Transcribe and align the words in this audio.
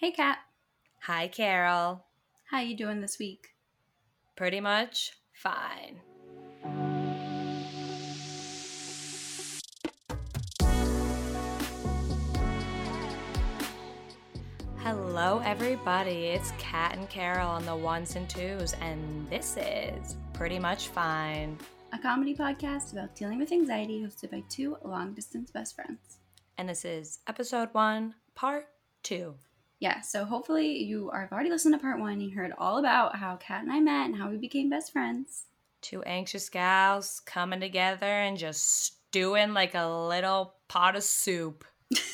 Hey, 0.00 0.12
Kat. 0.12 0.38
Hi, 1.02 1.26
Carol. 1.26 2.04
How 2.52 2.60
you 2.60 2.76
doing 2.76 3.00
this 3.00 3.18
week? 3.18 3.48
Pretty 4.36 4.60
much 4.60 5.10
fine. 5.32 5.98
Hello, 14.76 15.42
everybody. 15.44 16.26
It's 16.26 16.52
Kat 16.58 16.96
and 16.96 17.10
Carol 17.10 17.48
on 17.48 17.66
the 17.66 17.74
ones 17.74 18.14
and 18.14 18.30
twos, 18.30 18.74
and 18.74 19.28
this 19.28 19.56
is 19.56 20.14
Pretty 20.32 20.60
Much 20.60 20.86
Fine. 20.86 21.58
A 21.92 21.98
comedy 21.98 22.36
podcast 22.36 22.92
about 22.92 23.16
dealing 23.16 23.40
with 23.40 23.50
anxiety 23.50 24.00
hosted 24.00 24.30
by 24.30 24.44
two 24.48 24.76
long 24.84 25.12
distance 25.12 25.50
best 25.50 25.74
friends. 25.74 26.20
And 26.56 26.68
this 26.68 26.84
is 26.84 27.18
episode 27.26 27.70
one, 27.72 28.14
part 28.36 28.68
two. 29.02 29.34
Yeah, 29.80 30.00
so 30.00 30.24
hopefully 30.24 30.82
you 30.82 31.10
are, 31.10 31.22
have 31.22 31.32
already 31.32 31.50
listened 31.50 31.74
to 31.74 31.78
part 31.78 32.00
one. 32.00 32.20
You 32.20 32.34
heard 32.34 32.52
all 32.58 32.78
about 32.78 33.16
how 33.16 33.36
Kat 33.36 33.62
and 33.62 33.72
I 33.72 33.78
met 33.80 34.06
and 34.06 34.16
how 34.16 34.28
we 34.28 34.36
became 34.36 34.68
best 34.68 34.92
friends. 34.92 35.44
Two 35.82 36.02
anxious 36.02 36.48
gals 36.48 37.20
coming 37.20 37.60
together 37.60 38.06
and 38.06 38.36
just 38.36 38.96
stewing 39.08 39.54
like 39.54 39.74
a 39.74 39.86
little 39.86 40.54
pot 40.66 40.96
of 40.96 41.04
soup. 41.04 41.64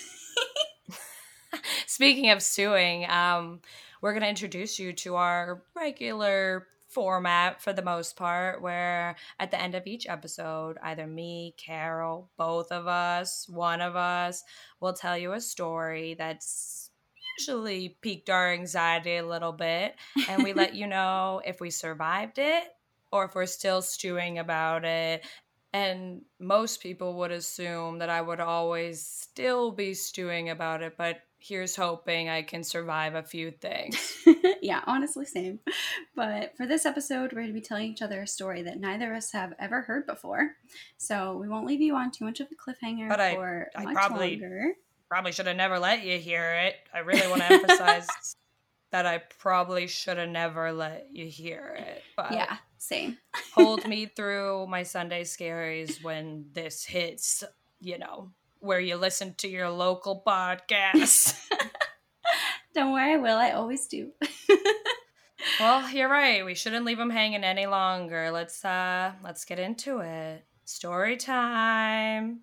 Speaking 1.86 2.30
of 2.30 2.42
stewing, 2.42 3.08
um, 3.08 3.60
we're 4.00 4.12
going 4.12 4.22
to 4.22 4.28
introduce 4.28 4.78
you 4.78 4.92
to 4.92 5.16
our 5.16 5.62
regular 5.74 6.66
format 6.88 7.60
for 7.60 7.72
the 7.72 7.82
most 7.82 8.16
part, 8.16 8.62
where 8.62 9.16
at 9.40 9.50
the 9.50 9.60
end 9.60 9.74
of 9.74 9.86
each 9.86 10.06
episode, 10.06 10.78
either 10.82 11.06
me, 11.06 11.54
Carol, 11.56 12.30
both 12.36 12.70
of 12.70 12.86
us, 12.86 13.48
one 13.48 13.80
of 13.80 13.96
us 13.96 14.44
will 14.80 14.92
tell 14.92 15.18
you 15.18 15.32
a 15.32 15.40
story 15.40 16.14
that's 16.14 16.83
usually 17.38 17.96
piqued 18.00 18.30
our 18.30 18.52
anxiety 18.52 19.16
a 19.16 19.26
little 19.26 19.52
bit, 19.52 19.94
and 20.28 20.42
we 20.42 20.52
let 20.52 20.74
you 20.74 20.86
know 20.86 21.40
if 21.44 21.60
we 21.60 21.70
survived 21.70 22.38
it 22.38 22.64
or 23.12 23.24
if 23.26 23.34
we're 23.34 23.46
still 23.46 23.82
stewing 23.82 24.38
about 24.38 24.84
it. 24.84 25.24
And 25.72 26.22
most 26.38 26.80
people 26.80 27.18
would 27.18 27.32
assume 27.32 27.98
that 27.98 28.08
I 28.08 28.20
would 28.20 28.38
always 28.38 29.04
still 29.04 29.72
be 29.72 29.92
stewing 29.94 30.50
about 30.50 30.82
it, 30.82 30.96
but 30.96 31.18
here's 31.40 31.74
hoping 31.74 32.28
I 32.28 32.42
can 32.42 32.62
survive 32.62 33.16
a 33.16 33.22
few 33.24 33.50
things. 33.50 34.16
yeah, 34.62 34.82
honestly, 34.86 35.24
same. 35.26 35.58
But 36.14 36.56
for 36.56 36.64
this 36.66 36.86
episode, 36.86 37.32
we're 37.32 37.40
going 37.42 37.48
to 37.48 37.52
be 37.52 37.60
telling 37.60 37.90
each 37.90 38.02
other 38.02 38.22
a 38.22 38.26
story 38.26 38.62
that 38.62 38.78
neither 38.78 39.10
of 39.10 39.18
us 39.18 39.32
have 39.32 39.52
ever 39.58 39.82
heard 39.82 40.06
before. 40.06 40.52
So 40.96 41.36
we 41.36 41.48
won't 41.48 41.66
leave 41.66 41.80
you 41.82 41.96
on 41.96 42.12
too 42.12 42.24
much 42.24 42.38
of 42.40 42.46
a 42.52 42.54
cliffhanger 42.70 43.08
But 43.08 43.20
I- 43.20 43.34
for 43.34 43.70
I 43.76 43.84
much 43.84 43.94
probably- 43.94 44.30
longer. 44.40 44.74
Probably 45.14 45.30
should 45.30 45.46
have 45.46 45.54
never 45.54 45.78
let 45.78 46.02
you 46.02 46.18
hear 46.18 46.54
it. 46.54 46.74
I 46.92 46.98
really 46.98 47.28
want 47.28 47.40
to 47.42 47.52
emphasize 47.52 48.08
that 48.90 49.06
I 49.06 49.18
probably 49.38 49.86
should 49.86 50.18
have 50.18 50.28
never 50.28 50.72
let 50.72 51.06
you 51.12 51.26
hear 51.26 51.76
it. 51.78 52.02
But 52.16 52.32
Yeah, 52.32 52.56
same. 52.78 53.18
hold 53.54 53.86
me 53.86 54.06
through 54.06 54.66
my 54.66 54.82
Sunday 54.82 55.22
scaries 55.22 56.02
when 56.02 56.46
this 56.52 56.84
hits, 56.84 57.44
you 57.78 57.96
know, 57.96 58.32
where 58.58 58.80
you 58.80 58.96
listen 58.96 59.34
to 59.34 59.48
your 59.48 59.70
local 59.70 60.20
podcast. 60.26 61.38
Don't 62.74 62.92
worry, 62.92 63.12
I 63.12 63.16
will. 63.16 63.38
I 63.38 63.52
always 63.52 63.86
do. 63.86 64.10
well, 65.60 65.88
you're 65.90 66.08
right. 66.08 66.44
We 66.44 66.56
shouldn't 66.56 66.84
leave 66.84 66.98
them 66.98 67.10
hanging 67.10 67.44
any 67.44 67.66
longer. 67.66 68.32
Let's 68.32 68.64
uh 68.64 69.12
let's 69.22 69.44
get 69.44 69.60
into 69.60 70.00
it. 70.00 70.44
Story 70.64 71.16
time. 71.16 72.40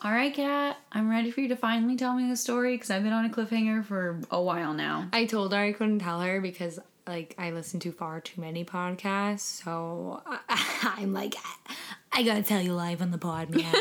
All 0.00 0.12
right, 0.12 0.32
Kat, 0.32 0.76
I'm 0.92 1.10
ready 1.10 1.32
for 1.32 1.40
you 1.40 1.48
to 1.48 1.56
finally 1.56 1.96
tell 1.96 2.14
me 2.14 2.28
the 2.28 2.36
story 2.36 2.74
because 2.76 2.88
I've 2.88 3.02
been 3.02 3.12
on 3.12 3.24
a 3.24 3.28
cliffhanger 3.28 3.84
for 3.84 4.20
a 4.30 4.40
while 4.40 4.72
now. 4.72 5.08
I 5.12 5.24
told 5.24 5.52
her 5.52 5.58
I 5.58 5.72
couldn't 5.72 5.98
tell 5.98 6.20
her 6.20 6.40
because 6.40 6.78
like 7.08 7.34
I 7.36 7.50
listen 7.50 7.80
to 7.80 7.90
far 7.90 8.20
too 8.20 8.40
many 8.40 8.64
podcasts. 8.64 9.40
So 9.40 10.22
I, 10.24 10.94
I'm 10.98 11.12
like, 11.12 11.34
I 12.12 12.22
gotta 12.22 12.42
tell 12.42 12.60
you 12.60 12.72
live 12.74 13.02
on 13.02 13.10
the 13.10 13.18
pod, 13.18 13.50
man. 13.50 13.64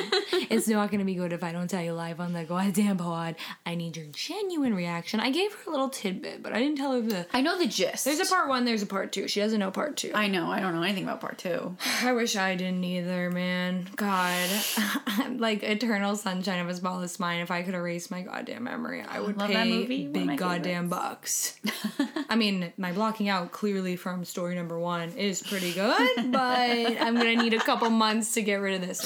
it's 0.49 0.67
not 0.67 0.91
gonna 0.91 1.05
be 1.05 1.15
good 1.15 1.33
if 1.33 1.43
I 1.43 1.51
don't 1.51 1.69
tell 1.69 1.81
you 1.81 1.93
live 1.93 2.19
on 2.19 2.33
the 2.33 2.43
goddamn 2.43 2.97
pod. 2.97 3.35
I 3.65 3.75
need 3.75 3.97
your 3.97 4.05
genuine 4.11 4.73
reaction. 4.75 5.19
I 5.19 5.31
gave 5.31 5.53
her 5.53 5.59
a 5.67 5.71
little 5.71 5.89
tidbit, 5.89 6.43
but 6.43 6.53
I 6.53 6.59
didn't 6.59 6.77
tell 6.77 6.91
her 6.93 7.01
the. 7.01 7.25
I 7.33 7.41
know 7.41 7.57
the 7.57 7.67
gist. 7.67 8.05
There's 8.05 8.19
a 8.19 8.25
part 8.25 8.49
one. 8.49 8.65
There's 8.65 8.81
a 8.81 8.87
part 8.87 9.11
two. 9.11 9.27
She 9.27 9.39
doesn't 9.39 9.59
know 9.59 9.71
part 9.71 9.97
two. 9.97 10.11
I 10.13 10.27
know. 10.27 10.51
I 10.51 10.59
don't 10.59 10.75
know 10.75 10.83
anything 10.83 11.03
about 11.03 11.21
part 11.21 11.37
two. 11.37 11.75
I 12.03 12.13
wish 12.13 12.35
I 12.35 12.55
didn't 12.55 12.83
either, 12.83 13.31
man. 13.31 13.87
God, 13.95 14.49
like 15.37 15.63
Eternal 15.63 16.15
Sunshine 16.15 16.59
of 16.59 16.69
a 16.69 16.75
Spotless 16.75 17.19
Mind. 17.19 17.41
If 17.41 17.51
I 17.51 17.63
could 17.63 17.75
erase 17.75 18.11
my 18.11 18.21
goddamn 18.21 18.63
memory, 18.65 19.01
I 19.01 19.19
would 19.21 19.37
Love 19.37 19.47
pay 19.47 19.53
that 19.55 19.67
movie. 19.67 20.07
Big 20.07 20.37
goddamn 20.37 20.89
bucks. 20.89 21.59
I 22.29 22.35
mean, 22.35 22.73
my 22.77 22.91
blocking 22.91 23.29
out 23.29 23.51
clearly 23.51 23.95
from 23.95 24.25
story 24.25 24.55
number 24.55 24.77
one 24.77 25.11
is 25.11 25.41
pretty 25.41 25.73
good, 25.73 26.15
but 26.31 26.41
I'm 27.01 27.15
gonna 27.15 27.35
need 27.35 27.53
a 27.53 27.59
couple 27.59 27.89
months 27.89 28.33
to 28.33 28.41
get 28.41 28.55
rid 28.55 28.81
of 28.81 28.87
this 28.87 29.01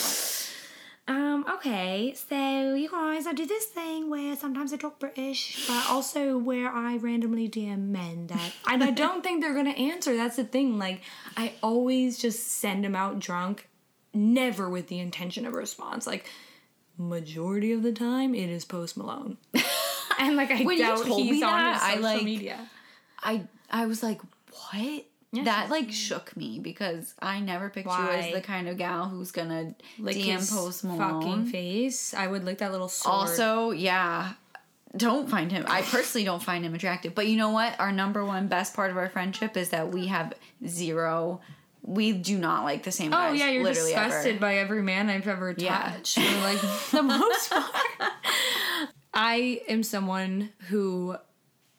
one. 1.08 1.18
Um, 1.18 1.46
okay, 1.56 2.14
so 2.16 2.74
you 2.76 2.90
guys, 2.90 3.28
I 3.28 3.34
do 3.34 3.46
this 3.46 3.66
thing 3.66 4.10
where 4.10 4.36
sometimes 4.36 4.72
I 4.72 4.78
talk 4.78 5.00
British, 5.00 5.68
but 5.68 5.90
also 5.90 6.38
where 6.38 6.70
I 6.72 6.98
randomly 6.98 7.50
DM 7.50 7.90
men 7.90 8.28
that, 8.28 8.52
and 8.68 8.84
I 8.90 8.92
don't 8.92 9.24
think 9.24 9.42
they're 9.42 9.54
gonna 9.56 9.72
answer. 9.72 10.16
That's 10.16 10.38
the 10.38 10.44
thing. 10.44 10.78
Like, 10.80 11.02
I 11.36 11.54
always 11.62 12.18
just 12.18 12.48
send 12.48 12.84
them 12.86 12.96
out 12.96 13.20
drunk, 13.20 13.68
never 14.14 14.70
with 14.70 14.88
the 14.88 15.00
intention 15.00 15.46
of 15.46 15.54
a 15.54 15.58
response. 15.58 16.08
Like, 16.08 16.30
majority 16.98 17.72
of 17.72 17.84
the 17.84 17.92
time, 17.92 18.34
it 18.36 18.50
is 18.50 18.64
Post 18.64 18.96
Malone, 18.98 19.38
and 20.20 20.36
like 20.36 20.52
I 20.52 20.64
When 20.64 20.78
you 20.78 20.84
doubt 20.84 21.06
told 21.06 21.22
he's 21.24 21.44
on 21.44 21.52
that, 21.52 21.74
his 21.74 21.82
I, 21.84 21.94
social 21.96 22.04
like- 22.04 22.24
media. 22.24 22.70
I 23.24 23.44
I 23.70 23.86
was 23.86 24.02
like, 24.04 24.22
what? 24.52 25.06
Yeah. 25.34 25.44
That 25.46 25.70
like 25.70 25.92
shook 25.94 26.36
me 26.36 26.60
because 26.60 27.14
I 27.22 27.40
never 27.40 27.70
picked 27.70 27.88
you 27.88 27.94
as 28.10 28.34
the 28.34 28.42
kind 28.42 28.68
of 28.68 28.78
gal 28.78 29.08
who's 29.08 29.32
gonna 29.32 29.76
Lick 29.98 30.18
DM 30.18 30.50
Post 30.54 30.82
fucking 30.82 31.46
face. 31.46 32.14
I 32.14 32.28
would 32.28 32.44
lick 32.44 32.58
that 32.58 32.72
little 32.74 32.90
sword. 32.90 33.14
Also, 33.16 33.72
yeah, 33.72 34.34
don't 34.98 35.30
find 35.30 35.50
him. 35.50 35.64
I 35.70 35.84
personally 35.84 36.26
don't 36.26 36.44
find 36.44 36.66
him 36.66 36.74
attractive. 36.76 37.16
But 37.16 37.28
you 37.28 37.38
know 37.38 37.52
what? 37.52 37.80
Our 37.80 37.94
number 37.94 38.26
one 38.26 38.48
best 38.50 38.74
part 38.74 38.92
of 38.92 38.98
our 38.98 39.08
friendship 39.10 39.56
is 39.56 39.70
that 39.70 39.90
we 39.94 40.08
have 40.08 40.34
zero. 40.68 41.40
We 41.84 42.12
do 42.12 42.38
not 42.38 42.66
like 42.66 42.84
the 42.84 42.92
same 42.92 43.14
Oh 43.14 43.16
guys. 43.16 43.40
yeah, 43.40 43.52
you're 43.52 43.64
disgusted 43.64 44.32
ever. 44.36 44.40
by 44.42 44.58
every 44.58 44.84
man 44.84 45.10
I've 45.10 45.28
ever 45.30 45.56
Yeah. 45.58 45.94
touched. 45.94 46.20
For 46.20 46.42
like 46.42 46.62
the 46.92 47.04
most 47.04 47.50
part. 47.50 47.72
I 49.14 49.62
am 49.68 49.84
someone 49.84 50.50
who 50.68 51.16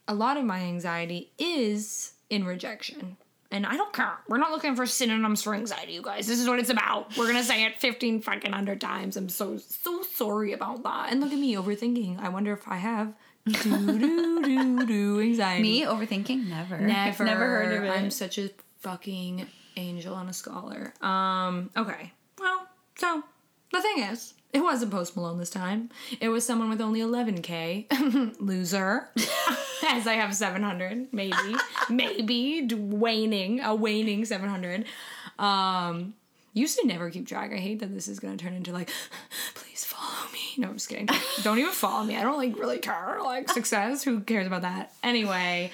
a 0.08 0.14
lot 0.14 0.36
of 0.36 0.44
my 0.44 0.60
anxiety 0.60 1.32
is 1.38 2.12
in 2.30 2.44
rejection. 2.44 3.16
And 3.50 3.66
I 3.66 3.76
don't 3.76 3.92
care. 3.92 4.18
We're 4.28 4.38
not 4.38 4.50
looking 4.50 4.74
for 4.74 4.86
synonyms 4.86 5.42
for 5.42 5.54
anxiety, 5.54 5.92
you 5.92 6.00
guys. 6.00 6.26
This 6.26 6.40
is 6.40 6.48
what 6.48 6.58
it's 6.58 6.70
about. 6.70 7.14
We're 7.18 7.26
gonna 7.26 7.44
say 7.44 7.64
it 7.64 7.78
15 7.80 8.22
fucking 8.22 8.50
hundred 8.50 8.80
times. 8.80 9.16
I'm 9.18 9.28
so 9.28 9.58
so 9.58 10.02
sorry 10.02 10.54
about 10.54 10.82
that. 10.84 11.12
And 11.12 11.20
look 11.20 11.32
at 11.32 11.38
me 11.38 11.54
overthinking. 11.54 12.18
I 12.18 12.30
wonder 12.30 12.54
if 12.54 12.66
I 12.66 12.76
have 12.76 13.12
do 13.44 13.98
do 13.98 14.42
do 14.42 14.86
do 14.86 15.20
anxiety. 15.20 15.62
Me 15.80 15.82
overthinking? 15.82 16.48
Never. 16.48 16.78
Never. 16.78 17.24
Never 17.24 17.46
heard 17.46 17.76
of 17.76 17.84
it. 17.84 17.91
I'm 17.91 18.10
such 18.10 18.38
a 18.38 18.50
fucking 18.80 19.46
angel 19.76 20.16
and 20.16 20.30
a 20.30 20.32
scholar. 20.32 20.94
Um, 21.02 21.70
okay. 21.76 22.12
Well, 22.38 22.68
so 22.96 23.22
the 23.72 23.82
thing 23.82 24.04
is, 24.04 24.34
it 24.52 24.60
wasn't 24.60 24.92
Post 24.92 25.16
Malone 25.16 25.38
this 25.38 25.50
time. 25.50 25.91
It 26.20 26.28
was 26.28 26.46
someone 26.46 26.68
with 26.68 26.80
only 26.80 27.00
11k. 27.00 28.36
Loser. 28.41 29.08
As 29.88 30.06
I 30.06 30.15
have 30.15 30.34
700, 30.34 31.09
maybe. 31.12 31.56
maybe. 31.91 32.62
D- 32.62 32.75
Waning. 32.75 33.60
A 33.60 33.74
waning 33.74 34.24
700. 34.24 34.84
Um, 35.39 36.15
used 36.54 36.78
to 36.78 36.86
never 36.86 37.10
keep 37.10 37.27
track. 37.27 37.53
I 37.53 37.56
hate 37.56 37.80
that 37.80 37.92
this 37.92 38.09
is 38.09 38.21
gonna 38.21 38.36
turn 38.36 38.54
into 38.54 38.72
like, 38.72 38.91
please 39.54 39.84
follow 39.84 40.30
me. 40.33 40.41
No, 40.59 40.68
I'm 40.68 40.74
just 40.74 40.89
kidding. 40.89 41.09
Don't 41.42 41.59
even 41.59 41.72
follow 41.72 42.04
me. 42.04 42.16
I 42.16 42.22
don't 42.22 42.39
like 42.39 42.59
really 42.59 42.78
care. 42.78 43.18
Like 43.22 43.51
success. 43.51 44.03
Who 44.04 44.21
cares 44.21 44.47
about 44.47 44.62
that? 44.62 44.92
Anyway. 45.03 45.72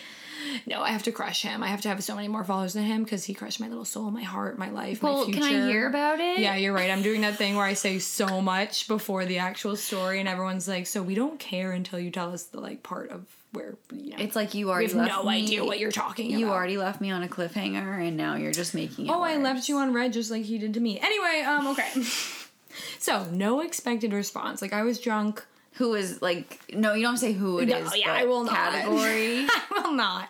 No, 0.67 0.83
I 0.83 0.91
have 0.91 1.03
to 1.03 1.13
crush 1.13 1.43
him. 1.43 1.65
I 1.65 1.67
have 1.67 1.81
to 1.83 1.89
have 1.89 2.03
so 2.03 2.15
many 2.15 2.29
more 2.29 2.45
followers 2.45 2.75
than 2.75 2.85
him 2.85 3.03
because 3.03 3.25
he 3.25 3.35
crushed 3.35 3.59
my 3.59 3.69
little 3.69 3.85
soul, 3.85 4.11
my 4.13 4.23
heart, 4.23 4.57
my 4.57 4.71
life, 4.71 5.03
my 5.03 5.11
well, 5.11 5.25
future. 5.25 5.41
can 5.41 5.53
I 5.53 5.69
hear 5.69 5.89
about 5.89 6.21
it? 6.21 6.39
Yeah, 6.39 6.55
you're 6.55 6.73
right. 6.73 6.91
I'm 6.93 7.03
doing 7.03 7.23
that 7.23 7.35
thing 7.37 7.57
where 7.57 7.65
I 7.67 7.75
say 7.75 7.99
so 7.99 8.41
much 8.41 8.87
before 8.87 9.25
the 9.25 9.39
actual 9.39 9.75
story, 9.75 10.21
and 10.21 10.29
everyone's 10.29 10.69
like, 10.69 10.87
"So 10.87 11.03
we 11.03 11.17
don't 11.17 11.41
care 11.41 11.73
until 11.73 11.99
you 11.99 12.13
tell 12.13 12.33
us 12.33 12.45
the 12.45 12.61
like 12.61 12.85
part 12.85 13.11
of 13.11 13.27
where 13.53 13.77
you 13.93 14.11
know." 14.11 14.17
It's 14.19 14.37
like 14.37 14.55
you 14.55 14.71
already 14.71 14.87
have 14.89 14.97
left 14.97 15.11
no 15.11 15.23
me- 15.25 15.43
idea 15.43 15.65
what 15.65 15.79
you're 15.79 15.91
talking 15.93 16.31
about. 16.31 16.39
You 16.41 16.49
already 16.51 16.77
left 16.79 17.01
me 17.01 17.11
on 17.11 17.23
a 17.23 17.29
cliffhanger, 17.29 18.07
and 18.07 18.17
now 18.17 18.37
you're 18.37 18.53
just 18.53 18.75
making 18.75 19.07
it. 19.07 19.11
Oh, 19.11 19.23
I 19.23 19.37
left 19.37 19.69
you 19.69 19.77
on 19.79 19.93
read 19.93 20.13
just 20.13 20.31
like 20.31 20.45
he 20.45 20.59
did 20.59 20.75
to 20.75 20.81
me. 20.81 20.99
Anyway, 21.01 21.43
um, 21.47 21.67
okay. 21.69 21.91
so 22.99 23.25
no 23.33 23.61
expected 23.61 24.13
response. 24.13 24.61
Like 24.63 24.73
I 24.73 24.83
was 24.83 25.01
drunk. 25.01 25.45
Who 25.75 25.95
is 25.95 26.21
like? 26.21 26.59
No, 26.75 26.95
you 26.95 27.03
don't 27.03 27.19
say 27.19 27.33
who 27.33 27.61
it 27.61 27.69
is. 27.69 27.91
no, 27.91 27.95
yeah, 27.95 28.07
but 28.07 28.17
I 28.17 28.25
will 28.25 28.43
not. 28.45 28.55
Category. 28.73 29.47
I 29.49 29.81
will 29.85 29.93
not. 29.93 30.29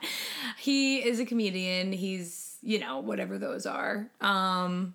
He 0.59 0.99
is 0.99 1.21
a 1.21 1.25
comedian. 1.25 1.93
He's 1.93 2.57
you 2.63 2.79
know 2.81 2.99
whatever 3.01 3.39
those 3.39 3.65
are. 3.65 4.09
Um, 4.21 4.95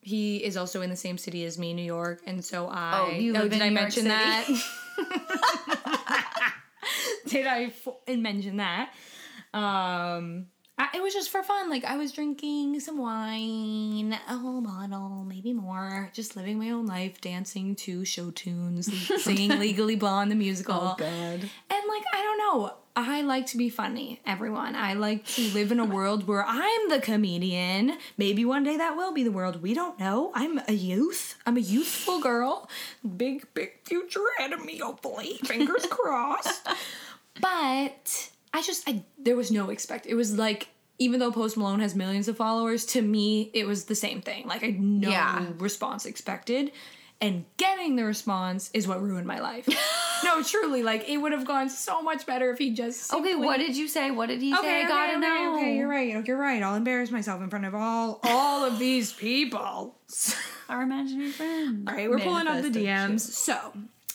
he 0.00 0.38
is 0.38 0.56
also 0.56 0.80
in 0.80 0.88
the 0.88 0.96
same 0.96 1.18
city 1.18 1.44
as 1.44 1.58
me, 1.58 1.74
New 1.74 1.82
York, 1.82 2.22
and 2.26 2.42
so 2.42 2.68
I. 2.68 3.00
Oh, 3.06 3.10
you 3.10 3.34
live 3.34 3.50
did 3.50 3.54
in 3.54 3.62
I 3.62 3.68
New 3.68 3.74
York 3.74 3.82
mention 3.82 4.02
City? 4.04 4.14
that? 4.14 5.99
did 7.30 7.46
I 7.46 7.64
f- 7.64 8.18
mention 8.18 8.56
that? 8.58 8.92
Um, 9.54 10.46
I, 10.78 10.88
it 10.94 11.02
was 11.02 11.12
just 11.12 11.30
for 11.30 11.42
fun. 11.42 11.68
Like 11.68 11.84
I 11.84 11.96
was 11.96 12.12
drinking 12.12 12.80
some 12.80 12.98
wine, 12.98 14.18
a 14.28 14.36
whole 14.36 14.62
bottle, 14.62 15.24
maybe 15.28 15.52
more, 15.52 16.10
just 16.14 16.36
living 16.36 16.58
my 16.58 16.70
own 16.70 16.86
life, 16.86 17.20
dancing 17.20 17.74
to 17.76 18.04
show 18.04 18.30
tunes, 18.30 18.90
singing 19.22 19.58
Legally 19.58 19.96
Blonde 19.96 20.30
the 20.30 20.36
musical. 20.36 20.74
Oh, 20.74 20.94
God. 20.96 21.08
And 21.10 21.42
like, 21.88 22.04
I 22.14 22.22
don't 22.22 22.38
know. 22.38 22.74
I 22.96 23.22
like 23.22 23.46
to 23.46 23.56
be 23.56 23.68
funny, 23.68 24.20
everyone. 24.26 24.74
I 24.74 24.94
like 24.94 25.24
to 25.26 25.42
live 25.52 25.70
in 25.70 25.78
a 25.78 25.84
world 25.84 26.26
where 26.26 26.44
I'm 26.46 26.88
the 26.88 26.98
comedian. 26.98 27.96
Maybe 28.18 28.44
one 28.44 28.64
day 28.64 28.76
that 28.76 28.96
will 28.96 29.12
be 29.12 29.22
the 29.22 29.30
world. 29.30 29.62
We 29.62 29.74
don't 29.74 29.98
know. 29.98 30.32
I'm 30.34 30.60
a 30.66 30.72
youth. 30.72 31.36
I'm 31.46 31.56
a 31.56 31.60
youthful 31.60 32.20
girl. 32.20 32.68
Big, 33.16 33.46
big 33.54 33.72
future 33.84 34.24
ahead 34.38 34.52
of 34.52 34.64
me, 34.64 34.78
hopefully. 34.78 35.38
Fingers 35.44 35.86
crossed. 35.90 36.66
But 37.40 38.30
I 38.54 38.62
just, 38.62 38.88
I 38.88 39.04
there 39.18 39.36
was 39.36 39.50
no 39.50 39.70
expect. 39.70 40.06
It 40.06 40.14
was 40.14 40.36
like, 40.36 40.68
even 40.98 41.18
though 41.20 41.32
Post 41.32 41.56
Malone 41.56 41.80
has 41.80 41.94
millions 41.94 42.28
of 42.28 42.36
followers, 42.36 42.84
to 42.86 43.02
me, 43.02 43.50
it 43.54 43.66
was 43.66 43.84
the 43.84 43.94
same 43.94 44.20
thing. 44.20 44.46
Like, 44.46 44.62
I 44.62 44.66
had 44.66 44.80
no 44.80 45.08
Yeah. 45.10 45.46
response 45.58 46.04
expected. 46.06 46.72
And 47.22 47.44
getting 47.58 47.96
the 47.96 48.04
response 48.04 48.70
is 48.72 48.88
what 48.88 49.02
ruined 49.02 49.26
my 49.26 49.40
life. 49.40 49.68
no, 50.24 50.42
truly, 50.42 50.82
like 50.82 51.06
it 51.06 51.18
would 51.18 51.32
have 51.32 51.44
gone 51.46 51.68
so 51.68 52.00
much 52.00 52.24
better 52.24 52.50
if 52.50 52.58
he 52.58 52.72
just. 52.72 53.12
Okay, 53.12 53.34
what 53.34 53.58
did 53.58 53.76
you 53.76 53.88
say? 53.88 54.10
What 54.10 54.30
did 54.30 54.40
he 54.40 54.54
say? 54.56 54.84
I 54.84 54.88
gotta 54.88 55.12
okay, 55.12 55.20
know. 55.20 55.56
Okay, 55.58 55.76
you're 55.76 55.86
right. 55.88 56.26
You're 56.26 56.38
right. 56.38 56.62
I'll 56.62 56.76
embarrass 56.76 57.10
myself 57.10 57.42
in 57.42 57.50
front 57.50 57.66
of 57.66 57.74
all 57.74 58.20
all 58.22 58.64
of 58.64 58.78
these 58.78 59.12
people. 59.12 59.98
Our 60.70 60.80
imaginary 60.80 61.30
friend. 61.30 61.86
All 61.90 61.94
right, 61.94 62.08
we're 62.08 62.20
pulling 62.20 62.46
up 62.46 62.62
the. 62.62 62.70
DMs. 62.70 63.20
So 63.20 63.58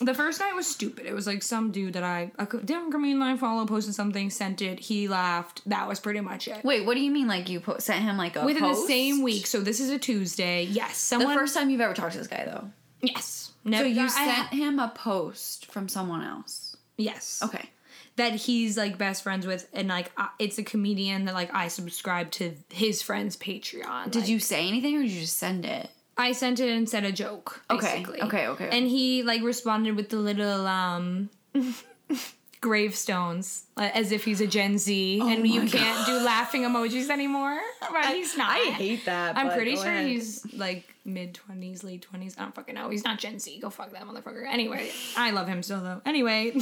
the 0.00 0.12
first 0.14 0.40
night 0.40 0.54
was 0.54 0.66
stupid. 0.66 1.06
It 1.06 1.14
was 1.14 1.26
like 1.26 1.42
some 1.42 1.70
dude 1.72 1.94
that 1.94 2.02
I 2.02 2.30
a 2.38 2.44
different 2.46 2.92
comedian 2.92 3.18
that 3.20 3.28
I 3.28 3.36
follow 3.36 3.64
posted 3.66 3.94
something, 3.94 4.28
sent 4.30 4.60
it. 4.60 4.78
He 4.78 5.08
laughed. 5.08 5.62
That 5.66 5.88
was 5.88 6.00
pretty 6.00 6.20
much 6.20 6.48
it. 6.48 6.62
Wait, 6.64 6.84
what 6.84 6.94
do 6.94 7.00
you 7.00 7.10
mean? 7.10 7.26
Like 7.28 7.48
you 7.48 7.60
po- 7.60 7.78
sent 7.78 8.02
him 8.04 8.16
like 8.16 8.36
a 8.36 8.44
Within 8.44 8.62
post? 8.62 8.82
the 8.82 8.86
same 8.88 9.22
week. 9.22 9.46
So 9.46 9.60
this 9.60 9.80
is 9.80 9.90
a 9.90 9.98
Tuesday. 9.98 10.64
Yes, 10.64 11.08
The 11.10 11.20
first 11.20 11.54
time 11.54 11.70
you've 11.70 11.80
ever 11.80 11.94
talked 11.94 12.12
to 12.12 12.18
this 12.18 12.26
guy, 12.26 12.44
though. 12.44 12.70
yes. 13.00 13.52
So 13.64 13.70
No, 13.70 13.82
you 13.82 14.02
I- 14.04 14.08
sent 14.08 14.48
him 14.50 14.78
a 14.78 14.88
post 14.94 15.66
from 15.72 15.88
someone 15.88 16.22
else. 16.22 16.76
yes. 16.98 17.40
Okay. 17.42 17.70
that 18.16 18.32
he's 18.34 18.76
like 18.78 18.96
best 18.96 19.22
friends 19.22 19.46
with 19.46 19.68
and 19.74 19.88
like 19.88 20.10
uh, 20.16 20.28
it's 20.38 20.56
a 20.58 20.62
comedian 20.62 21.26
that 21.26 21.34
like 21.34 21.52
I 21.54 21.68
subscribe 21.68 22.30
to 22.32 22.54
his 22.70 23.02
friend's 23.02 23.36
Patreon. 23.36 24.10
Did 24.10 24.20
Like, 24.20 24.28
you 24.30 24.38
say 24.40 24.66
anything 24.68 24.96
or 24.96 25.02
did 25.02 25.10
you 25.10 25.20
just 25.20 25.36
send 25.36 25.66
it? 25.66 25.90
I 26.18 26.32
sent 26.32 26.60
it 26.60 26.70
and 26.70 26.88
said 26.88 27.04
a 27.04 27.12
joke. 27.12 27.62
Okay, 27.70 27.98
Basically. 27.98 28.22
okay, 28.22 28.46
okay. 28.48 28.68
And 28.72 28.86
he 28.88 29.22
like 29.22 29.42
responded 29.42 29.96
with 29.96 30.08
the 30.08 30.16
little 30.16 30.66
um 30.66 31.28
gravestones 32.60 33.64
as 33.76 34.12
if 34.12 34.24
he's 34.24 34.40
a 34.40 34.46
Gen 34.46 34.78
Z 34.78 35.20
and 35.22 35.46
you 35.46 35.62
Oh 35.62 35.66
can't 35.66 36.06
do 36.06 36.14
laughing 36.20 36.62
emojis 36.62 37.10
anymore. 37.10 37.60
But 37.92 38.06
he's 38.06 38.36
not. 38.36 38.50
I 38.50 38.70
hate 38.72 39.04
that. 39.04 39.36
I'm 39.36 39.50
pretty 39.50 39.76
sure 39.76 39.92
he's 40.00 40.44
like 40.54 40.84
mid 41.04 41.34
twenties, 41.34 41.84
late 41.84 42.02
twenties. 42.02 42.34
I 42.38 42.42
don't 42.42 42.54
fucking 42.54 42.74
know. 42.74 42.88
He's 42.90 43.04
not 43.04 43.18
Gen 43.18 43.38
Z. 43.38 43.58
Go 43.60 43.70
fuck 43.70 43.92
that 43.92 44.02
motherfucker. 44.02 44.44
Anyway, 44.46 44.90
I 45.16 45.30
love 45.30 45.46
him 45.46 45.62
still 45.62 45.80
though. 45.82 46.00
Anyway, 46.04 46.56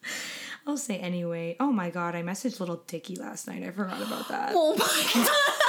I'll 0.66 0.76
say 0.76 0.98
anyway. 0.98 1.56
Oh 1.58 1.72
my 1.72 1.90
god, 1.90 2.14
I 2.14 2.22
messaged 2.22 2.60
Lil 2.60 2.82
Dicky 2.86 3.16
last 3.16 3.48
night. 3.48 3.64
I 3.64 3.70
forgot 3.70 4.00
about 4.00 4.28
that. 4.28 4.52
Oh 4.54 4.76
my 4.76 5.61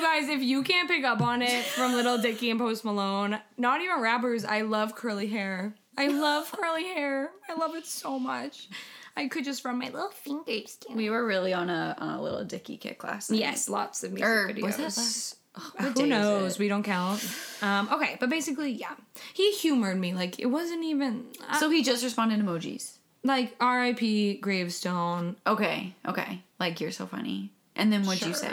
You 0.00 0.06
guys, 0.06 0.30
if 0.30 0.40
you 0.40 0.62
can't 0.62 0.88
pick 0.88 1.04
up 1.04 1.20
on 1.20 1.42
it 1.42 1.62
from 1.62 1.92
Lil 1.92 2.16
Dicky 2.22 2.48
and 2.48 2.58
Post 2.58 2.86
Malone, 2.86 3.38
not 3.58 3.82
even 3.82 4.00
rappers, 4.00 4.46
I 4.46 4.62
love 4.62 4.94
curly 4.94 5.26
hair. 5.26 5.74
I 5.98 6.06
love 6.06 6.50
curly 6.50 6.84
hair. 6.84 7.32
I 7.50 7.52
love 7.52 7.74
it 7.74 7.84
so 7.84 8.18
much. 8.18 8.70
I 9.14 9.28
could 9.28 9.44
just 9.44 9.62
run 9.62 9.78
my 9.78 9.90
little 9.90 10.08
fingers 10.08 10.76
down. 10.76 10.96
We 10.96 11.10
were 11.10 11.26
really 11.26 11.52
on 11.52 11.68
a 11.68 11.94
on 11.98 12.18
a 12.18 12.22
Lil 12.22 12.44
Dicky 12.44 12.78
kick 12.78 13.04
last 13.04 13.30
night. 13.30 13.40
Yes, 13.40 13.68
lots 13.68 14.02
of 14.02 14.12
music 14.12 14.26
Or 14.26 14.48
videos. 14.48 15.34
Oh, 15.54 15.92
Who 15.94 16.06
knows? 16.06 16.58
We 16.58 16.68
don't 16.68 16.82
count. 16.82 17.22
Um, 17.60 17.90
okay, 17.92 18.16
but 18.18 18.30
basically, 18.30 18.70
yeah, 18.72 18.94
he 19.34 19.52
humored 19.52 19.98
me. 19.98 20.14
Like 20.14 20.40
it 20.40 20.46
wasn't 20.46 20.82
even 20.82 21.26
uh, 21.46 21.58
So 21.58 21.68
he 21.68 21.82
just 21.82 22.02
responded 22.02 22.40
emojis. 22.40 22.96
like 23.22 23.54
R.I.P. 23.60 24.38
gravestone. 24.38 25.36
Okay, 25.46 25.94
okay. 26.06 26.40
Like 26.58 26.80
you're 26.80 26.90
so 26.90 27.04
funny. 27.04 27.52
And 27.76 27.92
then 27.92 28.06
what'd 28.06 28.26
you 28.26 28.32
say? 28.32 28.48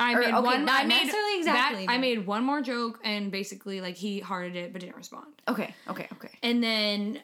I 0.00 0.14
Or, 0.14 0.20
made 0.20 0.34
okay, 0.34 0.40
one. 0.46 0.64
not 0.64 0.84
I 0.84 0.86
made 0.86 1.00
necessarily 1.04 1.38
exactly, 1.38 1.86
That, 1.86 1.92
I 1.92 1.98
made 1.98 2.26
one 2.26 2.44
more 2.44 2.60
joke, 2.60 3.00
and 3.02 3.30
basically, 3.32 3.80
like 3.80 3.96
he 3.96 4.20
hearted 4.20 4.54
it 4.56 4.72
but 4.72 4.80
didn't 4.80 4.96
respond. 4.96 5.26
Okay, 5.48 5.74
okay, 5.88 6.06
okay. 6.12 6.30
And 6.42 6.62
then 6.62 7.20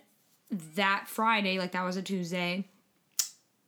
that 0.75 1.05
Friday, 1.09 1.59
like 1.59 1.73
that 1.73 1.85
was 1.85 1.97
a 1.97 2.03
Tuesday, 2.03 2.67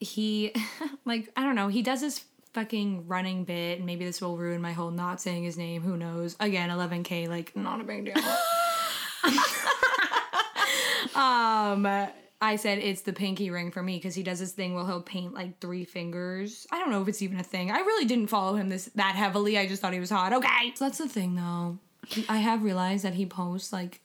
he 0.00 0.52
like 1.04 1.30
I 1.36 1.42
don't 1.42 1.54
know, 1.54 1.68
he 1.68 1.82
does 1.82 2.00
this 2.00 2.24
fucking 2.52 3.06
running 3.06 3.44
bit, 3.44 3.78
and 3.78 3.86
maybe 3.86 4.04
this 4.04 4.20
will 4.20 4.36
ruin 4.36 4.60
my 4.60 4.72
whole 4.72 4.90
not 4.90 5.20
saying 5.20 5.44
his 5.44 5.56
name, 5.58 5.82
who 5.82 5.96
knows. 5.96 6.36
Again, 6.40 6.70
11k, 6.70 7.28
like 7.28 7.54
not 7.56 7.80
a 7.80 7.84
big 7.84 8.06
deal. 8.06 8.14
um 11.14 11.86
I 12.40 12.56
said 12.56 12.78
it's 12.78 13.00
the 13.02 13.12
pinky 13.12 13.50
ring 13.50 13.70
for 13.70 13.82
me 13.82 13.96
because 13.96 14.14
he 14.14 14.22
does 14.22 14.40
this 14.40 14.52
thing 14.52 14.74
where 14.74 14.84
he'll 14.84 15.00
paint 15.00 15.32
like 15.32 15.58
three 15.60 15.84
fingers. 15.84 16.66
I 16.70 16.78
don't 16.78 16.90
know 16.90 17.00
if 17.00 17.08
it's 17.08 17.22
even 17.22 17.40
a 17.40 17.42
thing. 17.42 17.70
I 17.70 17.78
really 17.78 18.04
didn't 18.04 18.26
follow 18.28 18.56
him 18.56 18.68
this 18.68 18.90
that 18.94 19.14
heavily. 19.16 19.56
I 19.58 19.66
just 19.66 19.80
thought 19.80 19.94
he 19.94 20.00
was 20.00 20.10
hot. 20.10 20.32
Okay, 20.34 20.72
so 20.74 20.84
that's 20.84 20.98
the 20.98 21.08
thing 21.08 21.34
though. 21.34 21.78
I 22.28 22.36
have 22.36 22.62
realized 22.62 23.04
that 23.04 23.14
he 23.14 23.26
posts 23.26 23.72
like 23.72 24.00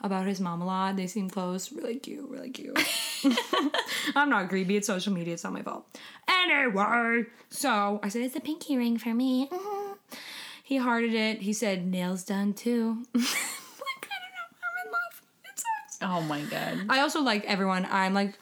about 0.00 0.26
his 0.26 0.40
lot. 0.40 0.96
They 0.96 1.06
seem 1.06 1.30
close. 1.30 1.72
Really 1.72 1.96
cute. 1.96 2.28
Really 2.28 2.50
cute. 2.50 2.78
I'm 4.16 4.28
not 4.30 4.48
creepy. 4.48 4.76
It's 4.76 4.86
social 4.86 5.12
media. 5.12 5.34
It's 5.34 5.44
not 5.44 5.52
my 5.52 5.62
fault. 5.62 5.86
Anyway, 6.28 7.24
so 7.48 8.00
I 8.02 8.08
said 8.08 8.22
it's 8.22 8.36
a 8.36 8.40
pinky 8.40 8.76
ring 8.76 8.98
for 8.98 9.14
me. 9.14 9.48
Mhm. 9.50 9.96
He 10.62 10.78
hearted 10.78 11.12
it. 11.14 11.42
He 11.42 11.52
said 11.52 11.86
nails 11.86 12.24
done 12.24 12.54
too. 12.54 13.04
like 13.14 13.24
I 13.24 14.16
don't 14.20 14.32
know. 14.32 14.48
I'm 14.62 14.86
in 14.86 14.92
love. 14.92 15.22
It 15.44 15.60
sucks. 15.60 15.93
Oh 16.04 16.20
my 16.22 16.40
god. 16.42 16.86
I 16.88 17.00
also 17.00 17.22
like 17.22 17.44
everyone. 17.46 17.86
I'm 17.90 18.14
like, 18.14 18.34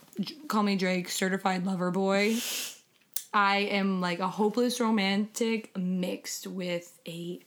call 0.48 0.62
me 0.62 0.76
Drake, 0.76 1.08
certified 1.08 1.64
lover 1.64 1.90
boy. 1.90 2.36
I 3.34 3.58
am 3.58 4.00
like 4.00 4.18
a 4.18 4.28
hopeless 4.28 4.78
romantic 4.80 5.76
mixed 5.76 6.46
with 6.46 6.98
a 7.08 7.40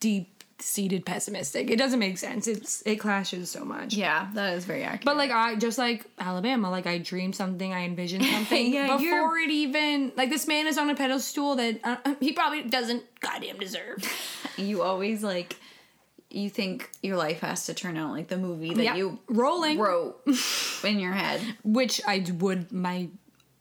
deep 0.00 0.44
seated 0.60 1.04
pessimistic. 1.06 1.70
It 1.70 1.76
doesn't 1.76 1.98
make 2.00 2.18
sense. 2.18 2.46
It's 2.48 2.82
it 2.84 2.96
clashes 2.96 3.50
so 3.50 3.64
much. 3.64 3.94
Yeah, 3.94 4.28
that 4.34 4.54
is 4.54 4.64
very 4.64 4.82
accurate. 4.82 5.04
But 5.04 5.16
like 5.16 5.30
I 5.30 5.54
just 5.56 5.78
like 5.78 6.04
Alabama, 6.18 6.70
like 6.70 6.86
I 6.86 6.98
dream 6.98 7.32
something, 7.32 7.72
I 7.72 7.84
envision 7.84 8.22
something 8.34 8.72
Yeah, 8.72 8.98
you're- 8.98 9.16
before 9.16 9.38
it 9.38 9.50
even 9.50 10.12
like 10.16 10.30
this 10.30 10.46
man 10.46 10.66
is 10.66 10.78
on 10.78 10.90
a 10.90 10.94
pedestal 10.96 11.56
that 11.56 11.80
uh, 11.84 12.14
he 12.20 12.32
probably 12.32 12.62
doesn't 12.62 13.02
goddamn 13.20 13.58
deserve. 13.58 13.98
you 14.56 14.82
always 14.82 15.22
like 15.22 15.56
you 16.38 16.48
think 16.50 16.90
your 17.02 17.16
life 17.16 17.40
has 17.40 17.66
to 17.66 17.74
turn 17.74 17.96
out 17.96 18.12
like 18.12 18.28
the 18.28 18.38
movie 18.38 18.72
that 18.74 18.82
Yeah. 18.82 18.94
you 18.96 19.18
rolling, 19.28 19.78
wrote 19.78 20.20
in 20.84 20.98
your 20.98 21.12
head. 21.12 21.40
which 21.64 22.00
I 22.06 22.24
would. 22.38 22.72
My 22.72 23.08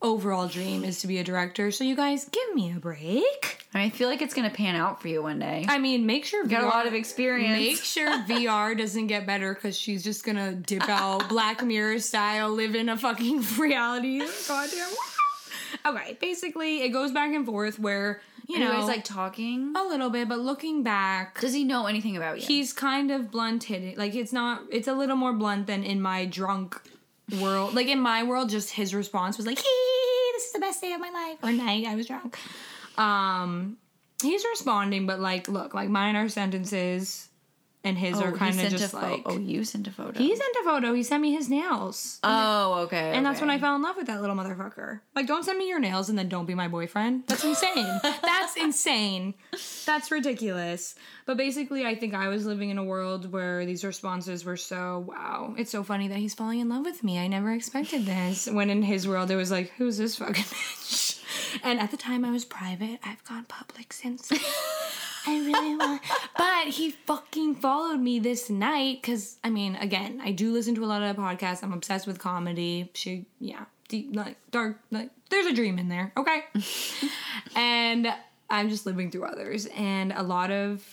overall 0.01 0.48
dream 0.48 0.84
is 0.84 1.01
to 1.01 1.07
be 1.07 1.17
a 1.17 1.24
director. 1.24 1.72
So 1.72 1.84
you 1.84 1.96
guys, 1.96 2.25
give 2.29 2.53
me 2.53 2.72
a 2.72 2.79
break. 2.79 3.65
I 3.74 3.89
feel 3.89 4.07
like 4.07 4.22
it's 4.22 4.34
gonna 4.36 4.51
pan 4.51 4.75
out 4.75 5.01
for 5.01 5.07
you 5.07 5.24
one 5.24 5.39
day. 5.39 5.65
I 5.67 5.79
mean, 5.79 6.05
make 6.05 6.24
sure 6.25 6.43
you 6.43 6.50
got 6.50 6.62
a 6.63 6.67
VR 6.67 6.69
lot 6.69 6.88
of 6.88 6.93
experience. 6.93 7.57
Make 7.57 7.84
sure 7.84 8.07
VR 8.27 8.77
doesn't 8.77 9.07
get 9.07 9.25
better 9.25 9.53
because 9.55 9.77
she's 9.77 10.03
just 10.03 10.24
gonna 10.24 10.53
dip 10.53 10.88
out 10.88 11.27
Black 11.29 11.63
Mirror 11.63 12.00
style, 12.00 12.50
live 12.51 12.75
in 12.75 12.89
a 12.89 12.98
fucking 12.98 13.43
reality. 13.57 14.22
Goddamn. 14.48 14.89
Okay, 15.86 16.17
basically, 16.22 16.81
it 16.84 16.89
goes 16.89 17.12
back 17.12 17.34
and 17.34 17.46
forth 17.46 17.77
where 17.79 18.22
you 18.48 18.60
know, 18.60 18.72
know, 18.72 18.80
he's 18.80 18.88
like 18.88 19.04
talking. 19.04 19.74
a 19.75 19.84
little 19.84 20.10
bit, 20.10 20.27
but 20.30 20.39
looking 20.39 20.82
back, 20.84 21.39
Does 21.42 21.54
he 21.54 21.63
know 21.63 21.86
anything 21.86 22.16
about 22.18 22.39
you? 22.39 22.46
he's 22.48 22.74
kind 22.74 23.12
of 23.12 23.30
blunt 23.32 23.63
hitting. 23.66 23.96
Like 23.98 24.16
it's 24.16 24.32
not. 24.34 24.62
It's 24.72 24.88
a 24.88 24.94
little 24.94 25.16
more 25.18 25.34
blunt 25.34 25.68
than 25.68 25.84
in 25.84 26.01
my 26.01 26.25
drunk 26.25 26.82
world. 27.42 27.74
Like 27.75 27.88
in 27.88 28.00
my 28.00 28.24
world, 28.24 28.50
just 28.50 28.72
his 28.72 28.96
response 28.96 29.38
was 29.38 29.46
like, 29.46 29.58
"Hee, 29.58 30.32
this 30.34 30.46
is 30.46 30.54
the 30.54 30.60
best 30.60 30.80
day 30.82 30.94
of 30.94 31.01
my 31.01 31.10
life." 31.10 31.38
Or 31.44 31.51
night, 31.51 31.86
I 31.86 31.96
was 31.96 32.08
drunk. 32.08 32.38
Um, 32.98 33.77
he's 34.22 34.44
responding, 34.46 35.06
but 35.06 35.20
like, 35.20 35.48
look, 35.48 35.74
like 35.74 35.89
mine 35.89 36.16
are 36.16 36.30
sentences, 36.30 37.27
and 37.84 37.98
his 37.98 38.19
oh, 38.19 38.25
are 38.25 38.31
kind 38.31 38.60
of 38.60 38.69
just 38.69 38.91
pho- 38.91 39.00
oh, 39.01 39.10
like. 39.12 39.22
oh, 39.25 39.38
you 39.38 39.63
sent 39.63 39.88
a 39.88 39.91
photo. 39.91 40.17
He 40.17 40.36
sent 40.36 40.55
a 40.62 40.63
photo. 40.63 40.93
He 40.93 41.03
sent 41.03 41.22
me 41.22 41.31
his 41.34 41.50
nails. 41.50 42.19
oh, 42.24 42.81
okay. 42.86 43.13
And 43.13 43.25
that's 43.25 43.39
when 43.39 43.50
I 43.50 43.60
fell 43.60 43.75
in 43.75 43.81
love 43.81 43.96
with 43.96 44.07
that 44.07 44.22
little 44.22 44.36
motherfucker. 44.36 45.00
Like, 45.15 45.27
don't 45.27 45.43
send 45.43 45.57
me 45.57 45.67
your 45.67 45.79
nails 45.79 46.10
and 46.10 46.17
then 46.17 46.27
don't 46.27 46.46
be 46.46 46.55
my 46.55 46.67
boyfriend. 46.67 47.24
That's 47.27 47.43
insane. 47.43 48.00
That's 48.03 48.55
insane. 48.57 49.36
That's 49.86 50.12
ridiculous. 50.12 50.96
But 51.25 51.38
basically, 51.38 51.86
I 51.86 51.96
think 51.96 52.13
I 52.13 52.27
was 52.27 52.46
living 52.46 52.69
in 52.69 52.77
a 52.77 52.84
world 52.84 53.31
where 53.31 53.65
these 53.65 53.84
responses 53.84 54.46
were 54.46 54.57
so, 54.57 55.05
wow, 55.07 55.55
it's 55.57 55.72
so 55.72 55.84
funny 55.84 56.07
that 56.07 56.17
he's 56.17 56.34
falling 56.34 56.60
in 56.60 56.69
love 56.69 56.86
with 56.86 57.03
me. 57.03 57.19
I 57.19 57.27
never 57.27 57.51
expected 57.51 58.05
this. 58.05 58.48
When 58.48 58.69
in 58.69 58.81
his 58.81 59.07
world, 59.07 59.31
it 59.31 59.36
was 59.36 59.51
like, 59.51 59.72
who's 59.77 59.98
this 59.98 60.15
fucking 60.17 60.36
bitch? 60.43 61.24
And 61.63 61.79
at 61.79 61.91
the 61.91 61.98
time, 61.98 62.25
I 62.25 62.31
was 62.31 62.46
private. 62.46 63.00
I've 63.03 63.24
gone 63.24 63.46
public 63.46 63.93
since. 63.93 64.31
I 65.27 65.39
really 65.39 65.75
want. 65.75 66.01
But 66.38 66.67
he 66.67 66.91
fucking 66.91 67.55
followed 67.55 68.00
me 68.00 68.19
this 68.19 68.50
night 68.50 69.00
because 69.01 69.38
I 69.43 69.50
mean, 69.50 69.75
again, 69.75 70.22
I 70.24 70.31
do 70.31 70.51
listen 70.51 70.75
to 70.75 70.84
a 70.84 70.88
lot 70.88 71.03
of 71.03 71.15
podcasts. 71.15 71.63
I'm 71.63 71.74
obsessed 71.74 72.07
with 72.07 72.19
comedy. 72.19 72.89
She, 72.93 73.25
yeah, 73.39 73.65
deep, 73.89 74.15
like 74.15 74.38
dark, 74.51 74.79
like 74.91 75.10
there's 75.29 75.46
a 75.48 75.53
dream 75.53 75.79
in 75.79 75.89
there. 75.89 76.13
Okay, 76.15 76.43
and 77.55 78.13
I'm 78.50 78.69
just 78.69 78.86
living 78.86 79.12
through 79.12 79.25
others, 79.25 79.65
and 79.75 80.13
a 80.13 80.24
lot 80.24 80.51
of 80.51 80.86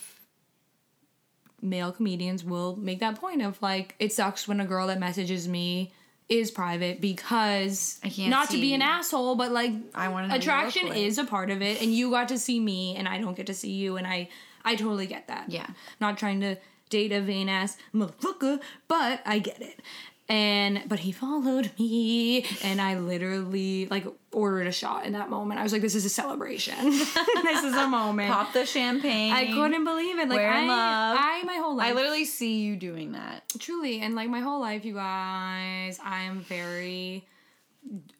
male 1.62 1.92
comedians 1.92 2.44
will 2.44 2.76
make 2.76 3.00
that 3.00 3.18
point 3.18 3.40
of 3.40 3.60
like 3.62 3.94
it 3.98 4.12
sucks 4.12 4.46
when 4.46 4.60
a 4.60 4.66
girl 4.66 4.88
that 4.88 5.00
messages 5.00 5.48
me 5.48 5.92
is 6.34 6.50
private 6.50 7.00
because 7.00 7.98
I 8.02 8.08
can't 8.08 8.30
not 8.30 8.50
to 8.50 8.60
be 8.60 8.74
an 8.74 8.82
asshole 8.82 9.36
but 9.36 9.52
like 9.52 9.72
I 9.94 10.08
you 10.08 10.32
attraction 10.32 10.88
is 10.88 11.18
a 11.18 11.24
part 11.24 11.50
of 11.50 11.62
it 11.62 11.80
and 11.80 11.94
you 11.94 12.10
got 12.10 12.28
to 12.28 12.38
see 12.38 12.60
me 12.60 12.96
and 12.96 13.08
I 13.08 13.20
don't 13.20 13.36
get 13.36 13.46
to 13.46 13.54
see 13.54 13.72
you 13.72 13.96
and 13.96 14.06
I 14.06 14.28
I 14.64 14.76
totally 14.76 15.06
get 15.06 15.28
that. 15.28 15.50
Yeah. 15.50 15.66
Not 16.00 16.16
trying 16.18 16.40
to 16.40 16.56
date 16.88 17.12
a 17.12 17.20
vain 17.20 17.48
ass 17.48 17.76
motherfucker, 17.94 18.60
but 18.88 19.20
I 19.26 19.38
get 19.38 19.60
it. 19.60 19.80
And 20.26 20.82
but 20.88 21.00
he 21.00 21.12
followed 21.12 21.70
me 21.78 22.46
and 22.62 22.80
I 22.80 22.98
literally 22.98 23.86
like 23.86 24.06
ordered 24.32 24.66
a 24.66 24.72
shot 24.72 25.04
in 25.04 25.12
that 25.12 25.28
moment. 25.28 25.60
I 25.60 25.62
was 25.62 25.72
like, 25.72 25.82
this 25.82 25.94
is 25.94 26.06
a 26.06 26.08
celebration. 26.08 26.76
this 26.90 27.62
is 27.62 27.74
a 27.74 27.86
moment. 27.86 28.32
Pop 28.32 28.54
the 28.54 28.64
champagne. 28.64 29.32
I 29.32 29.52
couldn't 29.52 29.84
believe 29.84 30.18
it. 30.18 30.28
Like 30.30 30.40
I, 30.40 30.66
love. 30.66 31.18
I 31.20 31.42
my 31.44 31.56
whole 31.56 31.76
life 31.76 31.90
I 31.90 31.92
literally 31.92 32.24
see 32.24 32.60
you 32.62 32.76
doing 32.76 33.12
that. 33.12 33.42
truly 33.58 34.00
and 34.00 34.14
like 34.14 34.28
my 34.30 34.40
whole 34.40 34.60
life 34.60 34.84
you 34.84 34.94
guys 34.94 35.98
i'm 36.02 36.40
very 36.40 37.26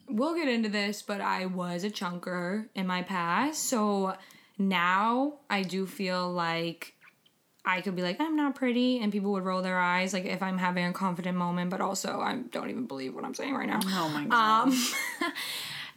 we'll 0.09 0.35
get 0.35 0.49
into 0.49 0.69
this 0.69 1.03
but 1.03 1.21
i 1.21 1.47
was 1.47 1.85
a 1.85 1.91
chunker 1.91 2.67
in 2.75 2.87
my 2.87 3.03
past 3.03 3.65
so 3.65 4.15
now 4.59 5.35
i 5.49 5.63
do 5.63 5.87
feel 5.87 6.31
like 6.31 6.95
i 7.65 7.81
could 7.81 7.97
be 7.97 8.03
like 8.03 8.21
i'm 8.21 8.37
not 8.37 8.55
pretty 8.55 8.99
and 9.01 9.11
people 9.13 9.33
would 9.33 9.45
roll 9.45 9.63
their 9.63 9.79
eyes 9.79 10.13
like 10.13 10.25
if 10.25 10.43
i'm 10.43 10.59
having 10.59 10.85
a 10.85 10.93
confident 10.93 11.37
moment 11.37 11.71
but 11.71 11.81
also 11.81 12.21
i 12.21 12.37
don't 12.51 12.71
even 12.71 12.87
believe 12.87 13.15
what 13.15 13.25
i'm 13.25 13.35
saying 13.35 13.55
right 13.55 13.69
now 13.69 13.81
Oh 13.87 14.09
my 14.09 14.25
god. 14.27 14.69
um, 14.69 15.33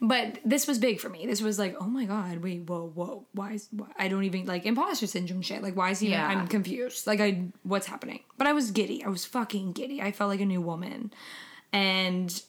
but 0.00 0.38
this 0.44 0.66
was 0.68 0.78
big 0.78 1.00
for 1.00 1.08
me. 1.08 1.26
This 1.26 1.42
was 1.42 1.58
like, 1.58 1.74
oh 1.80 1.86
my 1.88 2.04
god, 2.04 2.38
wait, 2.38 2.62
whoa, 2.68 2.86
whoa, 2.94 3.26
why 3.32 3.54
is 3.54 3.66
why, 3.72 3.88
I 3.98 4.06
don't 4.06 4.22
even 4.22 4.46
like 4.46 4.64
imposter 4.64 5.08
syndrome 5.08 5.42
shit. 5.42 5.60
Like, 5.60 5.74
why 5.76 5.90
is 5.90 5.98
he? 5.98 6.10
Yeah. 6.10 6.24
I'm 6.28 6.46
confused. 6.46 7.04
Like, 7.06 7.20
I 7.20 7.46
what's 7.64 7.86
happening? 7.88 8.20
But 8.36 8.46
I 8.46 8.52
was 8.52 8.70
giddy. 8.70 9.02
I 9.04 9.08
was 9.08 9.24
fucking 9.24 9.72
giddy. 9.72 10.00
I 10.00 10.12
felt 10.12 10.30
like 10.30 10.40
a 10.40 10.46
new 10.46 10.60
woman, 10.60 11.12
and 11.72 12.40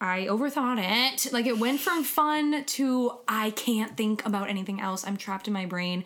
I 0.00 0.26
overthought 0.26 0.78
it. 0.80 1.32
Like, 1.32 1.46
it 1.46 1.58
went 1.58 1.80
from 1.80 2.04
fun 2.04 2.64
to 2.64 3.18
I 3.26 3.50
can't 3.50 3.96
think 3.96 4.24
about 4.24 4.48
anything 4.48 4.80
else. 4.80 5.04
I'm 5.04 5.16
trapped 5.16 5.48
in 5.48 5.52
my 5.52 5.66
brain. 5.66 6.04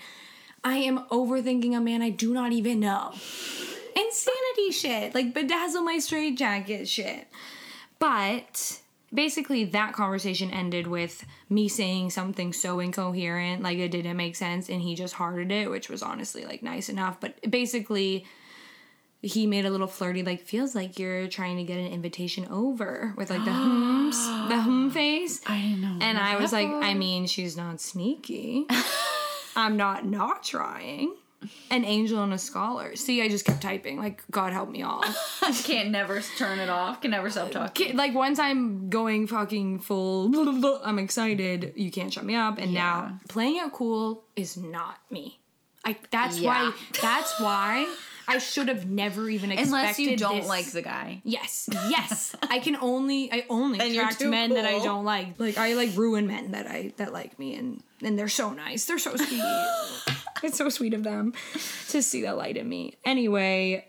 I 0.68 0.76
am 0.76 0.98
overthinking 1.10 1.75
a 1.75 1.80
man 1.80 2.02
I 2.02 2.10
do 2.10 2.34
not 2.34 2.52
even 2.52 2.80
know. 2.80 3.14
Insanity 3.96 4.70
shit. 4.70 5.14
Like 5.14 5.32
bedazzle 5.32 5.82
my 5.82 5.98
straight 5.98 6.37
jacket 6.37 6.87
shit. 6.87 7.26
But 7.98 8.78
basically, 9.12 9.64
that 9.64 9.94
conversation 9.94 10.50
ended 10.50 10.87
with 10.87 11.25
me 11.48 11.68
saying 11.68 12.10
something 12.10 12.52
so 12.52 12.80
incoherent, 12.80 13.62
like 13.62 13.78
it 13.78 13.88
didn't 13.88 14.18
make 14.18 14.37
sense, 14.37 14.68
and 14.68 14.82
he 14.82 14.94
just 14.94 15.14
hearted 15.14 15.50
it, 15.50 15.70
which 15.70 15.88
was 15.88 16.02
honestly 16.02 16.44
like 16.44 16.62
nice 16.62 16.90
enough. 16.90 17.18
But 17.18 17.50
basically, 17.50 18.26
he 19.22 19.46
made 19.46 19.64
a 19.64 19.70
little 19.70 19.87
flirty, 19.87 20.22
like 20.22 20.42
feels 20.42 20.75
like 20.75 20.98
you're 20.98 21.28
trying 21.28 21.56
to 21.56 21.64
get 21.64 21.78
an 21.78 21.87
invitation 21.87 22.46
over 22.50 23.14
with 23.16 23.30
like 23.30 23.44
the 23.46 23.52
hums, 23.52 24.18
the 24.50 24.56
hum 24.60 24.90
face. 24.90 25.40
I 25.46 25.62
didn't 25.62 25.80
know. 25.80 25.98
And 26.02 26.18
I 26.18 26.37
was 26.37 26.52
like, 26.52 26.68
I 26.68 26.92
mean, 26.92 27.26
she's 27.26 27.56
not 27.56 27.80
sneaky. 27.80 28.66
I'm 29.58 29.76
not 29.76 30.06
not 30.06 30.42
trying. 30.44 31.14
An 31.70 31.84
angel 31.84 32.22
and 32.24 32.32
a 32.32 32.38
scholar. 32.38 32.96
See, 32.96 33.22
I 33.22 33.28
just 33.28 33.44
kept 33.44 33.60
typing. 33.62 33.96
Like, 33.96 34.22
God 34.30 34.52
help 34.52 34.68
me 34.70 34.82
all. 34.82 35.04
can't 35.62 35.90
never 35.90 36.20
turn 36.36 36.58
it 36.58 36.68
off. 36.68 37.00
Can 37.00 37.12
never 37.12 37.30
stop 37.30 37.52
talking. 37.52 37.86
Ki- 37.88 37.92
like 37.92 38.12
once 38.14 38.38
I'm 38.40 38.88
going 38.90 39.26
fucking 39.28 39.78
full, 39.80 40.80
I'm 40.84 40.98
excited. 40.98 41.72
You 41.76 41.90
can't 41.92 42.12
shut 42.12 42.24
me 42.24 42.34
up. 42.34 42.58
And 42.58 42.74
now 42.74 43.20
playing 43.28 43.56
it 43.58 43.72
cool 43.72 44.24
is 44.34 44.56
not 44.56 44.98
me. 45.10 45.38
I. 45.84 45.96
That's 46.10 46.38
Yeah. 46.40 46.48
why. 46.48 46.72
That's 47.00 47.38
why 47.40 47.94
I 48.28 48.38
should 48.38 48.68
have 48.68 48.88
never 48.88 49.28
even 49.30 49.50
expected. 49.50 49.75
Unless 49.75 49.99
you 49.99 50.16
don't 50.16 50.40
this. 50.40 50.49
like 50.49 50.66
the 50.66 50.82
guy. 50.82 51.23
Yes, 51.25 51.68
yes. 51.88 52.37
I 52.42 52.58
can 52.58 52.76
only 52.76 53.32
I 53.32 53.47
only 53.49 53.78
Then 53.78 53.94
you're 53.94 54.04
attract 54.04 54.20
too 54.20 54.30
men 54.30 54.50
that 54.54 54.66
I 54.66 54.78
don't 54.85 55.04
like. 55.04 55.40
Like 55.40 55.56
I 55.56 55.73
like 55.73 55.97
ruin 55.97 56.26
men 56.26 56.50
that 56.52 56.66
I 56.66 56.92
that 56.99 57.12
like 57.12 57.38
me 57.38 57.54
and 57.56 57.82
and 58.02 58.18
they're 58.18 58.28
so 58.28 58.52
nice. 58.52 58.85
They're 58.85 58.99
so 58.99 59.16
sweet. 59.16 59.42
it's 60.42 60.58
so 60.58 60.68
sweet 60.68 60.92
of 60.92 61.02
them 61.02 61.32
to 61.88 62.02
see 62.02 62.23
the 62.23 62.35
light 62.35 62.58
in 62.58 62.68
me. 62.68 62.99
Anyway, 63.04 63.87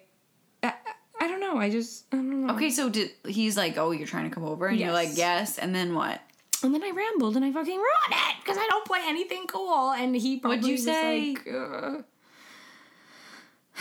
I, 0.64 0.74
I 1.20 1.28
don't 1.28 1.42
know. 1.42 1.58
I 1.58 1.70
just 1.70 2.06
I 2.14 2.16
don't 2.16 2.48
know. 2.48 2.54
Okay, 2.56 2.70
so 2.70 2.90
did 2.90 3.12
he's 3.28 3.58
like, 3.58 3.78
oh, 3.78 3.92
you're 3.92 4.08
trying 4.08 4.30
to 4.30 4.34
come 4.34 4.46
over, 4.46 4.68
and 4.68 4.80
you're 4.80 4.94
like, 4.94 5.10
Yes. 5.10 5.18
yes, 5.18 5.60
and 5.60 5.76
then 5.76 5.94
what? 5.94 6.22
And 6.64 6.74
then 6.74 6.84
I 6.84 6.92
rambled 6.92 7.36
and 7.38 7.46
I 7.46 7.52
fucking 7.52 7.76
ruined 7.76 8.12
it 8.12 8.36
because 8.44 8.58
I 8.58 8.68
don't 8.68 8.86
play 8.86 9.00
anything 9.06 9.48
cool. 9.48 9.92
And 9.92 10.14
he 10.16 10.40
probably 10.40 10.58
What'd 10.58 10.68
you 10.68 10.74
was 10.74 10.84
say? 10.84 11.30
like, 11.30 11.48
uh, 11.54 12.02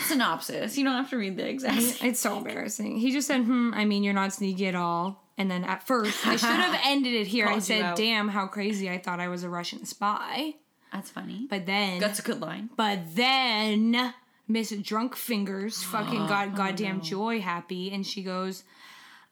Synopsis. 0.01 0.77
You 0.77 0.83
don't 0.83 0.95
have 0.95 1.09
to 1.11 1.17
read 1.17 1.37
the 1.37 1.47
exact. 1.47 2.03
It's 2.03 2.19
so 2.19 2.37
embarrassing. 2.37 2.97
He 2.97 3.11
just 3.11 3.27
said, 3.27 3.41
hmm, 3.43 3.73
I 3.73 3.85
mean, 3.85 4.03
you're 4.03 4.13
not 4.13 4.33
sneaky 4.33 4.67
at 4.67 4.75
all. 4.75 5.23
And 5.37 5.49
then 5.49 5.63
at 5.63 5.85
first, 5.87 6.25
I 6.27 6.35
should 6.35 6.49
have 6.49 6.79
ended 6.85 7.13
it 7.13 7.27
here. 7.27 7.47
I 7.47 7.59
said, 7.59 7.95
damn, 7.95 8.27
how 8.27 8.47
crazy. 8.47 8.89
I 8.89 8.97
thought 8.97 9.19
I 9.19 9.27
was 9.29 9.43
a 9.43 9.49
Russian 9.49 9.85
spy. 9.85 10.55
That's 10.91 11.09
funny. 11.09 11.47
But 11.49 11.65
then, 11.65 11.99
That's 11.99 12.19
a 12.19 12.23
good 12.23 12.41
line. 12.41 12.69
but 12.75 12.99
then 13.15 14.13
Miss 14.47 14.71
Drunk 14.71 15.15
Fingers 15.15 15.83
fucking 15.83 16.27
got 16.27 16.55
goddamn 16.55 17.01
joy 17.01 17.39
happy. 17.41 17.91
And 17.91 18.05
she 18.05 18.23
goes, 18.23 18.63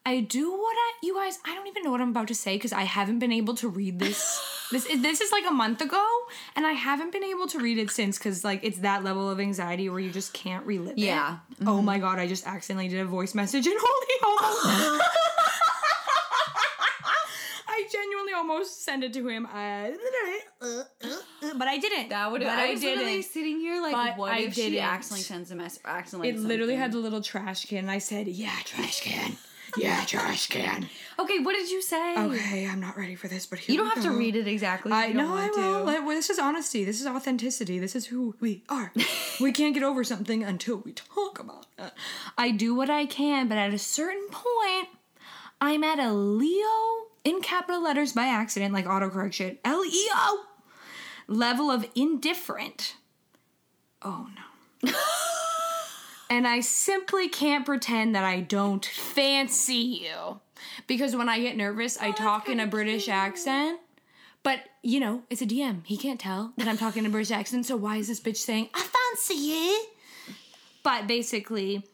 I 0.06 0.20
do 0.20 0.50
what 0.52 0.76
I, 0.76 0.92
you 1.02 1.14
guys, 1.16 1.38
I 1.44 1.54
don't 1.54 1.66
even 1.66 1.82
know 1.82 1.90
what 1.90 2.00
I'm 2.00 2.10
about 2.10 2.28
to 2.28 2.34
say 2.34 2.56
because 2.56 2.72
I 2.72 2.82
haven't 2.84 3.18
been 3.18 3.32
able 3.32 3.54
to 3.56 3.68
read 3.68 3.98
this. 3.98 4.54
this, 4.70 4.86
is- 4.86 5.02
this 5.02 5.20
is 5.20 5.32
like 5.32 5.44
a 5.48 5.52
month 5.52 5.80
ago. 5.80 6.04
And 6.56 6.66
I 6.66 6.72
haven't 6.72 7.12
been 7.12 7.24
able 7.24 7.46
to 7.48 7.58
read 7.58 7.78
it 7.78 7.90
since 7.90 8.18
because 8.18 8.44
like 8.44 8.60
it's 8.62 8.78
that 8.78 9.04
level 9.04 9.30
of 9.30 9.40
anxiety 9.40 9.88
where 9.88 10.00
you 10.00 10.10
just 10.10 10.32
can't 10.32 10.64
relive 10.66 10.92
it. 10.92 10.98
Yeah. 10.98 11.38
Oh 11.66 11.80
my 11.82 11.98
god, 11.98 12.18
I 12.18 12.26
just 12.26 12.46
accidentally 12.46 12.88
did 12.88 13.00
a 13.00 13.04
voice 13.04 13.34
message 13.34 13.66
and 13.66 13.76
holy 13.80 14.40
almost. 14.40 15.02
I 17.70 17.84
genuinely 17.92 18.32
almost 18.32 18.84
sent 18.84 19.04
it 19.04 19.12
to 19.12 19.28
him, 19.28 19.46
uh, 19.46 19.88
but 21.56 21.68
I 21.68 21.78
didn't. 21.78 22.08
That 22.08 22.32
would. 22.32 22.40
But 22.40 22.50
I 22.50 22.72
was 22.72 22.82
literally 22.82 23.16
didn't. 23.18 23.26
sitting 23.30 23.60
here 23.60 23.80
like, 23.80 23.92
But 23.92 24.16
what 24.18 24.32
I 24.32 24.38
if 24.40 24.54
she 24.54 24.70
didn't. 24.70 24.80
accidentally 24.84 25.22
sends 25.22 25.50
a 25.52 25.54
message? 25.54 25.82
Accidentally. 25.84 26.30
It 26.30 26.38
literally 26.40 26.74
had 26.74 26.90
the 26.92 26.98
little 26.98 27.20
trash 27.22 27.66
can. 27.66 27.78
And 27.78 27.90
I 27.90 27.98
said, 27.98 28.26
"Yeah, 28.26 28.50
trash 28.64 29.00
can. 29.02 29.36
Yeah, 29.76 30.04
trash 30.04 30.46
can." 30.48 30.88
Okay, 31.18 31.40
what 31.40 31.54
did 31.54 31.70
you 31.70 31.82
say? 31.82 32.16
Okay, 32.16 32.66
I'm 32.66 32.80
not 32.80 32.96
ready 32.96 33.14
for 33.14 33.28
this, 33.28 33.44
but 33.46 33.58
here 33.58 33.72
You 33.74 33.78
don't 33.82 33.92
have 33.94 34.04
to 34.04 34.12
read 34.12 34.36
it 34.36 34.46
exactly. 34.46 34.92
I 34.92 35.12
know 35.12 35.34
I 35.34 35.48
will. 35.48 35.54
to. 35.54 35.84
Like, 35.84 35.98
well, 36.06 36.14
this 36.14 36.30
is 36.30 36.38
honesty. 36.38 36.84
This 36.84 37.00
is 37.00 37.06
authenticity. 37.06 37.78
This 37.78 37.96
is 37.96 38.06
who 38.06 38.34
we 38.40 38.62
are. 38.68 38.92
we 39.40 39.52
can't 39.52 39.74
get 39.74 39.82
over 39.82 40.04
something 40.04 40.44
until 40.44 40.76
we 40.76 40.92
talk 40.92 41.38
about 41.38 41.66
it. 41.78 41.92
I 42.36 42.50
do 42.52 42.74
what 42.74 42.88
I 42.88 43.06
can, 43.06 43.48
but 43.48 43.58
at 43.58 43.74
a 43.74 43.78
certain 43.78 44.28
point, 44.30 44.88
I'm 45.60 45.82
at 45.82 45.98
a 45.98 46.12
Leo 46.12 47.08
in 47.24 47.40
capital 47.42 47.82
letters 47.82 48.12
by 48.12 48.26
accident, 48.26 48.72
like 48.72 48.86
autocorrect 48.86 49.32
shit. 49.34 49.60
L 49.64 49.84
E 49.84 50.08
O 50.12 50.44
level 51.26 51.70
of 51.70 51.84
indifferent. 51.94 52.96
Oh 54.02 54.28
no. 54.82 54.90
and 56.30 56.46
I 56.46 56.60
simply 56.60 57.28
can't 57.28 57.66
pretend 57.66 58.14
that 58.14 58.24
I 58.24 58.40
don't 58.40 58.84
fancy 58.84 59.74
you. 59.74 60.40
Because 60.86 61.14
when 61.14 61.28
I 61.28 61.40
get 61.40 61.56
nervous, 61.56 61.98
I 61.98 62.10
talk 62.10 62.48
in 62.48 62.60
a 62.60 62.66
British 62.66 63.08
accent. 63.08 63.80
But, 64.42 64.60
you 64.82 65.00
know, 65.00 65.22
it's 65.30 65.42
a 65.42 65.46
DM. 65.46 65.84
He 65.84 65.96
can't 65.96 66.20
tell 66.20 66.52
that 66.56 66.68
I'm 66.68 66.78
talking 66.78 67.04
in 67.04 67.10
a 67.10 67.12
British 67.12 67.30
accent, 67.30 67.66
so 67.66 67.76
why 67.76 67.96
is 67.96 68.08
this 68.08 68.20
bitch 68.20 68.36
saying, 68.36 68.68
I 68.72 68.80
fancy 68.80 69.34
you? 69.34 69.84
But 70.82 71.06
basically, 71.06 71.84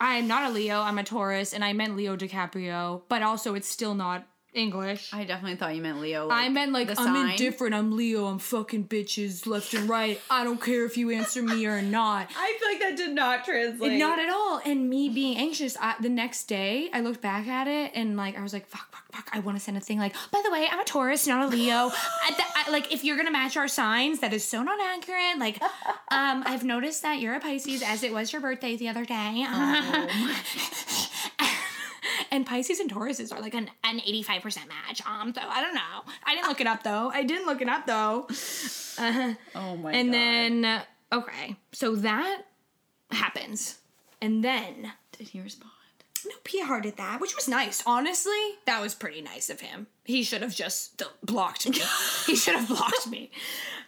I'm 0.00 0.26
not 0.26 0.50
a 0.50 0.52
Leo, 0.52 0.80
I'm 0.80 0.98
a 0.98 1.04
Taurus, 1.04 1.52
and 1.52 1.64
I 1.64 1.72
meant 1.72 1.96
Leo 1.96 2.16
DiCaprio, 2.16 3.02
but 3.08 3.22
also 3.22 3.54
it's 3.54 3.68
still 3.68 3.94
not 3.94 4.26
English. 4.54 5.12
I 5.14 5.24
definitely 5.24 5.56
thought 5.56 5.74
you 5.74 5.80
meant 5.80 6.00
Leo. 6.00 6.28
I 6.28 6.48
meant 6.50 6.72
like 6.72 6.90
I'm 6.90 6.96
sign. 6.96 7.30
indifferent. 7.30 7.74
I'm 7.74 7.96
Leo. 7.96 8.26
I'm 8.26 8.38
fucking 8.38 8.84
bitches 8.88 9.46
left 9.46 9.72
and 9.72 9.88
right. 9.88 10.20
I 10.30 10.44
don't 10.44 10.60
care 10.60 10.84
if 10.84 10.96
you 10.98 11.10
answer 11.10 11.42
me 11.42 11.64
or 11.66 11.80
not. 11.80 12.28
I 12.36 12.56
feel 12.60 12.68
like 12.68 12.80
that 12.80 12.96
did 12.96 13.14
not 13.14 13.44
translate. 13.44 13.98
Not 13.98 14.18
at 14.18 14.28
all. 14.28 14.60
And 14.64 14.90
me 14.90 15.08
being 15.08 15.38
anxious, 15.38 15.76
I, 15.80 15.94
the 16.00 16.10
next 16.10 16.44
day 16.44 16.90
I 16.92 17.00
looked 17.00 17.22
back 17.22 17.46
at 17.46 17.66
it 17.66 17.92
and 17.94 18.16
like 18.16 18.38
I 18.38 18.42
was 18.42 18.52
like, 18.52 18.66
fuck, 18.66 18.92
fuck, 18.92 19.04
fuck. 19.12 19.30
I 19.32 19.38
want 19.38 19.56
to 19.56 19.64
send 19.64 19.76
a 19.78 19.80
thing 19.80 19.98
like, 19.98 20.14
by 20.30 20.42
the 20.44 20.50
way, 20.50 20.68
I'm 20.70 20.80
a 20.80 20.84
Taurus, 20.84 21.26
not 21.26 21.44
a 21.44 21.48
Leo. 21.48 21.90
I, 21.90 22.28
th- 22.28 22.48
I- 22.66 22.70
like 22.70 22.92
if 22.92 23.04
you're 23.04 23.16
gonna 23.16 23.30
match 23.30 23.56
our 23.56 23.68
signs, 23.68 24.20
that 24.20 24.32
is 24.34 24.44
so 24.46 24.62
not 24.62 24.78
accurate. 24.80 25.38
Like, 25.38 25.62
um, 26.10 26.42
I've 26.46 26.64
noticed 26.64 27.02
that 27.02 27.20
you're 27.20 27.34
a 27.34 27.40
Pisces, 27.40 27.82
as 27.82 28.02
it 28.02 28.12
was 28.12 28.32
your 28.32 28.42
birthday 28.42 28.76
the 28.76 28.88
other 28.88 29.04
day. 29.04 29.46
and 32.32 32.44
Pisces 32.44 32.80
and 32.80 32.90
Tauruses 32.90 33.32
are 33.32 33.40
like 33.40 33.54
an, 33.54 33.70
an 33.84 34.00
85% 34.00 34.66
match. 34.68 35.00
Um, 35.06 35.32
so 35.32 35.40
I 35.46 35.62
don't 35.62 35.74
know. 35.74 36.02
I 36.24 36.34
didn't 36.34 36.48
look 36.48 36.60
it 36.60 36.66
up 36.66 36.82
though. 36.82 37.10
I 37.14 37.22
didn't 37.22 37.46
look 37.46 37.60
it 37.62 37.68
up 37.68 37.86
though. 37.86 38.26
Oh 39.54 39.76
my 39.76 39.92
And 39.92 40.08
god. 40.08 40.12
then 40.14 40.82
okay, 41.12 41.56
so 41.72 41.94
that 41.96 42.42
happens. 43.10 43.78
And 44.20 44.42
then 44.42 44.92
Did 45.18 45.28
he 45.28 45.40
respond? 45.40 45.70
no, 46.24 46.34
PR 46.44 46.80
did 46.80 46.96
that, 46.98 47.20
which 47.20 47.34
was 47.34 47.48
nice. 47.48 47.82
Honestly, 47.84 48.32
that 48.66 48.80
was 48.80 48.94
pretty 48.94 49.20
nice 49.20 49.50
of 49.50 49.60
him. 49.60 49.88
He 50.04 50.22
should 50.22 50.40
have 50.42 50.54
just 50.54 51.02
blocked 51.24 51.68
me. 51.68 51.78
he 52.26 52.36
should 52.36 52.54
have 52.54 52.68
blocked 52.68 53.08
me. 53.08 53.30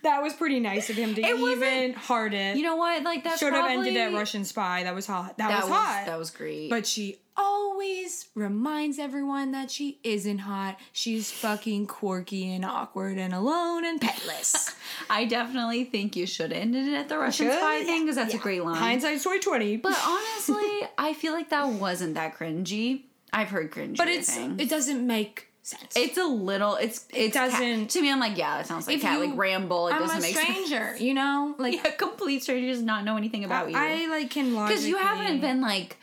That 0.04 0.22
was 0.22 0.32
pretty 0.34 0.60
nice 0.60 0.88
of 0.90 0.96
him 0.96 1.14
to 1.14 1.20
It 1.22 1.36
even 1.38 1.94
heart 1.94 2.32
it. 2.34 2.56
You 2.56 2.62
know 2.62 2.76
what? 2.76 3.02
Like 3.02 3.24
that 3.24 3.38
should 3.38 3.52
have 3.52 3.70
ended 3.70 3.96
at 3.96 4.12
Russian 4.12 4.44
spy. 4.44 4.84
That 4.84 4.94
was 4.94 5.06
hot. 5.06 5.36
That, 5.38 5.48
That 5.48 5.62
was, 5.62 5.70
was 5.70 5.78
hot. 5.78 6.06
that 6.06 6.18
was 6.18 6.30
great. 6.30 6.70
But 6.70 6.86
she 6.86 7.18
always 7.36 8.28
reminds 8.34 8.98
everyone 8.98 9.52
that 9.52 9.70
she 9.70 9.98
isn't 10.04 10.38
hot. 10.38 10.78
She's 10.92 11.30
fucking 11.30 11.86
quirky 11.86 12.52
and 12.54 12.64
awkward 12.64 13.18
and 13.18 13.34
alone 13.34 13.84
and 13.84 14.00
petless. 14.00 14.74
I 15.10 15.24
definitely 15.24 15.84
think 15.84 16.16
you 16.16 16.26
should 16.26 16.52
have 16.52 16.60
ended 16.60 16.86
it 16.88 16.94
at 16.94 17.08
the 17.08 17.18
Russian 17.18 17.46
Should? 17.46 17.56
spy 17.58 17.82
thing 17.82 18.02
because 18.02 18.16
that's 18.16 18.34
a 18.34 18.38
great 18.38 18.64
line. 18.64 18.76
Hindsight's 18.76 19.22
twenty 19.24 19.40
twenty. 19.40 19.76
But 19.76 19.98
honestly, 20.06 20.82
I 20.98 21.14
feel 21.14 21.32
like 21.32 21.50
that 21.50 21.68
wasn't 21.68 22.14
that 22.14 22.36
cringy. 22.38 23.02
I've 23.32 23.48
heard 23.48 23.72
cringy. 23.72 23.96
but 23.96 24.08
it's 24.08 24.32
things. 24.32 24.60
it 24.60 24.70
doesn't 24.70 25.04
make 25.04 25.48
sense. 25.66 25.94
It's 25.96 26.18
a 26.18 26.24
little. 26.24 26.76
It's 26.76 27.06
it 27.12 27.32
doesn't- 27.32 27.88
to 27.90 28.00
me. 28.02 28.10
I'm 28.10 28.20
like, 28.20 28.36
yeah, 28.38 28.60
it 28.60 28.66
sounds 28.66 28.86
like 28.86 29.00
Kat 29.00 29.18
you- 29.20 29.26
like 29.26 29.38
ramble. 29.38 29.88
It 29.88 29.94
I'm 29.94 30.00
doesn't 30.02 30.18
a 30.18 30.22
make 30.22 30.36
stranger, 30.36 30.88
sense. 30.90 31.00
you 31.00 31.14
know, 31.14 31.54
like 31.58 31.74
Yeah, 31.82 31.90
complete 31.92 32.42
stranger 32.42 32.68
does 32.68 32.82
not 32.82 33.04
know 33.04 33.16
anything 33.16 33.44
about 33.44 33.70
you. 33.70 33.76
I 33.76 34.06
like 34.08 34.30
can 34.30 34.50
because 34.50 34.86
you 34.86 34.96
haven't 34.96 35.40
been 35.40 35.60
like. 35.60 35.96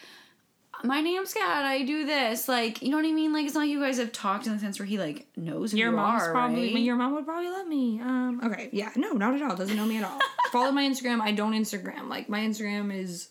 My 0.83 0.99
name's 0.99 1.31
Kat. 1.31 1.63
I 1.63 1.83
do 1.83 2.07
this. 2.07 2.47
Like, 2.47 2.81
you 2.81 2.89
know 2.89 2.97
what 2.97 3.05
I 3.05 3.11
mean? 3.11 3.31
Like, 3.33 3.45
it's 3.45 3.53
not 3.53 3.59
like 3.61 3.69
you 3.69 3.79
guys 3.79 3.99
have 3.99 4.11
talked 4.11 4.47
in 4.47 4.53
the 4.53 4.57
sense 4.57 4.79
where 4.79 4.85
he 4.87 4.97
like 4.97 5.27
knows 5.37 5.75
Your 5.75 5.91
you 5.91 5.95
mom's 5.95 6.23
are, 6.23 6.31
probably 6.31 6.73
right? 6.73 6.81
your 6.81 6.95
mom 6.95 7.13
would 7.13 7.23
probably 7.25 7.51
love 7.51 7.67
me. 7.67 8.01
Um 8.01 8.41
okay, 8.43 8.67
yeah, 8.71 8.89
no, 8.95 9.11
not 9.11 9.35
at 9.35 9.43
all. 9.43 9.55
Doesn't 9.55 9.77
know 9.77 9.85
me 9.85 9.97
at 9.97 10.03
all. 10.03 10.17
Follow 10.51 10.71
my 10.71 10.81
Instagram. 10.81 11.21
I 11.21 11.33
don't 11.33 11.53
Instagram. 11.53 12.09
Like 12.09 12.29
my 12.29 12.39
Instagram 12.39 12.91
is 12.91 13.27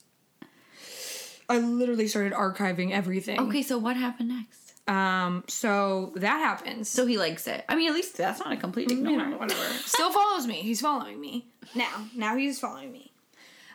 I 1.49 1.59
literally 1.59 2.07
started 2.07 2.33
archiving 2.33 2.93
everything. 2.93 3.41
okay, 3.41 3.63
so 3.63 3.79
what 3.79 3.97
happened 3.97 4.29
next? 4.29 4.70
Um 4.89 5.45
so 5.47 6.13
that 6.17 6.39
happens. 6.39 6.89
So 6.89 7.07
he 7.07 7.19
likes 7.19 7.47
it. 7.47 7.65
I 7.69 7.77
mean, 7.77 7.89
at 7.89 7.95
least 7.95 8.17
that's 8.17 8.41
not 8.41 8.53
a 8.53 8.57
complete 8.57 8.91
ignore. 8.91 9.39
whatever. 9.39 9.65
Still 9.85 10.11
follows 10.11 10.47
me. 10.47 10.55
He's 10.55 10.81
following 10.81 11.21
me. 11.21 11.47
Now. 11.75 12.07
Now 12.15 12.37
he's 12.37 12.59
following 12.59 12.93
me. 12.93 13.11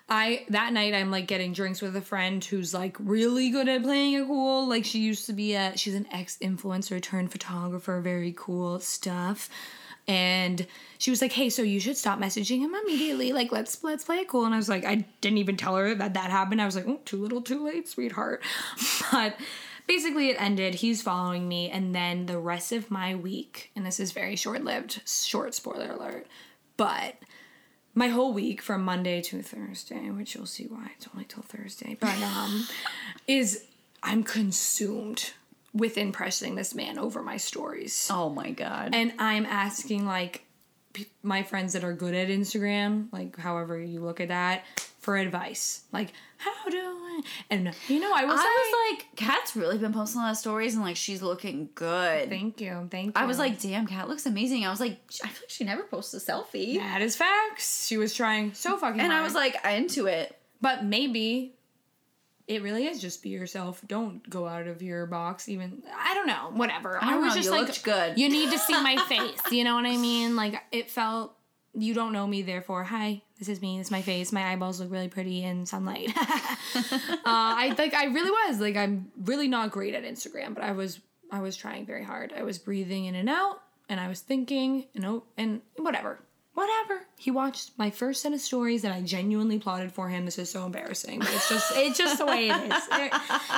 I 0.08 0.46
that 0.50 0.72
night 0.74 0.94
I'm 0.94 1.10
like 1.10 1.26
getting 1.26 1.54
drinks 1.54 1.82
with 1.82 1.96
a 1.96 2.02
friend 2.02 2.44
who's 2.44 2.74
like 2.74 2.96
really 3.00 3.50
good 3.50 3.68
at 3.68 3.82
playing 3.82 4.14
it 4.14 4.28
cool. 4.28 4.68
Like 4.68 4.86
she 4.86 5.00
used 5.00 5.26
to 5.28 5.34
be 5.34 5.56
a 5.56 5.76
she's 5.78 5.96
an 5.96 6.06
ex 6.12 6.38
influencer 6.38 7.02
turned 7.02 7.32
photographer, 7.32 8.00
very 8.02 8.34
cool 8.38 8.80
stuff. 8.80 9.50
And 10.08 10.68
she 11.00 11.10
was 11.10 11.20
like, 11.20 11.32
"Hey, 11.32 11.50
so 11.50 11.64
you 11.64 11.80
should 11.80 11.98
stop 11.98 12.20
messaging 12.20 12.60
him 12.60 12.76
immediately. 12.76 13.34
Like, 13.34 13.52
let's 13.52 13.84
let's 13.84 14.04
play 14.04 14.18
it 14.18 14.28
cool." 14.28 14.46
And 14.46 14.54
I 14.54 14.58
was 14.58 14.70
like, 14.70 14.86
I 14.86 15.04
didn't 15.22 15.40
even 15.40 15.58
tell 15.58 15.76
her 15.76 15.96
that 15.96 16.14
that 16.14 16.30
happened. 16.30 16.62
I 16.62 16.66
was 16.68 16.76
like, 16.76 16.86
oh, 16.88 17.00
"Too 17.06 17.18
little, 17.18 17.42
too 17.42 17.66
late, 17.66 17.88
sweetheart." 17.88 18.44
But 19.12 19.36
basically, 19.88 20.30
it 20.30 20.42
ended. 20.42 20.76
He's 20.76 21.02
following 21.02 21.48
me, 21.48 21.70
and 21.70 21.94
then 21.94 22.26
the 22.26 22.40
rest 22.40 22.72
of 22.72 22.92
my 22.92 23.16
week, 23.16 23.72
and 23.76 23.86
this 23.86 24.00
is 24.00 24.12
very 24.12 24.36
short 24.36 24.64
lived. 24.64 25.02
Short 25.08 25.54
spoiler 25.54 25.92
alert, 25.92 26.28
but 26.78 27.16
my 27.94 28.10
whole 28.10 28.34
week 28.34 28.62
from 28.62 28.84
Monday 28.84 29.22
to 29.22 29.42
Thursday, 29.42 30.10
which 30.10 30.36
you'll 30.36 30.46
see 30.46 30.66
why 30.66 30.92
it's 30.98 31.08
only 31.14 31.26
till 31.26 31.44
Thursday, 31.44 31.98
but 32.00 32.22
um, 32.22 32.68
is 33.28 33.64
I'm 34.04 34.24
consumed 34.24 35.32
with 35.74 35.98
impressing 35.98 36.56
this 36.56 36.76
man 36.76 37.00
over 37.00 37.22
my 37.22 37.38
stories. 37.38 38.08
Oh 38.12 38.30
my 38.30 38.52
god. 38.52 38.94
And 38.94 39.14
I'm 39.20 39.46
asking 39.46 40.06
like 40.06 40.44
my 41.24 41.44
friends 41.44 41.74
that 41.74 41.84
are 41.84 41.94
good 41.94 42.14
at 42.14 42.30
Instagram, 42.30 43.08
like 43.12 43.38
however 43.38 43.78
you 43.80 44.00
look 44.00 44.22
at 44.22 44.30
that, 44.30 44.64
for 45.06 45.16
advice. 45.18 45.84
Like, 45.94 46.14
how 46.38 46.68
do 46.70 46.78
I? 46.78 47.22
And 47.52 47.72
you 47.88 48.00
know, 48.00 48.12
I 48.14 48.26
was 48.26 48.34
I 48.34 48.44
like, 48.44 48.98
was 48.98 49.00
like, 49.06 49.16
Kat's 49.16 49.56
really 49.56 49.78
been 49.78 49.94
posting 49.94 50.20
a 50.20 50.24
lot 50.26 50.32
of 50.32 50.38
stories 50.38 50.74
and 50.74 50.84
like 50.84 50.96
she's 50.96 51.22
looking 51.22 51.70
good. 51.76 52.28
thank 52.28 52.60
you, 52.60 52.88
thank 52.90 53.06
you. 53.08 53.12
I 53.16 53.26
was 53.26 53.38
like, 53.38 53.62
damn, 53.62 53.86
Kat 53.86 54.10
looks 54.10 54.26
amazing. 54.26 54.66
I 54.66 54.72
was 54.72 54.80
like, 54.80 54.98
I 55.24 55.28
feel 55.28 55.44
like 55.44 55.50
she 55.50 55.64
never 55.64 55.84
posts 55.84 56.14
a 56.16 56.18
selfie. 56.20 56.78
that 56.78 57.04
is 57.04 57.16
facts. 57.16 57.86
She 57.88 57.98
was 57.98 58.16
trying 58.16 58.54
so 58.56 58.78
fucking 58.78 59.00
And 59.00 59.14
I 59.14 59.22
was 59.22 59.36
like, 59.36 59.64
I 59.64 59.74
into 59.74 60.08
it. 60.08 60.36
But 60.60 60.84
maybe 60.84 61.54
it 62.48 62.64
really 62.64 62.88
is 62.88 63.00
just 63.00 63.22
be 63.22 63.30
yourself. 63.30 63.82
Don't 63.88 64.28
go 64.28 64.48
out 64.48 64.68
of 64.68 64.82
your 64.82 65.06
box. 65.06 65.48
Even 65.48 65.84
I 65.96 66.16
don't 66.16 66.28
know. 66.28 66.50
Whatever. 66.54 66.98
I 67.02 67.12
don't 67.12 67.22
was 67.22 67.36
know, 67.36 67.42
just 67.42 67.52
like, 67.52 67.84
good. 67.84 68.18
You 68.18 68.30
need 68.30 68.52
to 68.52 68.58
see 68.58 68.74
my 68.74 68.98
face. 69.08 69.52
You 69.52 69.64
know 69.64 69.76
what 69.76 69.86
I 69.86 69.98
mean? 69.98 70.36
Like 70.36 70.62
it 70.72 70.90
felt. 70.90 71.36
You 71.78 71.94
don't 71.94 72.14
know 72.14 72.26
me, 72.26 72.42
therefore, 72.42 72.84
hi. 72.84 73.22
This 73.38 73.50
is 73.50 73.62
me. 73.62 73.78
This 73.78 73.88
is 73.88 73.92
my 73.92 74.02
face. 74.02 74.32
My 74.32 74.52
eyeballs 74.52 74.80
look 74.80 74.92
really 74.92 75.10
pretty 75.10 75.44
in 75.44 75.66
sunlight. 75.66 76.12
uh, 76.16 76.24
I 77.26 77.76
like. 77.78 77.94
I 77.94 78.06
really 78.06 78.32
was 78.32 78.60
like. 78.60 78.78
I'm 78.78 79.12
really 79.24 79.48
not 79.48 79.72
great 79.72 79.94
at 79.94 80.04
Instagram, 80.04 80.56
but 80.56 80.64
I 80.64 80.72
was. 80.72 81.00
I 81.32 81.42
was 81.42 81.58
trying 81.58 81.86
very 81.86 82.04
hard. 82.04 82.34
I 82.38 82.44
was 82.44 82.58
breathing 82.58 83.06
in 83.06 83.16
and 83.16 83.30
out, 83.30 83.62
and 83.90 84.00
I 84.00 84.08
was 84.08 84.22
thinking, 84.22 84.86
you 84.94 85.02
know, 85.02 85.24
and 85.38 85.62
whatever 85.78 86.20
whatever. 86.56 87.06
He 87.18 87.30
watched 87.30 87.72
my 87.78 87.92
first 87.92 88.22
set 88.22 88.34
of 88.34 88.42
stories 88.42 88.82
that 88.82 88.92
I 88.92 89.02
genuinely 89.02 89.60
plotted 89.60 89.92
for 89.92 90.10
him. 90.10 90.26
This 90.26 90.40
is 90.40 90.50
so 90.50 90.66
embarrassing, 90.66 91.20
but 91.20 91.30
it's 91.34 91.50
just 91.50 91.72
it's 91.76 91.98
just 91.98 92.18
the 92.18 92.26
way 92.26 92.50
it 92.50 92.56
is. 92.56 92.84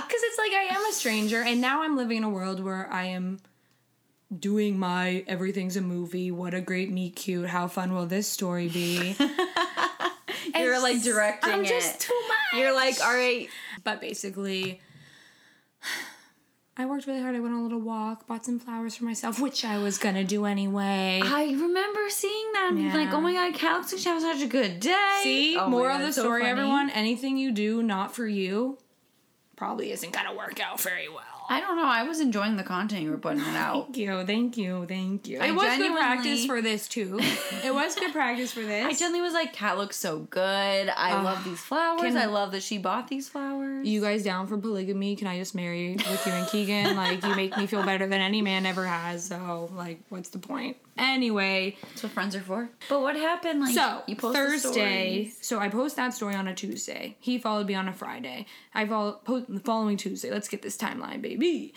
Because 0.07 0.21
it's 0.23 0.37
like 0.37 0.51
I 0.51 0.67
am 0.71 0.85
a 0.89 0.93
stranger, 0.93 1.41
and 1.41 1.61
now 1.61 1.83
I'm 1.83 1.95
living 1.95 2.17
in 2.17 2.23
a 2.23 2.29
world 2.29 2.63
where 2.63 2.91
I 2.91 3.05
am 3.05 3.39
doing 4.37 4.77
my 4.77 5.23
everything's 5.27 5.77
a 5.77 5.81
movie. 5.81 6.31
What 6.31 6.53
a 6.53 6.61
great 6.61 6.91
meet 6.91 7.15
cute. 7.15 7.47
How 7.47 7.67
fun 7.67 7.93
will 7.93 8.05
this 8.05 8.27
story 8.27 8.67
be? 8.69 9.15
You're 10.55 10.81
like 10.81 11.01
directing 11.03 11.53
I'm 11.53 11.63
it. 11.65 11.67
just 11.69 12.01
too 12.01 12.19
much. 12.27 12.59
You're 12.61 12.73
like, 12.75 12.95
all 13.03 13.13
right. 13.13 13.47
But 13.83 14.01
basically, 14.01 14.81
I 16.75 16.85
worked 16.85 17.07
really 17.07 17.21
hard. 17.21 17.35
I 17.35 17.39
went 17.39 17.53
on 17.53 17.59
a 17.61 17.63
little 17.63 17.79
walk, 17.79 18.27
bought 18.27 18.45
some 18.45 18.59
flowers 18.59 18.95
for 18.95 19.05
myself, 19.05 19.39
which 19.39 19.63
I 19.65 19.77
was 19.79 19.97
gonna 19.97 20.23
do 20.23 20.45
anyway. 20.45 21.21
I 21.23 21.45
remember 21.45 22.09
seeing 22.09 22.51
that 22.53 22.67
and 22.69 22.77
being 22.77 22.93
like, 22.93 23.13
oh 23.13 23.21
my 23.21 23.33
god, 23.33 23.53
Kat 23.53 23.77
looks 23.77 23.91
like 23.93 24.01
she 24.01 24.19
such 24.19 24.41
a 24.41 24.47
good 24.47 24.79
day. 24.79 25.19
See, 25.23 25.57
Oh 25.57 25.65
my 25.65 25.69
moral 25.69 25.87
God, 25.89 25.95
of 25.95 26.01
the 26.01 26.07
it's 26.07 26.15
so 26.17 26.21
story, 26.23 26.45
everyone. 26.45 26.89
Anything 26.91 27.37
you 27.37 27.51
do 27.51 27.81
not 27.81 28.13
for 28.15 28.27
you 28.27 28.77
probably 29.55 29.91
isn't 29.91 30.11
gonna 30.13 30.35
work 30.35 30.59
out 30.59 30.79
very 30.81 31.09
well. 31.09 31.36
I 31.49 31.61
don't 31.61 31.77
know. 31.77 31.85
I 31.85 32.03
was 32.03 32.19
enjoying 32.19 32.57
the 32.57 32.63
content 32.63 33.03
you 33.03 33.11
were 33.11 33.17
putting 33.17 33.39
it 33.39 33.55
out. 33.55 33.85
Thank 33.85 33.97
you, 33.97 34.25
thank 34.25 34.57
you, 34.57 34.85
thank 34.85 35.27
you. 35.27 35.39
I 35.39 35.47
it 35.47 35.51
was 35.51 35.63
good 35.63 35.69
genuinely- 35.77 36.01
practice 36.01 36.45
for 36.45 36.61
this 36.61 36.87
too. 36.87 37.17
it 37.63 37.73
was 37.73 37.95
good 37.95 38.11
practice 38.11 38.51
for 38.51 38.61
this. 38.61 38.85
I 38.85 38.91
genuinely 38.91 39.21
was 39.21 39.33
like, 39.33 39.53
"Kat 39.53 39.77
looks 39.77 39.95
so 39.95 40.19
good. 40.19 40.89
I 40.89 41.21
love 41.21 41.43
these 41.45 41.59
flowers. 41.59 42.01
can- 42.01 42.17
I 42.17 42.25
love 42.25 42.51
that 42.51 42.63
she 42.63 42.77
bought 42.77 43.07
these 43.07 43.29
flowers. 43.29 43.87
you 43.87 44.01
guys 44.01 44.23
down 44.23 44.47
for 44.47 44.57
polygamy? 44.57 45.15
Can 45.15 45.27
I 45.27 45.37
just 45.37 45.55
marry 45.55 45.93
with 45.95 46.25
you 46.27 46.33
and 46.33 46.47
Keegan? 46.49 46.95
Like, 46.97 47.23
you 47.23 47.35
make 47.35 47.55
me 47.57 47.65
feel 47.67 47.83
better 47.83 48.07
than 48.07 48.19
any 48.21 48.41
man 48.41 48.65
ever 48.65 48.85
has. 48.85 49.25
So, 49.25 49.69
like, 49.73 50.01
what's 50.09 50.29
the 50.29 50.39
point? 50.39 50.77
Anyway, 50.97 51.77
That's 51.81 52.03
what 52.03 52.11
friends 52.11 52.35
are 52.35 52.41
for. 52.41 52.69
But 52.89 53.01
what 53.01 53.15
happened? 53.15 53.61
Like, 53.61 53.73
so 53.75 54.01
you 54.07 54.15
post 54.15 54.35
Thursday. 54.35 55.31
So 55.41 55.59
I 55.59 55.69
post 55.69 55.95
that 55.95 56.13
story 56.13 56.35
on 56.35 56.47
a 56.47 56.55
Tuesday. 56.55 57.17
He 57.19 57.37
followed 57.37 57.67
me 57.67 57.75
on 57.75 57.87
a 57.87 57.93
Friday. 57.93 58.45
I 58.73 58.85
follow 58.85 59.19
po- 59.23 59.45
the 59.47 59.59
following 59.59 59.97
Tuesday. 59.97 60.31
Let's 60.31 60.47
get 60.47 60.61
this 60.61 60.77
timeline, 60.77 61.21
baby. 61.21 61.73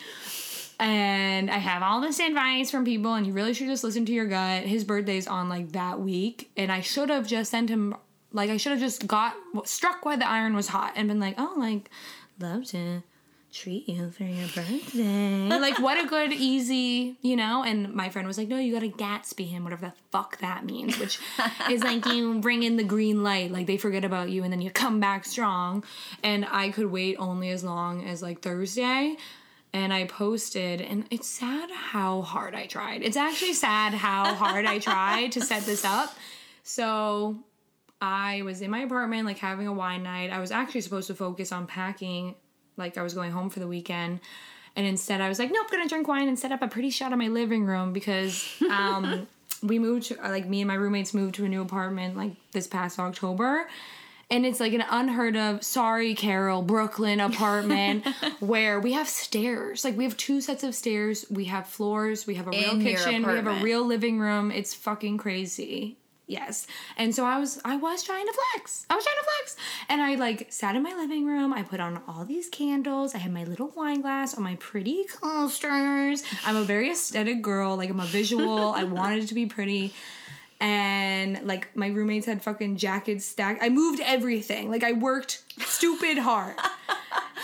And 0.78 1.50
I 1.50 1.58
have 1.58 1.82
all 1.82 2.00
this 2.00 2.18
advice 2.20 2.70
from 2.70 2.86
people, 2.86 3.12
and 3.12 3.26
you 3.26 3.34
really 3.34 3.52
should 3.52 3.66
just 3.66 3.84
listen 3.84 4.06
to 4.06 4.12
your 4.12 4.26
gut. 4.26 4.62
His 4.64 4.84
birthday's 4.84 5.26
on 5.26 5.48
like 5.50 5.72
that 5.72 6.00
week, 6.00 6.50
and 6.56 6.72
I 6.72 6.80
should 6.80 7.10
have 7.10 7.26
just 7.26 7.50
sent 7.50 7.68
him 7.68 7.94
like 8.32 8.48
I 8.48 8.56
should 8.56 8.72
have 8.72 8.80
just 8.80 9.06
got 9.06 9.34
struck 9.64 10.04
while 10.04 10.16
the 10.16 10.28
iron 10.28 10.54
was 10.54 10.68
hot 10.68 10.92
and 10.96 11.08
been 11.08 11.20
like, 11.20 11.34
oh, 11.36 11.54
like 11.58 11.90
loved 12.38 12.68
to 12.68 13.02
treat 13.52 13.88
you 13.88 14.10
for 14.10 14.24
your 14.24 14.48
birthday. 14.48 15.48
like, 15.48 15.78
what 15.78 16.02
a 16.02 16.06
good, 16.06 16.32
easy, 16.32 17.16
you 17.20 17.36
know? 17.36 17.62
And 17.62 17.92
my 17.94 18.08
friend 18.08 18.26
was 18.26 18.38
like, 18.38 18.48
no, 18.48 18.58
you 18.58 18.72
gotta 18.72 18.88
Gatsby 18.88 19.48
him, 19.48 19.64
whatever 19.64 19.86
the 19.86 19.92
fuck 20.10 20.38
that 20.38 20.64
means, 20.64 20.98
which 20.98 21.18
is 21.70 21.82
like 21.82 22.06
you 22.06 22.40
bring 22.40 22.62
in 22.62 22.76
the 22.76 22.84
green 22.84 23.22
light, 23.22 23.50
like 23.50 23.66
they 23.66 23.76
forget 23.76 24.04
about 24.04 24.30
you 24.30 24.44
and 24.44 24.52
then 24.52 24.60
you 24.60 24.70
come 24.70 25.00
back 25.00 25.24
strong. 25.24 25.84
And 26.22 26.46
I 26.50 26.70
could 26.70 26.90
wait 26.90 27.16
only 27.18 27.50
as 27.50 27.64
long 27.64 28.04
as 28.04 28.22
like 28.22 28.42
Thursday. 28.42 29.16
And 29.72 29.92
I 29.92 30.06
posted, 30.06 30.80
and 30.80 31.06
it's 31.12 31.28
sad 31.28 31.70
how 31.70 32.22
hard 32.22 32.56
I 32.56 32.66
tried. 32.66 33.02
It's 33.02 33.16
actually 33.16 33.52
sad 33.52 33.94
how 33.94 34.34
hard 34.34 34.64
I 34.64 34.80
tried 34.80 35.30
to 35.32 35.40
set 35.40 35.62
this 35.62 35.84
up. 35.84 36.12
So 36.64 37.38
I 38.00 38.42
was 38.42 38.62
in 38.62 38.70
my 38.72 38.80
apartment, 38.80 39.26
like 39.26 39.38
having 39.38 39.68
a 39.68 39.72
wine 39.72 40.02
night. 40.02 40.30
I 40.30 40.40
was 40.40 40.50
actually 40.50 40.80
supposed 40.80 41.06
to 41.06 41.14
focus 41.14 41.52
on 41.52 41.68
packing, 41.68 42.34
like 42.80 42.98
I 42.98 43.02
was 43.02 43.14
going 43.14 43.30
home 43.30 43.50
for 43.50 43.60
the 43.60 43.68
weekend. 43.68 44.20
And 44.76 44.86
instead, 44.86 45.20
I 45.20 45.28
was 45.28 45.38
like, 45.38 45.50
nope, 45.52 45.70
gonna 45.70 45.88
drink 45.88 46.08
wine 46.08 46.28
and 46.28 46.38
set 46.38 46.52
up 46.52 46.62
a 46.62 46.68
pretty 46.68 46.90
shot 46.90 47.12
in 47.12 47.18
my 47.18 47.28
living 47.28 47.64
room 47.64 47.92
because 47.92 48.48
um, 48.70 49.28
we 49.62 49.78
moved, 49.78 50.06
to, 50.08 50.14
like, 50.16 50.48
me 50.48 50.60
and 50.60 50.68
my 50.68 50.74
roommates 50.74 51.12
moved 51.12 51.34
to 51.36 51.44
a 51.44 51.48
new 51.48 51.62
apartment 51.62 52.16
like 52.16 52.32
this 52.52 52.66
past 52.66 52.98
October. 52.98 53.68
And 54.32 54.46
it's 54.46 54.60
like 54.60 54.72
an 54.72 54.84
unheard 54.88 55.36
of, 55.36 55.64
sorry, 55.64 56.14
Carol, 56.14 56.62
Brooklyn 56.62 57.18
apartment 57.18 58.06
where 58.38 58.78
we 58.78 58.92
have 58.92 59.08
stairs. 59.08 59.84
Like, 59.84 59.96
we 59.96 60.04
have 60.04 60.16
two 60.16 60.40
sets 60.40 60.62
of 60.62 60.72
stairs. 60.76 61.26
We 61.30 61.46
have 61.46 61.66
floors. 61.66 62.28
We 62.28 62.36
have 62.36 62.46
a 62.46 62.50
real 62.50 62.70
In 62.70 62.82
kitchen. 62.82 63.26
We 63.26 63.34
have 63.34 63.48
a 63.48 63.60
real 63.60 63.84
living 63.84 64.20
room. 64.20 64.52
It's 64.52 64.72
fucking 64.72 65.18
crazy. 65.18 65.96
Yes. 66.30 66.68
And 66.96 67.12
so 67.12 67.24
I 67.24 67.40
was 67.40 67.60
I 67.64 67.74
was 67.76 68.04
trying 68.04 68.24
to 68.24 68.32
flex. 68.32 68.86
I 68.88 68.94
was 68.94 69.04
trying 69.04 69.16
to 69.16 69.24
flex. 69.24 69.56
And 69.88 70.00
I 70.00 70.14
like 70.14 70.46
sat 70.52 70.76
in 70.76 70.82
my 70.84 70.94
living 70.94 71.26
room. 71.26 71.52
I 71.52 71.64
put 71.64 71.80
on 71.80 72.00
all 72.06 72.24
these 72.24 72.48
candles. 72.48 73.16
I 73.16 73.18
had 73.18 73.32
my 73.32 73.42
little 73.42 73.72
wine 73.74 74.00
glass 74.00 74.36
on 74.36 74.44
my 74.44 74.54
pretty 74.54 75.04
coasters. 75.04 76.22
I'm 76.46 76.54
a 76.54 76.62
very 76.62 76.88
aesthetic 76.92 77.42
girl. 77.42 77.76
Like 77.76 77.90
I'm 77.90 77.98
a 77.98 78.06
visual. 78.06 78.70
I 78.70 78.84
wanted 78.98 79.24
it 79.24 79.26
to 79.26 79.34
be 79.34 79.46
pretty. 79.46 79.92
And 80.60 81.40
like 81.44 81.74
my 81.74 81.88
roommates 81.88 82.26
had 82.26 82.44
fucking 82.44 82.76
jackets 82.76 83.24
stacked. 83.24 83.60
I 83.60 83.68
moved 83.68 84.00
everything. 84.00 84.70
Like 84.70 84.84
I 84.84 84.92
worked 84.92 85.42
stupid 85.58 86.18
hard. 86.18 86.54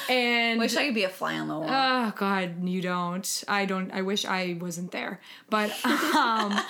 And 0.08 0.60
Wish 0.60 0.76
I 0.76 0.86
could 0.86 0.94
be 0.94 1.02
a 1.02 1.08
fly 1.08 1.36
on 1.36 1.48
the 1.48 1.58
wall. 1.58 1.68
Oh 1.68 2.12
God, 2.16 2.62
you 2.68 2.80
don't. 2.80 3.44
I 3.48 3.64
don't. 3.64 3.90
I 3.92 4.02
wish 4.02 4.24
I 4.24 4.56
wasn't 4.60 4.92
there. 4.92 5.20
But 5.50 5.72
um, 6.14 6.60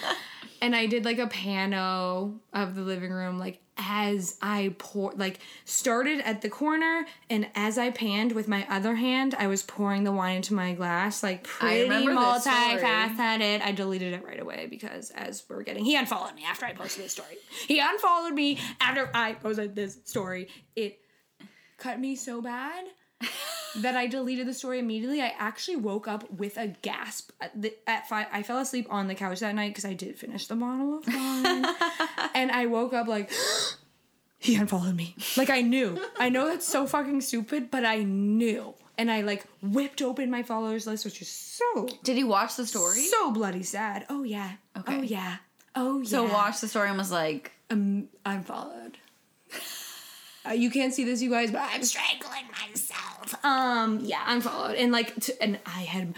and 0.60 0.74
I 0.74 0.86
did 0.86 1.04
like 1.04 1.18
a 1.18 1.26
pano 1.26 2.38
of 2.52 2.74
the 2.74 2.82
living 2.82 3.10
room, 3.12 3.38
like 3.38 3.60
as 3.78 4.38
I 4.40 4.74
pour, 4.78 5.12
like 5.12 5.40
started 5.64 6.20
at 6.20 6.40
the 6.42 6.48
corner, 6.48 7.06
and 7.28 7.48
as 7.54 7.76
I 7.78 7.90
panned 7.90 8.32
with 8.32 8.48
my 8.48 8.66
other 8.70 8.94
hand, 8.94 9.34
I 9.38 9.46
was 9.48 9.62
pouring 9.62 10.04
the 10.04 10.12
wine 10.12 10.36
into 10.36 10.54
my 10.54 10.72
glass, 10.72 11.22
like 11.22 11.44
pretty 11.44 11.82
remember 11.82 12.14
this 12.14 12.42
story. 12.42 12.56
multifaceted. 12.56 13.62
I 13.62 13.72
deleted 13.72 14.14
it 14.14 14.24
right 14.24 14.40
away 14.40 14.66
because 14.70 15.10
as 15.10 15.44
we 15.48 15.56
were 15.56 15.62
getting, 15.62 15.84
he 15.84 15.96
unfollowed 15.96 16.34
me 16.34 16.44
after 16.44 16.66
I 16.66 16.72
posted 16.72 17.04
this 17.04 17.12
story. 17.12 17.36
He 17.66 17.78
unfollowed 17.80 18.34
me 18.34 18.58
after 18.80 19.10
I 19.12 19.34
posted 19.34 19.74
this 19.74 19.98
story. 20.04 20.48
It 20.74 20.98
cut 21.78 22.00
me 22.00 22.16
so 22.16 22.40
bad 22.40 22.86
that 23.82 23.96
I 23.96 24.06
deleted 24.06 24.46
the 24.46 24.54
story 24.54 24.78
immediately. 24.78 25.20
I 25.20 25.32
actually 25.38 25.76
woke 25.76 26.08
up 26.08 26.30
with 26.30 26.56
a 26.56 26.68
gasp 26.82 27.30
at, 27.40 27.60
the, 27.60 27.74
at 27.86 28.08
five. 28.08 28.26
I 28.32 28.42
fell 28.42 28.58
asleep 28.58 28.86
on 28.90 29.08
the 29.08 29.14
couch 29.14 29.40
that 29.40 29.54
night 29.54 29.70
because 29.70 29.84
I 29.84 29.92
did 29.94 30.18
finish 30.18 30.46
the 30.46 30.56
bottle 30.56 30.98
of 30.98 31.06
wine, 31.06 31.64
and 32.34 32.50
I 32.50 32.66
woke 32.66 32.92
up 32.92 33.06
like. 33.08 33.30
He 34.38 34.54
unfollowed 34.54 34.94
me. 34.94 35.16
Like 35.36 35.50
I 35.50 35.62
knew. 35.62 35.98
I 36.18 36.28
know 36.28 36.46
that's 36.46 36.68
so 36.68 36.86
fucking 36.86 37.22
stupid, 37.22 37.68
but 37.70 37.84
I 37.84 38.04
knew. 38.04 38.74
And 38.98 39.10
I 39.10 39.22
like 39.22 39.44
whipped 39.60 40.02
open 40.02 40.30
my 40.30 40.42
followers 40.44 40.86
list, 40.86 41.04
which 41.04 41.20
is 41.20 41.28
so 41.28 41.88
Did 42.04 42.16
he 42.16 42.22
watch 42.22 42.54
the 42.54 42.66
story? 42.66 43.00
so 43.00 43.32
bloody 43.32 43.62
sad. 43.64 44.06
Oh 44.08 44.22
yeah. 44.22 44.52
Okay. 44.78 44.98
Oh 44.98 45.02
yeah. 45.02 45.36
Oh 45.74 45.98
yeah. 46.00 46.08
so 46.08 46.24
watched 46.24 46.60
the 46.60 46.68
story 46.68 46.88
and 46.90 46.98
was 46.98 47.10
like, 47.10 47.52
um, 47.70 48.08
I'm 48.24 48.44
followed. 48.44 48.98
Uh, 50.48 50.52
you 50.52 50.70
can't 50.70 50.94
see 50.94 51.04
this, 51.04 51.20
you 51.22 51.30
guys, 51.30 51.50
but 51.50 51.62
I'm 51.62 51.82
strangling 51.82 52.44
myself. 52.68 53.44
Um, 53.44 54.00
yeah, 54.02 54.22
I'm 54.26 54.40
followed, 54.40 54.76
and 54.76 54.92
like, 54.92 55.18
t- 55.20 55.32
and 55.40 55.58
I 55.66 55.82
had, 55.82 56.14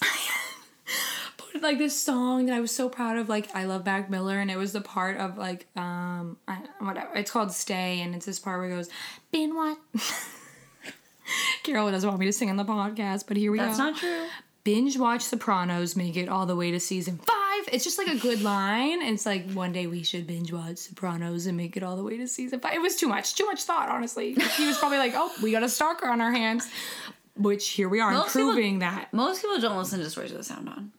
put 1.36 1.62
like 1.62 1.78
this 1.78 1.98
song 1.98 2.46
that 2.46 2.54
I 2.54 2.60
was 2.60 2.70
so 2.74 2.88
proud 2.88 3.16
of, 3.16 3.28
like 3.28 3.54
I 3.54 3.64
love 3.64 3.84
Mac 3.84 4.10
Miller, 4.10 4.38
and 4.38 4.50
it 4.50 4.56
was 4.56 4.72
the 4.72 4.80
part 4.80 5.16
of 5.18 5.38
like, 5.38 5.66
um, 5.76 6.36
I, 6.48 6.58
whatever. 6.80 7.14
It's 7.14 7.30
called 7.30 7.52
"Stay," 7.52 8.00
and 8.00 8.14
it's 8.14 8.26
this 8.26 8.38
part 8.38 8.58
where 8.58 8.68
it 8.68 8.74
goes, 8.74 8.88
"Been 9.32 9.54
what." 9.54 9.78
Carol 11.64 11.90
doesn't 11.90 12.08
want 12.08 12.20
me 12.20 12.26
to 12.26 12.32
sing 12.32 12.50
on 12.50 12.56
the 12.56 12.64
podcast, 12.64 13.24
but 13.26 13.36
here 13.36 13.50
we 13.50 13.58
that's 13.58 13.78
go 13.78 13.84
not 13.90 13.96
true. 13.96 14.26
binge 14.64 14.96
watch 14.96 15.22
Sopranos, 15.22 15.96
make 15.96 16.16
it 16.16 16.28
all 16.28 16.46
the 16.46 16.54
way 16.56 16.70
to 16.70 16.78
season 16.80 17.18
five. 17.18 17.35
It's 17.72 17.84
just 17.84 17.98
like 17.98 18.08
a 18.08 18.16
good 18.16 18.42
line. 18.42 19.02
It's 19.02 19.26
like 19.26 19.50
one 19.52 19.72
day 19.72 19.86
we 19.86 20.02
should 20.02 20.26
binge 20.26 20.52
watch 20.52 20.78
Sopranos 20.78 21.46
and 21.46 21.56
make 21.56 21.76
it 21.76 21.82
all 21.82 21.96
the 21.96 22.02
way 22.02 22.16
to 22.18 22.26
season 22.28 22.60
five. 22.60 22.74
It 22.74 22.80
was 22.82 22.96
too 22.96 23.08
much, 23.08 23.34
too 23.34 23.46
much 23.46 23.62
thought, 23.64 23.88
honestly. 23.88 24.34
He 24.56 24.66
was 24.66 24.78
probably 24.78 24.98
like, 24.98 25.12
oh, 25.14 25.32
we 25.42 25.50
got 25.52 25.62
a 25.62 25.68
stalker 25.68 26.06
on 26.08 26.20
our 26.20 26.32
hands. 26.32 26.68
Which 27.36 27.68
here 27.70 27.88
we 27.88 28.00
are 28.00 28.12
Most 28.12 28.32
proving 28.32 28.78
that 28.78 29.12
Most 29.12 29.42
people 29.42 29.58
don't 29.60 29.76
listen 29.76 29.98
to 30.00 30.08
stories 30.08 30.30
with 30.30 30.38
the 30.40 30.44
sound 30.44 30.68
on. 30.70 30.92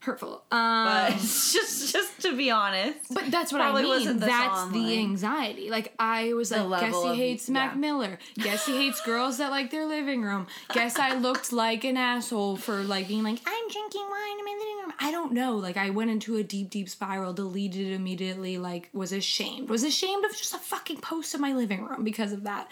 hurtful. 0.00 0.42
But 0.50 0.56
Um, 1.12 1.12
just 1.18 1.92
just 1.92 2.20
to 2.22 2.36
be 2.36 2.50
honest. 2.50 2.98
But 3.12 3.30
that's 3.32 3.52
what 3.52 3.60
I 3.60 3.72
mean. 3.82 4.06
the 4.06 4.14
That's 4.26 4.54
song 4.60 4.72
the 4.72 4.78
line. 4.78 4.98
anxiety. 5.00 5.70
Like 5.70 5.92
I 5.98 6.32
was 6.34 6.52
like, 6.52 6.80
guess 6.82 7.02
he 7.02 7.08
of- 7.10 7.16
hates 7.16 7.48
Mac. 7.50 7.76
Miller. 7.76 8.18
Guess 8.36 8.66
he 8.66 8.76
hates 8.76 9.00
girls 9.00 9.38
that 9.38 9.50
like 9.50 9.70
their 9.72 9.86
living 9.86 10.22
room. 10.22 10.46
Guess 10.72 10.96
I 10.98 11.16
looked 11.18 11.52
like 11.52 11.82
an 11.84 11.96
asshole 11.96 12.56
for 12.56 12.82
like 12.84 13.08
being 13.08 13.24
like, 13.24 13.40
I'm 13.44 13.68
drinking 13.68 14.02
wine 14.08 14.38
in 14.38 14.44
my 14.44 14.56
living 14.60 14.76
room. 14.82 14.83
I 14.98 15.10
don't 15.10 15.32
know. 15.32 15.56
Like 15.56 15.76
I 15.76 15.90
went 15.90 16.10
into 16.10 16.36
a 16.36 16.42
deep, 16.42 16.70
deep 16.70 16.88
spiral, 16.88 17.32
deleted 17.32 17.88
it 17.88 17.94
immediately, 17.94 18.58
like 18.58 18.90
was 18.92 19.12
ashamed. 19.12 19.68
Was 19.68 19.84
ashamed 19.84 20.24
of 20.24 20.32
just 20.32 20.54
a 20.54 20.58
fucking 20.58 21.00
post 21.00 21.34
in 21.34 21.40
my 21.40 21.52
living 21.52 21.84
room 21.84 22.04
because 22.04 22.32
of 22.32 22.44
that. 22.44 22.70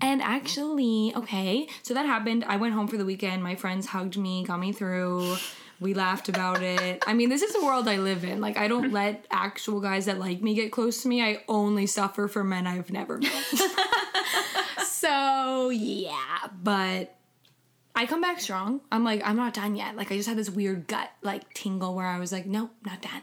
And 0.00 0.20
mm-hmm. 0.20 0.30
actually, 0.30 1.12
okay, 1.16 1.68
so 1.82 1.94
that 1.94 2.06
happened. 2.06 2.44
I 2.44 2.56
went 2.56 2.74
home 2.74 2.88
for 2.88 2.96
the 2.96 3.04
weekend. 3.04 3.42
My 3.42 3.54
friends 3.54 3.86
hugged 3.86 4.16
me, 4.16 4.44
got 4.44 4.60
me 4.60 4.72
through. 4.72 5.36
We 5.78 5.92
laughed 5.92 6.30
about 6.30 6.62
it. 6.62 7.04
I 7.06 7.12
mean, 7.12 7.28
this 7.28 7.42
is 7.42 7.52
the 7.52 7.64
world 7.64 7.86
I 7.86 7.98
live 7.98 8.24
in. 8.24 8.40
Like, 8.40 8.56
I 8.56 8.66
don't 8.66 8.84
mm-hmm. 8.84 8.94
let 8.94 9.26
actual 9.30 9.80
guys 9.80 10.06
that 10.06 10.18
like 10.18 10.40
me 10.40 10.54
get 10.54 10.72
close 10.72 11.02
to 11.02 11.08
me. 11.08 11.22
I 11.22 11.42
only 11.48 11.86
suffer 11.86 12.28
for 12.28 12.42
men 12.42 12.66
I've 12.66 12.90
never 12.90 13.18
met. 13.18 13.44
so, 14.86 15.68
yeah, 15.70 16.48
but 16.62 17.15
I 17.96 18.04
come 18.04 18.20
back 18.20 18.40
strong. 18.40 18.82
I'm 18.92 19.04
like, 19.04 19.22
I'm 19.24 19.36
not 19.36 19.54
done 19.54 19.74
yet. 19.74 19.96
Like, 19.96 20.12
I 20.12 20.16
just 20.16 20.28
had 20.28 20.36
this 20.36 20.50
weird 20.50 20.86
gut, 20.86 21.10
like, 21.22 21.54
tingle 21.54 21.94
where 21.94 22.06
I 22.06 22.18
was 22.18 22.30
like, 22.30 22.44
nope, 22.44 22.70
not 22.84 23.00
done. 23.00 23.22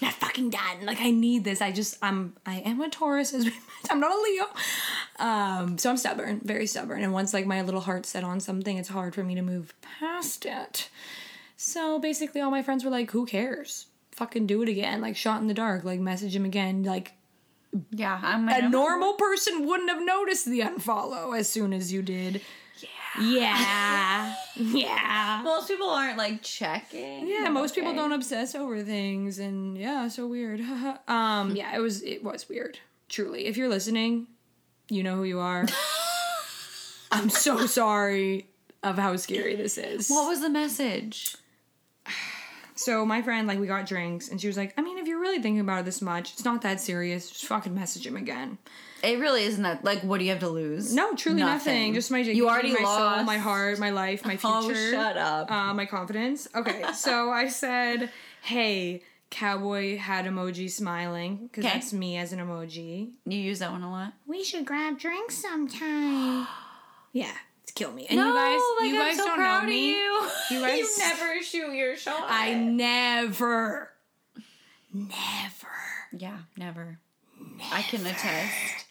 Not 0.00 0.12
fucking 0.14 0.50
done. 0.50 0.84
Like, 0.86 1.00
I 1.00 1.10
need 1.10 1.42
this. 1.42 1.60
I 1.60 1.72
just, 1.72 1.98
I'm, 2.00 2.34
I 2.46 2.60
am 2.60 2.80
a 2.80 2.88
Taurus, 2.88 3.34
as 3.34 3.44
we 3.44 3.52
I'm 3.90 3.98
not 3.98 4.12
a 4.16 4.20
Leo. 4.22 4.44
Um, 5.18 5.78
so 5.78 5.90
I'm 5.90 5.96
stubborn, 5.96 6.40
very 6.44 6.66
stubborn. 6.66 7.02
And 7.02 7.12
once, 7.12 7.34
like, 7.34 7.44
my 7.44 7.62
little 7.62 7.80
heart's 7.80 8.08
set 8.08 8.22
on 8.22 8.38
something, 8.38 8.78
it's 8.78 8.88
hard 8.88 9.16
for 9.16 9.24
me 9.24 9.34
to 9.34 9.42
move 9.42 9.74
past 9.82 10.46
it. 10.46 10.88
So 11.56 11.98
basically, 11.98 12.40
all 12.40 12.52
my 12.52 12.62
friends 12.62 12.84
were 12.84 12.90
like, 12.90 13.10
who 13.10 13.26
cares? 13.26 13.86
Fucking 14.12 14.46
do 14.46 14.62
it 14.62 14.68
again. 14.68 15.00
Like, 15.00 15.16
shot 15.16 15.40
in 15.40 15.48
the 15.48 15.54
dark. 15.54 15.82
Like, 15.82 15.98
message 15.98 16.36
him 16.36 16.44
again. 16.44 16.84
Like, 16.84 17.14
Yeah, 17.90 18.20
I'm 18.22 18.48
a 18.48 18.68
normal 18.68 19.14
person 19.14 19.66
wouldn't 19.66 19.90
have 19.90 20.04
noticed 20.04 20.46
the 20.46 20.60
unfollow 20.60 21.36
as 21.36 21.48
soon 21.48 21.72
as 21.72 21.92
you 21.92 22.00
did. 22.00 22.40
Yeah. 22.78 22.88
Yeah. 23.20 24.34
yeah. 24.56 25.40
Most 25.44 25.68
people 25.68 25.88
aren't 25.88 26.18
like 26.18 26.42
checking. 26.42 27.28
Yeah, 27.28 27.48
most 27.48 27.74
people 27.74 27.94
don't 27.94 28.12
obsess 28.12 28.54
over 28.54 28.82
things 28.82 29.38
and 29.38 29.76
yeah, 29.76 30.08
so 30.08 30.26
weird. 30.26 30.60
um 31.08 31.54
yeah, 31.54 31.74
it 31.74 31.80
was 31.80 32.02
it 32.02 32.22
was 32.24 32.48
weird. 32.48 32.78
Truly. 33.08 33.46
If 33.46 33.56
you're 33.56 33.68
listening, 33.68 34.26
you 34.88 35.02
know 35.02 35.16
who 35.16 35.24
you 35.24 35.40
are. 35.40 35.66
I'm 37.12 37.30
so 37.30 37.66
sorry 37.66 38.48
of 38.82 38.98
how 38.98 39.16
scary 39.16 39.54
this 39.54 39.78
is. 39.78 40.08
What 40.08 40.28
was 40.28 40.40
the 40.40 40.50
message? 40.50 41.36
So 42.76 43.06
my 43.06 43.22
friend, 43.22 43.46
like, 43.46 43.60
we 43.60 43.68
got 43.68 43.86
drinks, 43.86 44.28
and 44.28 44.40
she 44.40 44.48
was 44.48 44.56
like, 44.56 44.74
"I 44.76 44.82
mean, 44.82 44.98
if 44.98 45.06
you're 45.06 45.20
really 45.20 45.40
thinking 45.40 45.60
about 45.60 45.80
it 45.80 45.84
this 45.84 46.02
much, 46.02 46.32
it's 46.32 46.44
not 46.44 46.62
that 46.62 46.80
serious. 46.80 47.30
Just 47.30 47.46
fucking 47.46 47.74
message 47.74 48.06
him 48.06 48.16
again." 48.16 48.58
It 49.04 49.18
really 49.18 49.44
isn't 49.44 49.62
that. 49.62 49.84
Like, 49.84 50.00
what 50.02 50.18
do 50.18 50.24
you 50.24 50.30
have 50.30 50.40
to 50.40 50.48
lose? 50.48 50.94
No, 50.94 51.14
truly 51.14 51.40
nothing. 51.40 51.94
Just 51.94 52.10
my 52.10 52.18
You 52.18 52.48
already 52.48 52.72
my 52.72 52.80
lost. 52.82 53.16
soul, 53.16 53.24
my 53.24 53.38
heart, 53.38 53.78
my 53.78 53.90
life, 53.90 54.24
my 54.24 54.38
Oh, 54.42 54.62
future. 54.62 54.90
shut 54.92 55.16
up. 55.16 55.50
Uh, 55.50 55.74
my 55.74 55.86
confidence. 55.86 56.48
Okay, 56.54 56.82
so 56.94 57.30
I 57.30 57.48
said, 57.48 58.10
"Hey, 58.42 59.02
cowboy 59.30 59.96
hat 59.98 60.24
emoji 60.26 60.70
smiling 60.70 61.48
because 61.48 61.64
that's 61.64 61.92
me 61.92 62.16
as 62.16 62.32
an 62.32 62.38
emoji. 62.38 63.10
You 63.26 63.38
use 63.38 63.58
that 63.58 63.72
one 63.72 63.82
a 63.82 63.90
lot. 63.90 64.12
We 64.26 64.44
should 64.44 64.64
grab 64.64 64.98
drinks 64.98 65.36
sometime. 65.36 66.46
yeah, 67.12 67.32
it's 67.62 67.72
kill 67.72 67.92
me. 67.92 68.06
And 68.08 68.18
no, 68.18 68.28
you 68.28 68.32
guys, 68.34 68.60
like, 68.78 68.88
you 68.90 69.00
I'm 69.00 69.06
guys 69.08 69.16
so 69.18 69.24
don't 69.26 69.36
proud 69.36 69.58
know 69.58 69.64
of 69.64 69.68
me. 69.70 69.90
You. 69.90 70.28
You 70.50 70.60
guys- 70.60 70.78
you 70.78 70.88
never 70.98 71.42
shoot 71.42 71.72
your 71.74 71.96
shot. 71.96 72.24
I 72.28 72.54
never, 72.54 73.90
never 74.92 75.68
Yeah, 76.12 76.38
never. 76.56 76.98
I 77.72 77.82
can 77.82 78.06
attest. 78.06 78.83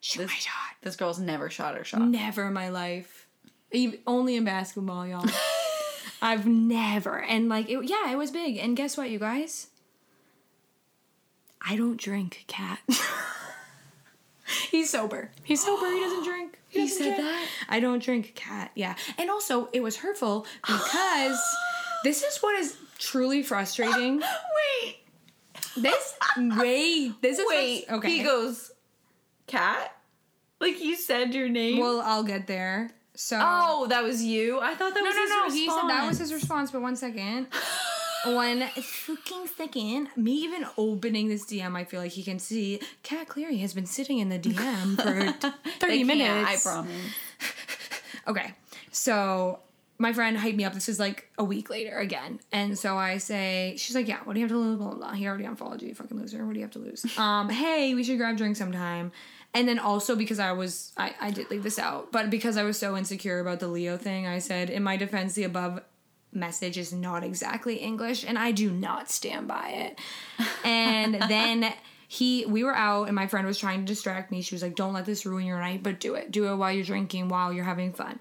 Shoot 0.00 0.20
This- 0.22 0.30
my 0.30 0.36
shot. 0.36 0.54
This 0.82 0.96
girl's 0.96 1.18
never 1.18 1.50
shot 1.50 1.76
her 1.76 1.84
shot. 1.84 2.02
Never 2.02 2.46
in 2.46 2.52
my 2.52 2.68
life. 2.68 3.26
Even, 3.72 3.98
only 4.06 4.36
in 4.36 4.44
basketball, 4.44 5.06
y'all. 5.06 5.24
I've 6.22 6.46
never. 6.46 7.20
And 7.22 7.48
like, 7.48 7.68
it, 7.68 7.78
yeah, 7.84 8.10
it 8.10 8.16
was 8.16 8.30
big. 8.30 8.56
And 8.56 8.76
guess 8.76 8.96
what, 8.96 9.10
you 9.10 9.18
guys? 9.18 9.68
I 11.60 11.76
don't 11.76 11.96
drink, 12.00 12.44
cat. 12.46 12.78
He's 14.70 14.88
sober. 14.90 15.30
He's 15.44 15.62
sober. 15.64 15.86
He 15.90 16.00
doesn't 16.00 16.24
drink. 16.30 16.58
He, 16.68 16.80
doesn't 16.82 16.96
said 16.96 17.04
drink. 17.16 17.18
that? 17.18 17.48
I 17.68 17.80
don't 17.80 18.02
drink, 18.02 18.34
cat. 18.34 18.70
Yeah. 18.74 18.94
And 19.18 19.28
also, 19.30 19.68
it 19.72 19.82
was 19.82 19.96
hurtful 19.96 20.46
because 20.66 21.38
this 22.04 22.22
is 22.22 22.38
what 22.38 22.54
is 22.58 22.76
truly 22.98 23.42
frustrating. 23.42 24.18
Wait, 24.84 24.96
This, 25.76 26.14
wait, 26.36 27.12
this 27.22 27.38
is 27.38 27.44
wait. 27.48 27.84
okay. 27.90 28.10
He 28.10 28.22
goes, 28.24 28.70
cat. 29.48 29.94
Like 30.60 30.80
you 30.80 30.96
said 30.96 31.34
your 31.34 31.48
name. 31.48 31.78
Well, 31.80 32.00
I'll 32.00 32.22
get 32.24 32.46
there. 32.46 32.90
So. 33.14 33.38
oh, 33.42 33.86
that 33.88 34.04
was 34.04 34.22
you. 34.22 34.60
I 34.60 34.74
thought 34.74 34.94
that 34.94 35.00
No, 35.00 35.06
was 35.06 35.14
no, 35.16 35.20
his 35.22 35.30
no. 35.30 35.36
response. 35.44 35.54
He 35.54 35.66
said 35.68 35.88
that 35.88 36.06
was 36.08 36.18
his 36.18 36.32
response, 36.32 36.70
but 36.70 36.82
one 36.82 36.96
second. 36.96 37.48
One 38.24 38.62
fucking 38.66 39.46
second. 39.56 40.08
Me 40.16 40.32
even 40.42 40.66
opening 40.76 41.28
this 41.28 41.44
DM, 41.46 41.76
I 41.76 41.84
feel 41.84 42.00
like 42.00 42.10
he 42.10 42.24
can 42.24 42.40
see 42.40 42.80
Kat 43.04 43.28
Cleary 43.28 43.58
has 43.58 43.74
been 43.74 43.86
sitting 43.86 44.18
in 44.18 44.28
the 44.28 44.40
DM 44.40 44.96
for 45.00 45.50
30 45.78 46.02
minutes. 46.04 46.66
I 46.66 46.70
promise. 46.70 46.92
Okay. 48.26 48.54
So 48.90 49.60
my 49.98 50.12
friend 50.12 50.36
hyped 50.36 50.56
me 50.56 50.64
up. 50.64 50.74
This 50.74 50.88
is 50.88 50.98
like 50.98 51.30
a 51.38 51.44
week 51.44 51.70
later 51.70 51.96
again. 51.96 52.40
And 52.52 52.76
so 52.78 52.96
I 52.98 53.18
say, 53.18 53.74
she's 53.78 53.94
like, 53.94 54.08
yeah, 54.08 54.18
what 54.24 54.34
do 54.34 54.40
you 54.40 54.44
have 54.46 54.52
to 54.52 54.58
lose? 54.58 54.76
Blah, 54.78 54.88
blah, 54.88 54.96
blah. 54.96 55.12
He 55.12 55.26
already 55.26 55.44
unfollowed 55.44 55.80
you, 55.80 55.88
you 55.88 55.94
fucking 55.94 56.18
loser. 56.18 56.44
What 56.44 56.52
do 56.54 56.58
you 56.58 56.64
have 56.64 56.72
to 56.72 56.78
lose? 56.80 57.06
Um, 57.18 57.48
hey, 57.48 57.94
we 57.94 58.02
should 58.02 58.18
grab 58.18 58.36
drinks 58.36 58.58
sometime. 58.58 59.12
And 59.54 59.66
then 59.66 59.78
also 59.78 60.14
because 60.14 60.38
I 60.38 60.52
was, 60.52 60.92
I, 60.96 61.14
I 61.20 61.30
did 61.30 61.50
leave 61.50 61.62
this 61.62 61.78
out, 61.78 62.12
but 62.12 62.30
because 62.30 62.56
I 62.56 62.64
was 62.64 62.78
so 62.78 62.96
insecure 62.96 63.40
about 63.40 63.60
the 63.60 63.68
Leo 63.68 63.96
thing, 63.96 64.26
I 64.26 64.38
said, 64.38 64.70
in 64.70 64.82
my 64.82 64.96
defense, 64.96 65.34
the 65.34 65.44
above 65.44 65.80
message 66.32 66.76
is 66.76 66.92
not 66.92 67.24
exactly 67.24 67.76
English 67.76 68.24
and 68.24 68.38
I 68.38 68.52
do 68.52 68.70
not 68.70 69.10
stand 69.10 69.48
by 69.48 69.68
it. 69.70 69.98
And 70.64 71.14
then 71.28 71.72
he 72.06 72.46
we 72.46 72.64
were 72.64 72.74
out 72.74 73.04
and 73.04 73.14
my 73.14 73.26
friend 73.26 73.46
was 73.46 73.58
trying 73.58 73.80
to 73.80 73.86
distract 73.86 74.30
me. 74.30 74.40
She 74.40 74.54
was 74.54 74.62
like, 74.62 74.74
"Don't 74.74 74.94
let 74.94 75.04
this 75.04 75.26
ruin 75.26 75.46
your 75.46 75.58
night, 75.58 75.82
but 75.82 76.00
do 76.00 76.14
it. 76.14 76.30
Do 76.30 76.50
it 76.50 76.56
while 76.56 76.72
you're 76.72 76.84
drinking, 76.84 77.28
while 77.28 77.52
you're 77.52 77.64
having 77.64 77.92
fun." 77.92 78.18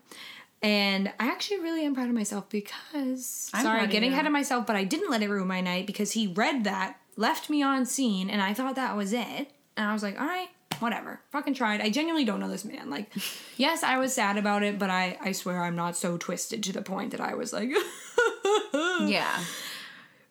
And 0.61 1.11
I 1.19 1.27
actually 1.27 1.59
really 1.59 1.85
am 1.85 1.93
proud 1.93 2.09
of 2.09 2.15
myself 2.15 2.49
because 2.49 3.49
I'm 3.53 3.63
sorry, 3.63 3.87
getting 3.87 4.11
ahead 4.11 4.25
of 4.25 4.31
myself, 4.31 4.65
but 4.65 4.75
I 4.75 4.83
didn't 4.83 5.11
let 5.11 5.21
it 5.21 5.29
ruin 5.29 5.47
my 5.47 5.61
night 5.61 5.85
because 5.85 6.13
he 6.13 6.27
read 6.27 6.63
that, 6.63 6.99
left 7.15 7.49
me 7.49 7.61
on 7.61 7.85
seen, 7.85 8.29
and 8.29 8.41
I 8.41 8.53
thought 8.53 8.75
that 8.75 8.97
was 8.97 9.13
it. 9.13 9.51
And 9.77 9.87
I 9.87 9.93
was 9.93 10.01
like, 10.01 10.19
all 10.19 10.25
right, 10.25 10.49
whatever. 10.81 11.19
Fucking 11.31 11.53
tried. 11.53 11.81
I 11.81 11.89
genuinely 11.89 12.25
don't 12.25 12.39
know 12.39 12.49
this 12.49 12.65
man. 12.65 12.89
Like, 12.89 13.11
yes, 13.57 13.83
I 13.83 13.97
was 13.97 14.13
sad 14.13 14.37
about 14.37 14.63
it, 14.63 14.79
but 14.79 14.89
I, 14.89 15.17
I 15.21 15.31
swear 15.31 15.63
I'm 15.63 15.75
not 15.75 15.95
so 15.95 16.17
twisted 16.17 16.63
to 16.63 16.73
the 16.73 16.81
point 16.81 17.11
that 17.11 17.21
I 17.21 17.33
was 17.35 17.53
like, 17.53 17.69
Yeah. 19.01 19.43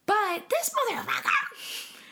But 0.06 0.48
this 0.48 0.70
motherfucker, 0.70 1.30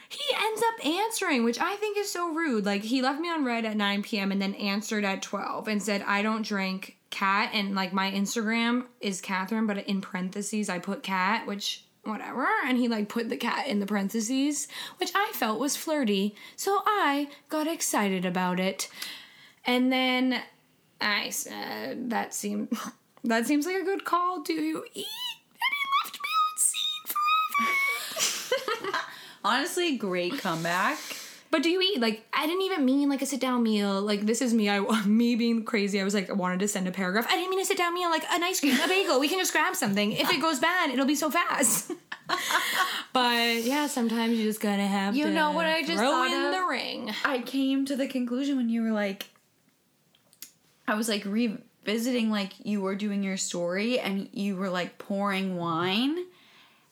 he 0.09 0.35
ends 0.35 0.63
up 0.69 0.87
answering, 0.87 1.45
which 1.45 1.61
I 1.61 1.77
think 1.77 1.97
is 1.97 2.11
so 2.11 2.33
rude. 2.33 2.65
Like 2.65 2.83
he 2.83 3.03
left 3.03 3.21
me 3.21 3.31
on 3.31 3.45
read 3.45 3.65
at 3.65 3.77
9 3.77 4.03
p.m. 4.03 4.33
and 4.33 4.43
then 4.43 4.55
answered 4.55 5.05
at 5.05 5.23
12 5.23 5.69
and 5.69 5.83
said, 5.83 6.03
I 6.07 6.23
don't 6.23 6.45
drink 6.45 6.99
cat. 7.11 7.51
And 7.53 7.75
like 7.75 7.93
my 7.93 8.11
Instagram 8.11 8.87
is 9.01 9.21
Catherine, 9.21 9.67
but 9.67 9.79
in 9.87 10.01
parentheses 10.01 10.69
I 10.69 10.79
put 10.79 11.03
cat, 11.03 11.47
which 11.47 11.85
whatever. 12.07 12.47
And 12.65 12.79
he 12.79 12.89
like 12.89 13.09
put 13.09 13.29
the 13.29 13.37
cat 13.37 13.67
in 13.67 13.81
the 13.81 13.87
parentheses, 13.87 14.69
which 14.99 15.11
I 15.15 15.31
felt 15.35 15.61
was 15.61 15.77
flirty. 15.77 16.35
So 16.57 16.83
I 16.87 17.29
got 17.49 17.67
excited 17.67 18.25
about 18.25 18.61
it. 18.61 18.89
And 19.67 19.93
then 19.93 20.43
I 21.01 21.31
said, 21.31 22.11
that 22.11 22.35
seemed 22.35 22.77
that 23.25 23.47
seems 23.47 23.67
like 23.67 23.77
a 23.77 23.85
good 23.85 24.05
call. 24.05 24.43
Do 24.43 24.53
you 24.53 24.85
eat? 24.95 25.07
And 25.07 25.73
he 25.75 25.85
left 26.05 26.19
me 26.23 26.31
on 26.43 26.59
seen 28.19 28.53
forever. 28.83 28.99
Honestly, 29.45 29.97
great 29.97 30.39
comeback. 30.39 30.99
But 31.55 31.63
do 31.63 31.71
you 31.71 31.81
eat? 31.81 32.01
Like, 32.01 32.27
I 32.33 32.49
didn't 32.49 32.63
even 32.63 32.85
mean 32.85 33.09
like 33.09 33.23
a 33.23 33.27
sit 33.27 33.39
down 33.41 33.63
meal. 33.63 34.03
Like, 34.03 34.23
this 34.23 34.43
is 34.43 34.53
me. 34.53 34.69
I 34.69 34.81
me 35.07 35.37
being 35.37 35.65
crazy. 35.65 36.01
I 36.01 36.05
was 36.05 36.13
like, 36.13 36.29
I 36.29 36.33
wanted 36.33 36.59
to 36.59 36.67
send 36.67 36.89
a 36.89 36.91
paragraph. 36.91 37.29
I 37.31 37.37
didn't 37.37 37.51
mean 37.51 37.61
a 37.61 37.65
sit 37.65 37.79
down 37.79 37.95
meal. 37.95 38.11
Like 38.11 38.25
an 38.29 38.43
ice 38.43 38.59
cream, 38.59 38.75
a 38.75 38.89
bagel. 38.89 39.21
We 39.21 39.29
can 39.29 39.39
just 39.39 39.53
grab 39.53 39.77
something. 39.77 40.11
If 40.11 40.33
it 40.33 40.43
goes 40.43 40.59
bad, 40.59 40.91
it'll 40.91 41.07
be 41.07 41.15
so 41.15 41.31
fast. 41.31 41.93
but 43.13 43.63
yeah, 43.63 43.87
sometimes 43.87 44.37
you 44.37 44.43
just 44.43 44.61
gotta 44.61 44.83
have. 44.83 45.15
You 45.15 45.27
to 45.27 45.31
know 45.31 45.53
what 45.53 45.67
I 45.67 45.83
just 45.83 45.93
throw 45.93 46.11
thought 46.11 46.33
in 46.33 46.47
of? 46.47 46.53
the 46.55 46.67
ring. 46.67 47.13
I 47.25 47.39
came 47.39 47.87
to 47.87 47.95
the 47.95 48.09
conclusion 48.09 48.57
when 48.57 48.69
you 48.69 48.83
were 48.83 48.91
like, 48.91 49.29
I 50.89 50.97
was 50.97 51.09
like 51.09 51.25
revisiting, 51.25 52.33
like 52.33 52.55
you 52.67 52.81
were 52.81 52.97
doing 52.97 53.23
your 53.23 53.37
story 53.37 54.01
and 54.01 54.29
you 54.33 54.57
were 54.57 54.71
like 54.71 54.99
pouring 54.99 55.57
wine. 55.57 56.17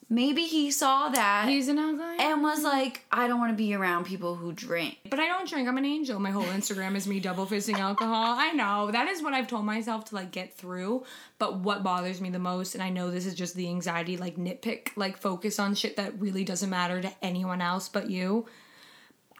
Maybe 0.09 0.43
he 0.43 0.69
saw 0.69 1.09
that 1.09 1.47
He's 1.47 1.67
an 1.67 1.79
alcoholic. 1.79 2.19
and 2.21 2.43
was 2.43 2.63
like, 2.63 3.05
I 3.11 3.27
don't 3.27 3.39
want 3.39 3.51
to 3.51 3.57
be 3.57 3.73
around 3.73 4.05
people 4.05 4.35
who 4.35 4.51
drink. 4.51 4.97
But 5.09 5.19
I 5.19 5.27
don't 5.27 5.47
drink. 5.47 5.67
I'm 5.67 5.77
an 5.77 5.85
angel. 5.85 6.19
My 6.19 6.31
whole 6.31 6.43
Instagram 6.43 6.95
is 6.95 7.07
me 7.07 7.19
double 7.19 7.45
fisting 7.45 7.79
alcohol. 7.79 8.35
I 8.37 8.51
know. 8.51 8.91
That 8.91 9.07
is 9.09 9.23
what 9.23 9.33
I've 9.33 9.47
told 9.47 9.65
myself 9.65 10.05
to 10.05 10.15
like 10.15 10.31
get 10.31 10.53
through. 10.53 11.03
But 11.39 11.59
what 11.59 11.83
bothers 11.83 12.21
me 12.21 12.29
the 12.29 12.39
most, 12.39 12.75
and 12.75 12.83
I 12.83 12.89
know 12.89 13.09
this 13.11 13.25
is 13.25 13.33
just 13.35 13.55
the 13.55 13.67
anxiety, 13.69 14.17
like 14.17 14.35
nitpick, 14.35 14.89
like 14.95 15.17
focus 15.17 15.59
on 15.59 15.75
shit 15.75 15.95
that 15.97 16.19
really 16.19 16.43
doesn't 16.43 16.69
matter 16.69 17.01
to 17.01 17.11
anyone 17.21 17.61
else 17.61 17.89
but 17.89 18.09
you. 18.09 18.45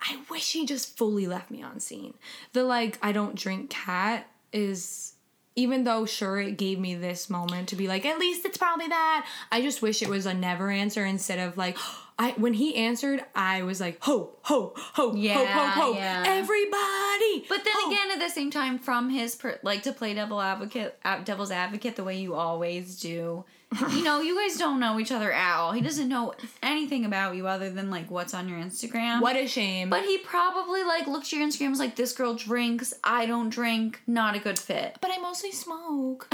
I 0.02 0.18
wish 0.30 0.52
he 0.52 0.66
just 0.66 0.98
fully 0.98 1.28
left 1.28 1.50
me 1.50 1.62
on 1.64 1.80
seen. 1.80 2.14
The 2.52 2.64
like, 2.64 2.98
I 3.02 3.12
don't 3.14 3.36
drink 3.36 3.70
cat 3.70 4.28
is 4.52 5.13
even 5.56 5.84
though 5.84 6.06
sure 6.06 6.40
it 6.40 6.58
gave 6.58 6.80
me 6.80 6.96
this 6.96 7.30
moment 7.30 7.70
to 7.70 7.76
be 7.76 7.88
like 7.88 8.06
at 8.06 8.18
least 8.20 8.44
it's 8.46 8.58
probably 8.58 8.88
that 8.88 9.26
i 9.52 9.62
just 9.62 9.82
wish 9.82 10.02
it 10.02 10.10
was 10.10 10.26
a 10.26 10.34
never 10.34 10.70
answer 10.70 11.06
instead 11.06 11.40
of 11.40 11.58
like 11.58 11.78
i 12.20 12.32
when 12.38 12.54
he 12.54 12.76
answered 12.76 13.24
i 13.36 13.62
was 13.64 13.80
like 13.82 13.98
ho 14.02 14.32
ho 14.44 14.74
ho 14.76 14.84
ho 14.94 15.16
Yeah, 15.16 15.34
ho 15.36 15.82
ho 15.82 15.94
yeah. 15.94 16.24
everybody 16.28 17.46
But 17.50 17.64
then 17.64 17.74
ho. 17.76 17.92
again, 17.92 18.12
at 18.14 18.20
the 18.20 18.30
same 18.30 18.52
time, 18.52 18.80
from 18.80 19.10
his 19.10 19.36
per- 19.36 19.60
like 19.64 19.84
to 19.84 19.92
play 19.94 20.14
devil 20.14 20.40
advocate, 20.42 20.98
devil's 21.24 21.52
advocate, 21.52 21.96
the 21.96 22.04
way 22.04 22.18
you 22.20 22.36
always 22.36 23.00
do. 23.00 23.44
You 23.92 24.04
know, 24.04 24.22
you 24.22 24.36
guys 24.40 24.58
don't 24.58 24.80
know 24.80 25.00
each 25.00 25.12
other 25.12 25.32
at 25.32 25.58
all. 25.58 25.72
He 25.72 25.82
doesn't 25.82 26.08
know 26.08 26.34
anything 26.62 27.06
about 27.06 27.36
you 27.36 27.48
other 27.48 27.70
than 27.70 27.90
like 27.90 28.10
what's 28.12 28.34
on 28.34 28.48
your 28.50 28.60
Instagram. 28.60 29.22
what 29.22 29.36
a 29.36 29.48
shame 29.48 29.90
But 29.90 30.04
he 30.06 30.18
probably 30.20 30.84
like 30.84 31.08
looks 31.08 31.28
at 31.28 31.34
your 31.40 31.48
Instagram 31.48 31.62
and 31.62 31.70
was 31.72 31.80
like, 31.80 31.96
"This 31.96 32.14
girl 32.14 32.34
drinks. 32.36 32.94
I 33.04 33.26
don't 33.26 33.50
drink. 33.50 34.02
Not 34.08 34.36
a 34.36 34.40
good 34.40 34.60
fit." 34.60 34.98
but 35.02 35.12
i 35.14 35.18
mostly 35.18 35.52
smoke 35.52 36.28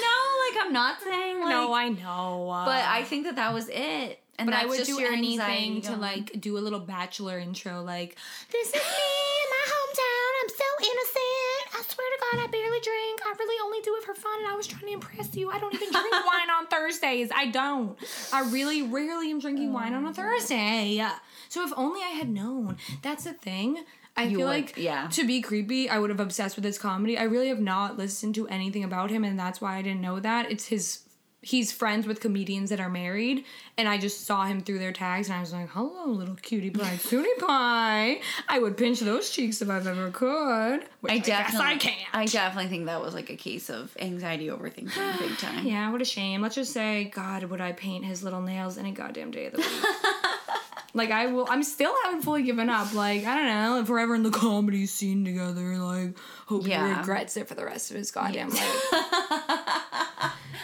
No, 0.00 0.16
like 0.50 0.64
I'm 0.66 0.72
not 0.72 1.00
saying 1.02 1.40
like. 1.40 1.48
no 1.50 1.72
i 1.72 1.88
know 1.88 2.46
But 2.64 2.84
I 2.84 3.04
think 3.04 3.24
that 3.24 3.36
that 3.36 3.52
was 3.52 3.68
it. 3.68 4.20
And 4.38 4.46
but 4.46 4.52
that's 4.52 4.64
I 4.64 4.66
would 4.68 4.78
just 4.78 4.90
do 4.90 5.00
your 5.00 5.12
anything 5.12 5.80
to 5.82 5.96
like 5.96 6.40
do 6.40 6.56
a 6.58 6.60
little 6.60 6.78
bachelor 6.78 7.38
intro, 7.40 7.82
like 7.82 8.16
this 8.52 8.68
is 8.68 8.74
me 8.74 8.78
in 8.80 9.48
my 9.50 9.64
hometown. 9.72 10.30
I'm 10.42 10.48
so 10.48 10.68
innocent. 10.90 11.37
I 11.78 11.82
swear 11.82 12.06
to 12.10 12.18
God, 12.36 12.44
I 12.44 12.46
barely 12.50 12.80
drink. 12.80 13.20
I 13.24 13.34
really 13.38 13.60
only 13.64 13.80
do 13.82 13.94
it 13.96 14.02
for 14.04 14.14
fun, 14.14 14.40
and 14.40 14.48
I 14.48 14.56
was 14.56 14.66
trying 14.66 14.86
to 14.86 14.92
impress 14.92 15.34
you. 15.36 15.50
I 15.50 15.58
don't 15.60 15.72
even 15.74 15.92
drink 15.92 16.12
wine 16.26 16.50
on 16.50 16.66
Thursdays. 16.66 17.30
I 17.34 17.46
don't. 17.46 17.96
I 18.32 18.42
really 18.50 18.82
rarely 18.82 19.30
am 19.30 19.38
drinking 19.38 19.72
wine 19.72 19.94
on 19.94 20.04
a 20.04 20.08
oh. 20.08 20.12
Thursday. 20.12 21.06
So 21.48 21.64
if 21.64 21.72
only 21.76 22.00
I 22.00 22.08
had 22.08 22.28
known. 22.28 22.78
That's 23.02 23.24
the 23.24 23.32
thing. 23.32 23.84
I 24.16 24.24
You 24.24 24.38
feel 24.38 24.46
would- 24.48 24.52
like 24.52 24.76
yeah. 24.76 25.06
to 25.12 25.24
be 25.24 25.40
creepy, 25.40 25.88
I 25.88 25.98
would 25.98 26.10
have 26.10 26.18
obsessed 26.18 26.56
with 26.56 26.64
his 26.64 26.78
comedy. 26.78 27.16
I 27.16 27.22
really 27.22 27.48
have 27.48 27.60
not 27.60 27.96
listened 27.96 28.34
to 28.34 28.48
anything 28.48 28.82
about 28.82 29.10
him, 29.10 29.22
and 29.22 29.38
that's 29.38 29.60
why 29.60 29.76
I 29.76 29.82
didn't 29.82 30.00
know 30.00 30.18
that. 30.18 30.50
It's 30.50 30.66
his 30.66 31.00
he's 31.40 31.70
friends 31.70 32.06
with 32.06 32.20
comedians 32.20 32.70
that 32.70 32.80
are 32.80 32.88
married, 32.88 33.44
and 33.76 33.88
I 33.88 33.98
just 33.98 34.26
saw 34.26 34.44
him 34.44 34.60
through 34.60 34.80
their 34.80 34.92
tags, 34.92 35.28
and 35.28 35.36
I 35.36 35.40
was 35.40 35.52
like, 35.52 35.68
"Hello, 35.70 36.06
little 36.06 36.34
cutie 36.34 36.70
pie, 36.70 36.96
cutie 37.02 37.28
pie." 37.38 38.20
I 38.48 38.58
would 38.58 38.76
pinch 38.76 39.00
those 39.00 39.30
cheeks 39.30 39.62
if 39.62 39.70
I've 39.70 39.86
ever 39.86 40.10
could. 40.10 40.84
Which 41.00 41.12
I, 41.12 41.16
I 41.16 41.18
definitely, 41.18 41.66
I 41.66 41.76
can't. 41.76 42.14
I 42.14 42.26
definitely 42.26 42.70
think 42.70 42.86
that 42.86 43.00
was 43.00 43.14
like 43.14 43.30
a 43.30 43.36
case 43.36 43.70
of 43.70 43.96
anxiety 44.00 44.48
overthinking, 44.48 45.18
big 45.18 45.38
time. 45.38 45.66
yeah, 45.66 45.90
what 45.90 46.02
a 46.02 46.06
shame. 46.06 46.42
Let's 46.42 46.54
just 46.54 46.72
say, 46.72 47.04
God, 47.14 47.44
would 47.44 47.60
I 47.60 47.72
paint 47.72 48.04
his 48.04 48.22
little 48.22 48.42
nails 48.42 48.78
any 48.78 48.92
goddamn 48.92 49.30
day 49.30 49.46
of 49.46 49.52
the 49.52 49.58
week? 49.58 49.68
like 50.94 51.10
I 51.10 51.26
will. 51.26 51.46
I'm 51.48 51.62
still 51.62 51.94
haven't 52.04 52.22
fully 52.22 52.42
given 52.42 52.68
up. 52.68 52.92
Like 52.94 53.24
I 53.24 53.36
don't 53.36 53.46
know 53.46 53.80
if 53.80 53.88
we're 53.88 54.00
ever 54.00 54.14
in 54.14 54.22
the 54.22 54.30
comedy 54.30 54.86
scene 54.86 55.24
together. 55.24 55.78
Like 55.78 56.16
hope 56.46 56.66
he 56.66 56.76
regrets 56.76 57.36
it 57.36 57.48
for 57.48 57.54
the 57.54 57.64
rest 57.64 57.90
of 57.90 57.96
his 57.96 58.10
goddamn 58.10 58.50
life. 58.50 58.92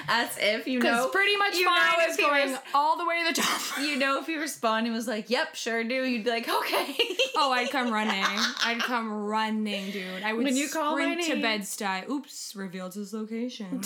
As 0.09 0.37
if 0.39 0.67
you 0.67 0.81
know, 0.81 1.09
pretty 1.09 1.37
much 1.37 1.55
you 1.57 1.65
fine 1.67 1.99
know 1.99 2.07
is 2.11 2.17
going 2.17 2.51
res- 2.51 2.59
all 2.75 2.97
the 2.99 3.07
way 3.07 3.23
to 3.27 3.35
the 3.35 3.41
top. 3.41 3.79
you 3.81 3.97
know, 3.97 4.19
if 4.21 4.27
he 4.27 4.37
responded 4.37 4.89
and 4.89 4.97
was 4.97 5.09
like, 5.09 5.31
"Yep, 5.31 5.55
sure 5.55 5.83
do," 5.85 6.05
you'd 6.05 6.25
be 6.25 6.31
like, 6.31 6.49
"Okay." 6.49 6.97
Oh, 7.37 7.51
I'd 7.51 7.69
come 7.71 7.91
running. 7.93 8.23
I'd 8.65 8.79
come 8.79 9.13
running, 9.13 9.91
dude. 9.91 10.23
I 10.23 10.33
would 10.33 10.45
When 10.45 10.55
you 10.57 10.69
call 10.69 10.97
my 10.97 11.03
sprint 11.03 11.23
to 11.25 11.33
name. 11.33 11.43
Bed-Stuy. 11.43 12.09
Oops, 12.09 12.55
revealed 12.55 12.95
his 12.95 13.13
location. 13.13 13.81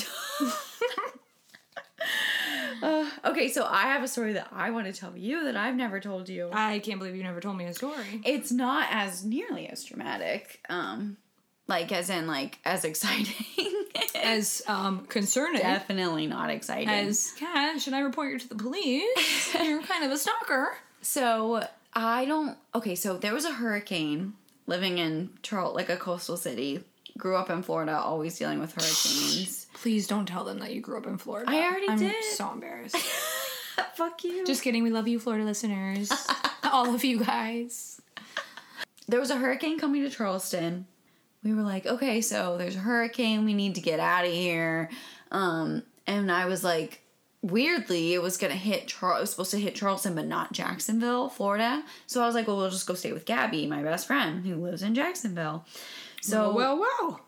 Uh, 2.83 3.09
okay, 3.25 3.49
so 3.49 3.65
I 3.65 3.83
have 3.85 4.03
a 4.03 4.09
story 4.09 4.35
that 4.35 4.49
I 4.53 4.71
want 4.71 4.87
to 4.87 4.93
tell 4.93 5.17
you 5.17 5.45
that 5.45 5.57
I've 5.57 5.75
never 5.75 5.99
told 5.99 6.29
you. 6.29 6.51
I 6.53 6.79
can't 6.81 6.99
believe 6.99 7.17
you 7.17 7.23
never 7.23 7.41
told 7.41 7.57
me 7.57 7.65
a 7.65 7.75
story. 7.75 8.21
It's 8.25 8.53
not 8.53 8.87
as 8.91 9.25
nearly 9.25 9.67
as 9.67 9.83
dramatic, 9.85 10.61
um, 10.69 11.17
like 11.69 11.93
as 11.93 12.11
in 12.11 12.27
like 12.27 12.59
as 12.65 12.85
exciting. 12.85 13.35
As 14.15 14.63
um 14.67 15.07
concerning 15.07 15.61
definitely 15.63 16.27
not 16.27 16.51
exciting. 16.51 16.89
as 16.89 17.33
Kat, 17.39 17.81
should 17.81 17.95
I 17.95 18.01
report 18.01 18.33
you 18.33 18.39
to 18.39 18.49
the 18.49 18.55
police? 18.55 19.55
You're 19.63 19.83
kind 19.83 20.05
of 20.05 20.11
a 20.11 20.19
stalker. 20.19 20.77
So 21.03 21.65
I 21.95 22.25
don't. 22.25 22.57
Okay, 22.75 22.95
so 22.95 23.17
there 23.17 23.33
was 23.33 23.45
a 23.45 23.53
hurricane 23.53 24.35
living 24.67 24.99
in 24.99 25.31
Charl, 25.43 25.73
like 25.75 25.89
a 25.89 25.97
coastal 25.97 26.37
city. 26.37 26.85
Grew 27.17 27.37
up 27.37 27.49
in 27.51 27.63
Florida, 27.63 27.97
always 27.97 28.39
dealing 28.39 28.61
with 28.61 28.73
hurricanes. 28.75 29.67
Please 29.75 30.07
don't 30.07 30.27
tell 30.27 30.45
them 30.45 30.59
that 30.61 30.73
you 30.75 30.81
grew 30.81 30.99
up 30.99 31.07
in 31.07 31.17
Florida. 31.19 31.51
I 31.51 31.63
already 31.67 31.89
I'm 31.89 31.99
did. 31.99 32.23
so 32.25 32.53
embarrassed. 32.53 32.97
Fuck 33.95 34.25
you. 34.25 34.45
Just 34.47 34.63
kidding. 34.63 34.83
We 34.83 34.91
love 34.91 35.09
you, 35.09 35.19
Florida 35.19 35.45
listeners. 35.45 36.11
All 36.65 36.95
of 36.95 37.03
you 37.05 37.25
guys. 37.25 38.01
there 39.09 39.21
was 39.21 39.31
a 39.31 39.37
hurricane 39.37 39.79
coming 39.79 40.03
to 40.03 40.11
Charleston. 40.11 40.87
We 41.45 41.55
were 41.55 41.63
like, 41.63 41.87
okay, 41.87 42.21
so 42.21 42.57
there's 42.59 42.77
a 42.77 42.81
hurricane. 42.81 43.45
We 43.45 43.55
need 43.55 43.77
to 43.77 43.81
get 43.81 44.01
out 44.01 44.25
of 44.25 44.33
here. 44.33 44.91
Um, 45.31 45.83
and 46.07 46.33
I 46.33 46.47
was 46.47 46.65
like, 46.65 47.03
weirdly, 47.43 48.15
it 48.15 48.23
was 48.23 48.37
gonna 48.37 48.55
hit. 48.55 48.89
Char- 48.89 49.17
it 49.19 49.21
was 49.21 49.31
supposed 49.31 49.53
to 49.53 49.61
hit 49.61 49.75
Charleston, 49.75 50.15
but 50.15 50.27
not 50.27 50.53
Jacksonville, 50.53 51.29
Florida. 51.29 51.83
So 52.07 52.23
I 52.23 52.27
was 52.27 52.35
like, 52.35 52.47
well, 52.49 52.57
we'll 52.57 52.71
just 52.71 52.87
go 52.87 52.95
stay 52.95 53.13
with 53.13 53.25
Gabby, 53.25 53.67
my 53.67 53.83
best 53.83 54.07
friend, 54.07 54.45
who 54.45 54.57
lives 54.57 54.83
in 54.83 54.95
Jacksonville. 54.95 55.65
So 56.21 56.53
well, 56.53 56.79
well. 56.79 57.21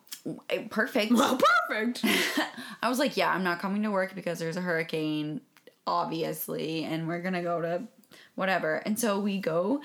Eh, 0.51 0.65
Perfect. 0.71 1.13
Well, 1.13 1.39
perfect. 1.69 2.05
I 2.83 2.89
was 2.89 2.99
like, 2.99 3.17
yeah, 3.17 3.31
I'm 3.33 3.45
not 3.45 3.61
coming 3.61 3.83
to 3.85 3.91
work 3.91 4.15
because 4.15 4.39
there's 4.39 4.57
a 4.57 4.61
hurricane, 4.61 5.41
obviously, 5.87 6.85
and 6.85 7.07
we're 7.07 7.23
gonna 7.23 7.43
go 7.43 7.61
to 7.61 7.83
whatever. 8.35 8.77
And 8.77 8.99
so 8.99 9.21
we 9.21 9.39
go, 9.39 9.81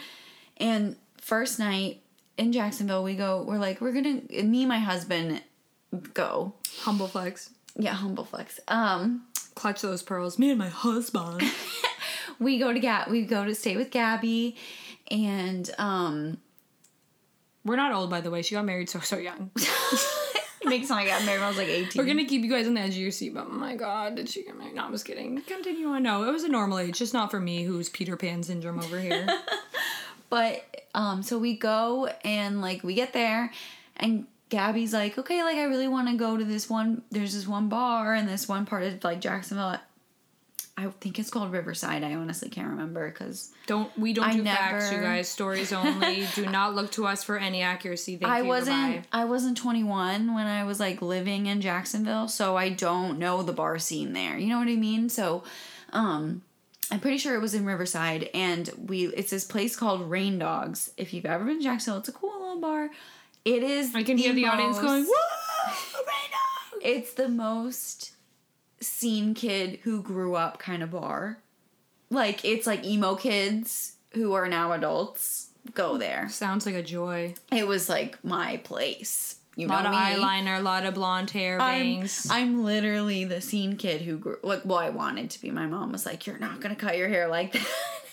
and 0.57 0.95
first 1.21 1.59
night 1.59 2.01
in 2.37 2.51
Jacksonville, 2.51 3.03
we 3.03 3.15
go, 3.15 3.43
we're 3.43 3.57
like, 3.57 3.81
we're 3.81 3.93
gonna, 3.93 4.21
me 4.43 4.61
and 4.61 4.69
my 4.69 4.79
husband 4.79 5.41
go. 6.13 6.53
Humble 6.81 7.07
flex. 7.07 7.51
Yeah, 7.75 7.93
humble 7.93 8.25
flex. 8.25 8.59
Um, 8.67 9.23
Clutch 9.55 9.81
those 9.81 10.03
pearls. 10.03 10.37
Me 10.37 10.49
and 10.49 10.59
my 10.59 10.69
husband. 10.69 11.41
we 12.39 12.59
go 12.59 12.73
to 12.73 12.79
Gab, 12.79 13.09
we 13.09 13.23
go 13.23 13.45
to 13.45 13.55
stay 13.55 13.77
with 13.77 13.91
Gabby, 13.91 14.55
and 15.09 15.69
um, 15.77 16.37
We're 17.63 17.77
not 17.77 17.93
old, 17.93 18.09
by 18.09 18.21
the 18.21 18.31
way. 18.31 18.41
She 18.41 18.55
got 18.55 18.65
married 18.65 18.89
so 18.89 18.99
so 18.99 19.17
young. 19.17 19.51
makes 20.65 20.89
like 20.89 21.07
I 21.07 21.09
got 21.09 21.25
married 21.25 21.39
when 21.39 21.45
I 21.45 21.49
was 21.49 21.57
like 21.57 21.67
18. 21.67 21.91
We're 21.99 22.07
gonna 22.07 22.25
keep 22.25 22.43
you 22.43 22.49
guys 22.49 22.67
on 22.67 22.73
the 22.73 22.81
edge 22.81 22.91
of 22.91 22.97
your 22.97 23.11
seat, 23.11 23.33
but 23.33 23.45
oh 23.47 23.53
my 23.53 23.75
god, 23.75 24.15
did 24.15 24.29
she 24.29 24.43
get 24.43 24.57
married? 24.57 24.75
No, 24.75 24.85
I'm 24.85 24.91
just 24.91 25.05
kidding. 25.05 25.41
Continue 25.41 25.87
on. 25.89 26.03
No, 26.03 26.27
it 26.27 26.31
was 26.31 26.43
a 26.43 26.49
normal 26.49 26.79
age, 26.79 26.97
just 26.97 27.13
not 27.13 27.31
for 27.31 27.39
me, 27.39 27.63
who's 27.63 27.89
Peter 27.89 28.17
Pan 28.17 28.43
syndrome 28.43 28.79
over 28.79 28.99
here. 28.99 29.27
But 30.29 30.63
um, 30.93 31.23
so 31.23 31.37
we 31.37 31.55
go 31.57 32.09
and 32.23 32.61
like 32.61 32.83
we 32.83 32.93
get 32.93 33.13
there, 33.13 33.51
and 33.97 34.25
Gabby's 34.49 34.93
like, 34.93 35.17
okay, 35.17 35.43
like 35.43 35.57
I 35.57 35.63
really 35.63 35.87
want 35.87 36.07
to 36.09 36.15
go 36.15 36.37
to 36.37 36.43
this 36.43 36.69
one. 36.69 37.01
There's 37.11 37.33
this 37.33 37.47
one 37.47 37.67
bar 37.69 38.15
in 38.15 38.25
this 38.25 38.47
one 38.47 38.65
part 38.65 38.83
of 38.83 39.03
like 39.03 39.19
Jacksonville. 39.21 39.77
I 40.77 40.87
think 40.99 41.19
it's 41.19 41.29
called 41.29 41.53
Riverside. 41.53 42.03
I 42.03 42.15
honestly 42.15 42.49
can't 42.49 42.69
remember 42.69 43.09
because 43.09 43.51
don't 43.65 43.97
we 43.97 44.11
don't 44.11 44.25
I 44.25 44.35
do 44.35 44.43
facts, 44.43 44.91
you 44.91 44.99
guys. 44.99 45.29
Stories 45.29 45.71
only. 45.71 46.27
do 46.35 46.45
not 46.47 46.75
look 46.75 46.91
to 46.93 47.07
us 47.07 47.23
for 47.23 47.37
any 47.37 47.61
accuracy. 47.61 48.17
Thank 48.17 48.31
I 48.31 48.41
you. 48.41 48.47
wasn't 48.47 48.93
goodbye. 48.95 49.07
I 49.13 49.25
wasn't 49.25 49.57
21 49.57 50.33
when 50.33 50.47
I 50.47 50.65
was 50.65 50.79
like 50.79 51.01
living 51.01 51.45
in 51.45 51.61
Jacksonville, 51.61 52.27
so 52.27 52.57
I 52.57 52.69
don't 52.69 53.19
know 53.19 53.41
the 53.41 53.53
bar 53.53 53.79
scene 53.79 54.11
there. 54.11 54.37
You 54.37 54.47
know 54.47 54.59
what 54.59 54.67
I 54.67 54.75
mean? 54.75 55.07
So, 55.07 55.43
um, 55.93 56.41
I'm 56.91 56.99
pretty 56.99 57.17
sure 57.17 57.35
it 57.35 57.41
was 57.41 57.53
in 57.53 57.65
Riverside, 57.65 58.29
and 58.33 58.69
we 58.77 59.07
it's 59.07 59.31
this 59.31 59.43
place 59.43 59.75
called 59.75 60.09
Rain 60.09 60.37
Dogs. 60.37 60.91
If 60.97 61.13
you've 61.13 61.25
ever 61.25 61.43
been 61.43 61.57
to 61.57 61.63
Jacksonville, 61.63 61.99
it's 61.99 62.09
a 62.09 62.13
cool 62.13 62.39
little 62.39 62.61
bar. 62.61 62.89
It 63.43 63.63
is. 63.63 63.93
I 63.95 64.03
can 64.03 64.17
hear 64.17 64.33
the 64.33 64.45
audience 64.45 64.79
going, 64.79 65.05
"Whoa, 65.05 65.71
Rain 65.97 66.31
Dogs!" 66.31 66.83
It's 66.83 67.13
the 67.13 67.29
most 67.29 68.11
scene 68.79 69.33
kid 69.33 69.79
who 69.83 70.01
grew 70.01 70.35
up 70.35 70.59
kind 70.59 70.83
of 70.83 70.91
bar. 70.91 71.39
Like 72.09 72.45
it's 72.45 72.67
like 72.67 72.83
emo 72.85 73.15
kids 73.15 73.93
who 74.13 74.33
are 74.33 74.47
now 74.47 74.71
adults 74.71 75.49
go 75.73 75.97
there. 75.97 76.29
Sounds 76.29 76.65
like 76.65 76.75
a 76.75 76.83
joy. 76.83 77.33
It 77.51 77.67
was 77.67 77.89
like 77.89 78.23
my 78.23 78.57
place. 78.57 79.37
You 79.55 79.67
A 79.67 79.69
lot 79.69 79.83
know 79.83 79.89
of 79.89 79.95
me. 79.95 80.23
eyeliner, 80.23 80.59
a 80.59 80.61
lot 80.61 80.85
of 80.85 80.93
blonde 80.95 81.31
hair, 81.31 81.61
I'm, 81.61 81.81
bangs. 81.81 82.27
I'm 82.29 82.63
literally 82.63 83.23
the 83.23 83.39
scene 83.41 83.77
kid 83.77 84.01
who 84.01 84.17
grew 84.17 84.37
like 84.43 84.61
well 84.65 84.79
I 84.79 84.89
wanted 84.89 85.29
to 85.31 85.41
be. 85.41 85.49
My 85.51 85.65
mom 85.65 85.91
was 85.91 86.05
like, 86.05 86.27
You're 86.27 86.37
not 86.37 86.59
gonna 86.59 86.75
cut 86.75 86.97
your 86.97 87.07
hair 87.07 87.27
like 87.27 87.53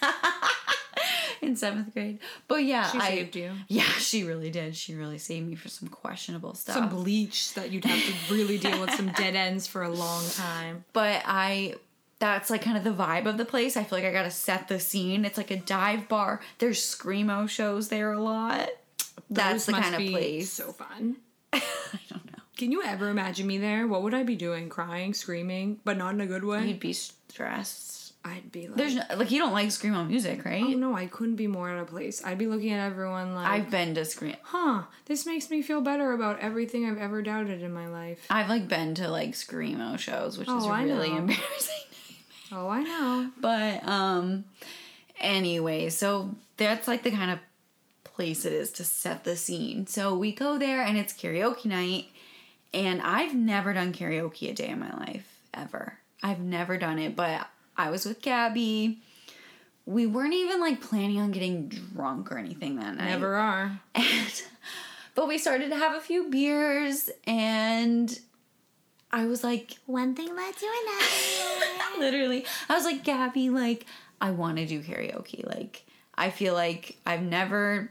that 0.00 0.52
in 1.42 1.56
seventh 1.56 1.92
grade. 1.92 2.20
But 2.46 2.64
yeah, 2.64 2.90
she 2.90 2.98
I 2.98 3.08
saved 3.08 3.36
you. 3.36 3.50
Yeah, 3.68 3.82
she 3.82 4.22
really 4.24 4.50
did. 4.50 4.76
She 4.76 4.94
really 4.94 5.18
saved 5.18 5.48
me 5.48 5.56
for 5.56 5.68
some 5.68 5.88
questionable 5.88 6.54
stuff. 6.54 6.76
Some 6.76 6.88
bleach 6.88 7.54
that 7.54 7.70
you'd 7.72 7.84
have 7.84 7.98
to 8.28 8.34
really 8.34 8.58
deal 8.58 8.80
with 8.80 8.92
some 8.94 9.08
dead 9.08 9.34
ends 9.34 9.66
for 9.66 9.82
a 9.82 9.88
long 9.90 10.24
time. 10.30 10.84
but 10.92 11.22
I 11.26 11.74
that's 12.20 12.50
like 12.50 12.62
kind 12.62 12.76
of 12.78 12.84
the 12.84 12.92
vibe 12.92 13.26
of 13.26 13.36
the 13.36 13.44
place. 13.44 13.76
I 13.76 13.82
feel 13.82 13.98
like 13.98 14.06
I 14.06 14.12
gotta 14.12 14.30
set 14.30 14.68
the 14.68 14.78
scene. 14.78 15.24
It's 15.24 15.36
like 15.36 15.50
a 15.50 15.56
dive 15.56 16.08
bar. 16.08 16.40
There's 16.58 16.80
screamo 16.80 17.48
shows 17.48 17.88
there 17.88 18.12
a 18.12 18.20
lot. 18.22 18.68
That's 19.28 19.66
the 19.66 19.72
kind 19.72 19.94
of 19.96 20.00
place. 20.00 20.52
So 20.52 20.70
fun. 20.72 21.16
I 21.92 22.00
don't 22.10 22.24
know. 22.26 22.38
Can 22.56 22.70
you 22.72 22.82
ever 22.82 23.08
imagine 23.08 23.46
me 23.46 23.58
there? 23.58 23.86
What 23.86 24.02
would 24.02 24.14
I 24.14 24.22
be 24.22 24.36
doing? 24.36 24.68
Crying, 24.68 25.14
screaming, 25.14 25.80
but 25.84 25.96
not 25.96 26.14
in 26.14 26.20
a 26.20 26.26
good 26.26 26.44
way. 26.44 26.66
You'd 26.66 26.80
be 26.80 26.92
stressed. 26.92 27.90
I'd 28.24 28.52
be 28.52 28.68
like, 28.68 28.76
There's 28.76 28.94
no, 28.94 29.02
like 29.16 29.32
you 29.32 29.40
don't 29.40 29.52
like 29.52 29.66
screamo 29.70 30.06
music, 30.06 30.44
right? 30.44 30.62
oh 30.62 30.68
no, 30.68 30.94
I 30.96 31.06
couldn't 31.06 31.34
be 31.34 31.48
more 31.48 31.68
out 31.70 31.80
of 31.80 31.88
place. 31.88 32.24
I'd 32.24 32.38
be 32.38 32.46
looking 32.46 32.70
at 32.70 32.86
everyone 32.86 33.34
like, 33.34 33.48
I've 33.48 33.68
been 33.68 33.96
to 33.96 34.04
scream. 34.04 34.36
huh, 34.44 34.82
this 35.06 35.26
makes 35.26 35.50
me 35.50 35.60
feel 35.60 35.80
better 35.80 36.12
about 36.12 36.38
everything 36.38 36.88
I've 36.88 36.98
ever 36.98 37.20
doubted 37.20 37.62
in 37.62 37.72
my 37.74 37.88
life. 37.88 38.24
I've 38.30 38.48
like 38.48 38.68
been 38.68 38.94
to 38.96 39.08
like 39.08 39.30
screamo 39.32 39.98
shows, 39.98 40.38
which 40.38 40.46
is 40.46 40.54
Oh, 40.54 40.68
I 40.70 40.84
really 40.84 41.10
know. 41.10 41.16
embarrassing. 41.18 41.74
Oh, 42.54 42.68
I 42.68 42.82
know. 42.82 43.30
But 43.40 43.88
um, 43.88 44.44
anyway, 45.18 45.88
so 45.88 46.34
that's 46.58 46.86
like 46.86 47.02
the 47.02 47.10
kind 47.10 47.30
of 47.30 47.38
place 48.22 48.44
it 48.44 48.52
is 48.52 48.70
to 48.70 48.84
set 48.84 49.24
the 49.24 49.34
scene. 49.34 49.84
So 49.88 50.16
we 50.16 50.30
go 50.30 50.56
there 50.56 50.80
and 50.80 50.96
it's 50.96 51.12
karaoke 51.12 51.64
night, 51.64 52.06
and 52.72 53.02
I've 53.02 53.34
never 53.34 53.72
done 53.72 53.92
karaoke 53.92 54.48
a 54.48 54.54
day 54.54 54.68
in 54.68 54.78
my 54.78 54.92
life 54.96 55.40
ever. 55.52 55.98
I've 56.22 56.38
never 56.38 56.78
done 56.78 57.00
it, 57.00 57.16
but 57.16 57.48
I 57.76 57.90
was 57.90 58.06
with 58.06 58.22
Gabby. 58.22 59.00
We 59.86 60.06
weren't 60.06 60.34
even 60.34 60.60
like 60.60 60.80
planning 60.80 61.18
on 61.18 61.32
getting 61.32 61.66
drunk 61.66 62.30
or 62.30 62.38
anything 62.38 62.76
that 62.76 62.94
night. 62.94 63.10
Never 63.10 63.34
are. 63.34 63.80
And, 63.96 64.42
but 65.16 65.26
we 65.26 65.36
started 65.36 65.70
to 65.70 65.76
have 65.76 65.96
a 65.96 66.00
few 66.00 66.30
beers, 66.30 67.10
and 67.26 68.18
I 69.10 69.26
was 69.26 69.42
like, 69.42 69.72
one 69.86 70.14
thing 70.14 70.34
led 70.34 70.54
to 70.56 70.66
another. 70.66 71.98
Literally, 71.98 72.46
I 72.68 72.76
was 72.76 72.84
like, 72.84 73.02
Gabby, 73.02 73.50
like, 73.50 73.84
I 74.20 74.30
want 74.30 74.58
to 74.58 74.66
do 74.66 74.80
karaoke. 74.80 75.44
Like, 75.44 75.84
I 76.14 76.30
feel 76.30 76.54
like 76.54 76.98
I've 77.04 77.22
never 77.22 77.90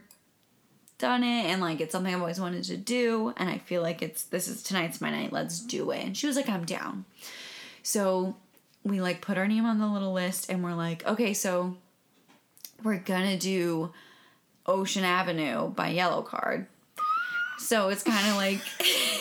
done 1.02 1.24
it, 1.24 1.46
and 1.46 1.60
like, 1.60 1.80
it's 1.80 1.90
something 1.90 2.14
I've 2.14 2.20
always 2.20 2.40
wanted 2.40 2.62
to 2.64 2.76
do, 2.76 3.34
and 3.36 3.50
I 3.50 3.58
feel 3.58 3.82
like 3.82 4.02
it's 4.02 4.22
this 4.22 4.46
is 4.46 4.62
tonight's 4.62 5.00
my 5.00 5.10
night. 5.10 5.32
Let's 5.32 5.58
do 5.58 5.90
it. 5.90 6.04
And 6.04 6.16
she 6.16 6.28
was 6.28 6.36
like, 6.36 6.48
I'm 6.48 6.64
down. 6.64 7.04
So 7.82 8.36
we 8.84 9.00
like 9.00 9.20
put 9.20 9.36
our 9.36 9.48
name 9.48 9.66
on 9.66 9.80
the 9.80 9.88
little 9.88 10.12
list, 10.12 10.48
and 10.48 10.62
we're 10.62 10.74
like, 10.74 11.04
okay, 11.04 11.34
so 11.34 11.76
we're 12.84 12.98
gonna 12.98 13.36
do 13.36 13.92
Ocean 14.64 15.02
Avenue 15.02 15.70
by 15.70 15.92
Yellowcard. 15.92 16.66
So 17.58 17.88
it's 17.88 18.04
kind 18.04 18.28
of 18.28 18.36
like 18.36 18.60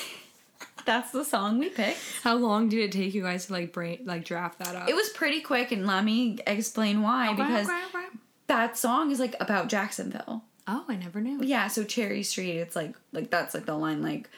that's 0.86 1.12
the 1.12 1.26
song 1.26 1.58
we 1.58 1.70
picked. 1.70 2.00
How 2.22 2.36
long 2.36 2.70
did 2.70 2.80
it 2.80 2.92
take 2.92 3.16
you 3.16 3.24
guys 3.24 3.48
to 3.48 3.54
like 3.54 3.74
brain 3.74 4.02
like 4.06 4.24
draft 4.24 4.60
that 4.60 4.76
up? 4.76 4.88
It 4.88 4.96
was 4.96 5.10
pretty 5.10 5.42
quick, 5.42 5.72
and 5.72 5.88
let 5.88 6.04
me 6.04 6.38
explain 6.46 7.02
why. 7.02 7.34
because 7.34 7.68
Okay, 7.68 7.76
okay, 7.90 7.98
okay. 7.98 8.18
that 8.48 8.78
song 8.78 9.10
is 9.10 9.20
like 9.20 9.36
about 9.40 9.68
Jacksonville. 9.68 10.44
Oh, 10.68 10.86
I 10.88 10.96
never 10.96 11.20
knew. 11.22 11.40
Yeah, 11.44 11.68
so 11.68 11.84
Cherry 11.84 12.24
Street, 12.24 12.58
it's 12.58 12.76
like 12.76 12.96
like 13.12 13.30
that's 13.30 13.54
like 13.54 13.66
the 13.66 13.76
line 13.76 14.02
like 14.02 14.30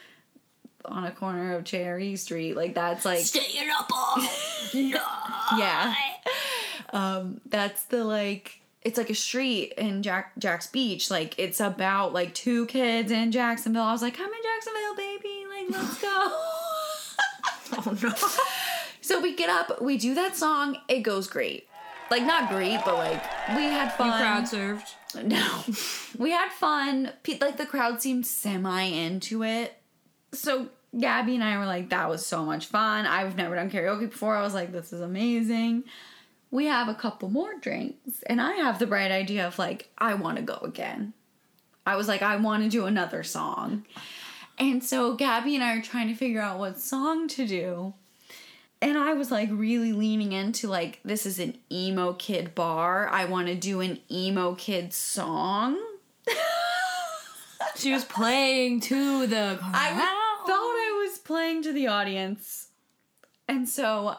on 0.84 1.04
a 1.04 1.10
corner 1.10 1.54
of 1.54 1.64
Cherry 1.64 2.16
Street, 2.16 2.54
like 2.56 2.74
that's 2.74 3.04
like 3.04 3.20
Staying 3.20 3.68
up 3.78 3.90
all 3.92 4.16
yeah. 5.58 5.94
Um, 6.92 7.40
that's 7.46 7.84
the 7.84 8.04
like 8.04 8.60
it's 8.82 8.98
like 8.98 9.10
a 9.10 9.14
street 9.14 9.72
in 9.78 10.02
Jack 10.02 10.32
Jax 10.38 10.66
Beach. 10.66 11.10
Like 11.10 11.38
it's 11.38 11.60
about 11.60 12.12
like 12.12 12.34
two 12.34 12.66
kids 12.66 13.10
in 13.10 13.32
Jacksonville. 13.32 13.82
I 13.82 13.92
was 13.92 14.02
like, 14.02 14.18
I'm 14.18 14.26
in 14.26 14.42
Jacksonville, 14.42 14.96
baby. 14.96 15.44
Like, 15.48 15.82
let's 15.82 16.00
go. 16.00 16.40
Oh 17.76 17.96
no. 18.02 18.12
so 19.00 19.20
we 19.20 19.34
get 19.34 19.48
up, 19.48 19.80
we 19.82 19.96
do 19.96 20.14
that 20.14 20.36
song. 20.36 20.76
It 20.86 21.00
goes 21.00 21.26
great. 21.26 21.66
Like 22.10 22.22
not 22.22 22.48
great, 22.50 22.78
but 22.84 22.94
like 22.96 23.22
we 23.56 23.64
had 23.64 23.86
You 23.86 23.96
fun. 23.96 24.20
crowd 24.20 24.46
served. 24.46 24.86
No, 25.24 25.64
we 26.18 26.30
had 26.30 26.50
fun. 26.50 27.12
Like 27.40 27.56
the 27.56 27.66
crowd 27.66 28.02
seemed 28.02 28.26
semi 28.26 28.82
into 28.82 29.42
it. 29.42 29.74
So 30.32 30.68
Gabby 30.98 31.34
and 31.34 31.44
I 31.44 31.58
were 31.58 31.66
like, 31.66 31.90
that 31.90 32.08
was 32.08 32.24
so 32.24 32.44
much 32.44 32.66
fun. 32.66 33.06
I've 33.06 33.36
never 33.36 33.56
done 33.56 33.70
karaoke 33.70 34.10
before. 34.10 34.36
I 34.36 34.42
was 34.42 34.54
like, 34.54 34.72
this 34.72 34.92
is 34.92 35.00
amazing. 35.00 35.84
We 36.50 36.66
have 36.66 36.88
a 36.88 36.94
couple 36.94 37.28
more 37.30 37.58
drinks, 37.58 38.22
and 38.26 38.40
I 38.40 38.52
have 38.54 38.78
the 38.78 38.86
bright 38.86 39.10
idea 39.10 39.46
of 39.46 39.58
like, 39.58 39.88
I 39.98 40.14
want 40.14 40.36
to 40.36 40.42
go 40.42 40.58
again. 40.62 41.12
I 41.84 41.96
was 41.96 42.06
like, 42.06 42.22
I 42.22 42.36
want 42.36 42.62
to 42.62 42.68
do 42.68 42.86
another 42.86 43.22
song. 43.24 43.84
And 44.56 44.82
so 44.82 45.14
Gabby 45.14 45.56
and 45.56 45.64
I 45.64 45.76
are 45.76 45.82
trying 45.82 46.08
to 46.08 46.14
figure 46.14 46.40
out 46.40 46.58
what 46.58 46.78
song 46.80 47.26
to 47.28 47.46
do. 47.46 47.94
And 48.84 48.98
I 48.98 49.14
was 49.14 49.30
like 49.30 49.48
really 49.50 49.94
leaning 49.94 50.32
into 50.32 50.68
like 50.68 51.00
this 51.06 51.24
is 51.24 51.38
an 51.38 51.56
emo 51.72 52.12
kid 52.12 52.54
bar. 52.54 53.08
I 53.08 53.24
want 53.24 53.46
to 53.46 53.54
do 53.54 53.80
an 53.80 53.98
emo 54.10 54.54
kid 54.54 54.92
song. 54.92 55.82
She 57.76 57.92
was 57.92 58.04
playing 58.04 58.80
to 58.80 59.26
the 59.26 59.56
crowd. 59.58 59.72
I 59.74 59.90
thought 60.46 60.52
I 60.52 61.06
was 61.08 61.18
playing 61.18 61.62
to 61.62 61.72
the 61.72 61.86
audience. 61.86 62.68
And 63.48 63.66
so 63.66 64.16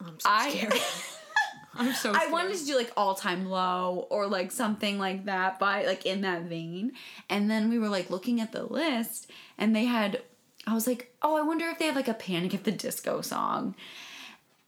I'm 0.00 0.20
so 0.20 0.28
I 0.28 0.50
scared. 0.50 0.74
I'm 1.74 1.92
so 1.94 2.12
I 2.14 2.28
wanted 2.30 2.56
to 2.56 2.64
do 2.64 2.76
like 2.76 2.92
all 2.96 3.16
time 3.16 3.46
low 3.50 4.06
or 4.08 4.28
like 4.28 4.52
something 4.52 5.00
like 5.00 5.24
that 5.24 5.58
by 5.58 5.84
like 5.84 6.06
in 6.06 6.20
that 6.20 6.42
vein. 6.42 6.92
And 7.28 7.50
then 7.50 7.70
we 7.70 7.80
were 7.80 7.88
like 7.88 8.08
looking 8.08 8.40
at 8.40 8.52
the 8.52 8.62
list 8.62 9.28
and 9.58 9.74
they 9.74 9.86
had 9.86 10.22
I 10.66 10.74
was 10.74 10.86
like, 10.86 11.14
"Oh, 11.22 11.36
I 11.36 11.42
wonder 11.42 11.68
if 11.68 11.78
they 11.78 11.86
have 11.86 11.96
like 11.96 12.08
a 12.08 12.14
Panic 12.14 12.54
at 12.54 12.64
the 12.64 12.72
Disco 12.72 13.20
song." 13.20 13.74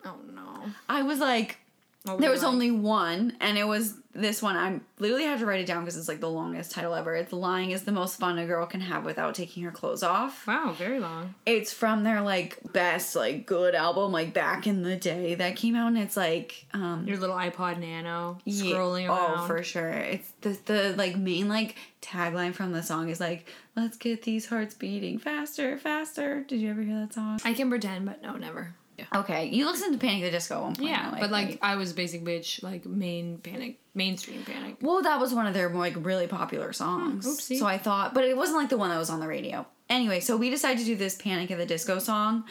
Oh 0.04 0.16
no. 0.34 0.70
I 0.88 1.02
was 1.02 1.18
like, 1.18 1.58
What 2.06 2.20
There 2.20 2.30
was 2.30 2.44
only 2.44 2.70
one, 2.70 3.36
and 3.40 3.58
it 3.58 3.66
was 3.66 3.94
this 4.12 4.40
one. 4.40 4.56
I 4.56 4.80
literally 4.98 5.24
had 5.24 5.40
to 5.40 5.46
write 5.46 5.60
it 5.60 5.66
down 5.66 5.82
because 5.82 5.96
it's 5.96 6.08
like 6.08 6.20
the 6.20 6.30
longest 6.30 6.70
title 6.70 6.94
ever. 6.94 7.14
It's 7.14 7.32
"Lying 7.32 7.72
is 7.72 7.82
the 7.82 7.92
most 7.92 8.18
fun 8.18 8.38
a 8.38 8.46
girl 8.46 8.64
can 8.64 8.80
have 8.80 9.04
without 9.04 9.34
taking 9.34 9.64
her 9.64 9.72
clothes 9.72 10.02
off." 10.02 10.46
Wow, 10.46 10.74
very 10.78 11.00
long. 11.00 11.34
It's 11.44 11.72
from 11.72 12.04
their 12.04 12.22
like 12.22 12.58
best 12.72 13.16
like 13.16 13.44
good 13.44 13.74
album 13.74 14.12
like 14.12 14.32
back 14.32 14.66
in 14.66 14.82
the 14.82 14.96
day 14.96 15.34
that 15.34 15.56
came 15.56 15.74
out, 15.74 15.88
and 15.88 15.98
it's 15.98 16.16
like 16.16 16.66
um 16.72 17.06
Your 17.06 17.18
little 17.18 17.36
iPod 17.36 17.78
Nano 17.78 18.38
yeah, 18.44 18.76
scrolling 18.76 19.08
around. 19.08 19.40
Oh, 19.40 19.46
for 19.46 19.62
sure. 19.62 19.90
It's 19.90 20.30
the 20.42 20.58
the 20.64 20.94
like 20.96 21.16
main 21.16 21.48
like 21.48 21.76
tagline 22.00 22.54
from 22.54 22.72
the 22.72 22.82
song 22.82 23.08
is 23.08 23.18
like 23.20 23.48
"Let's 23.74 23.96
get 23.96 24.22
these 24.22 24.46
hearts 24.46 24.74
beating 24.74 25.18
faster, 25.18 25.76
faster." 25.76 26.42
Did 26.42 26.60
you 26.60 26.70
ever 26.70 26.82
hear 26.82 27.00
that 27.00 27.12
song? 27.12 27.40
I 27.44 27.52
can 27.52 27.68
pretend, 27.68 28.06
but 28.06 28.22
no, 28.22 28.36
never. 28.36 28.74
Okay, 29.14 29.46
you 29.46 29.66
listened 29.66 29.92
to 29.92 29.98
Panic 29.98 30.22
at 30.22 30.26
the 30.26 30.30
Disco 30.30 30.56
at 30.56 30.62
one 30.62 30.74
point. 30.76 30.88
Yeah, 30.88 31.10
though, 31.10 31.20
but 31.20 31.30
like 31.30 31.48
right? 31.48 31.58
I 31.62 31.76
was 31.76 31.92
basic 31.92 32.24
bitch, 32.24 32.62
like 32.62 32.86
main 32.86 33.38
panic, 33.38 33.78
mainstream 33.94 34.42
panic. 34.44 34.76
Well, 34.80 35.02
that 35.02 35.20
was 35.20 35.34
one 35.34 35.46
of 35.46 35.54
their 35.54 35.68
like 35.70 35.94
really 35.98 36.26
popular 36.26 36.72
songs. 36.72 37.24
Hmm, 37.24 37.30
oopsie. 37.32 37.58
So 37.58 37.66
I 37.66 37.78
thought, 37.78 38.14
but 38.14 38.24
it 38.24 38.36
wasn't 38.36 38.58
like 38.58 38.68
the 38.68 38.76
one 38.78 38.90
that 38.90 38.98
was 38.98 39.10
on 39.10 39.20
the 39.20 39.28
radio. 39.28 39.66
Anyway, 39.88 40.20
so 40.20 40.36
we 40.36 40.50
decided 40.50 40.78
to 40.80 40.84
do 40.84 40.96
this 40.96 41.14
Panic 41.14 41.50
at 41.50 41.58
the 41.58 41.66
Disco 41.66 41.98
song, 41.98 42.44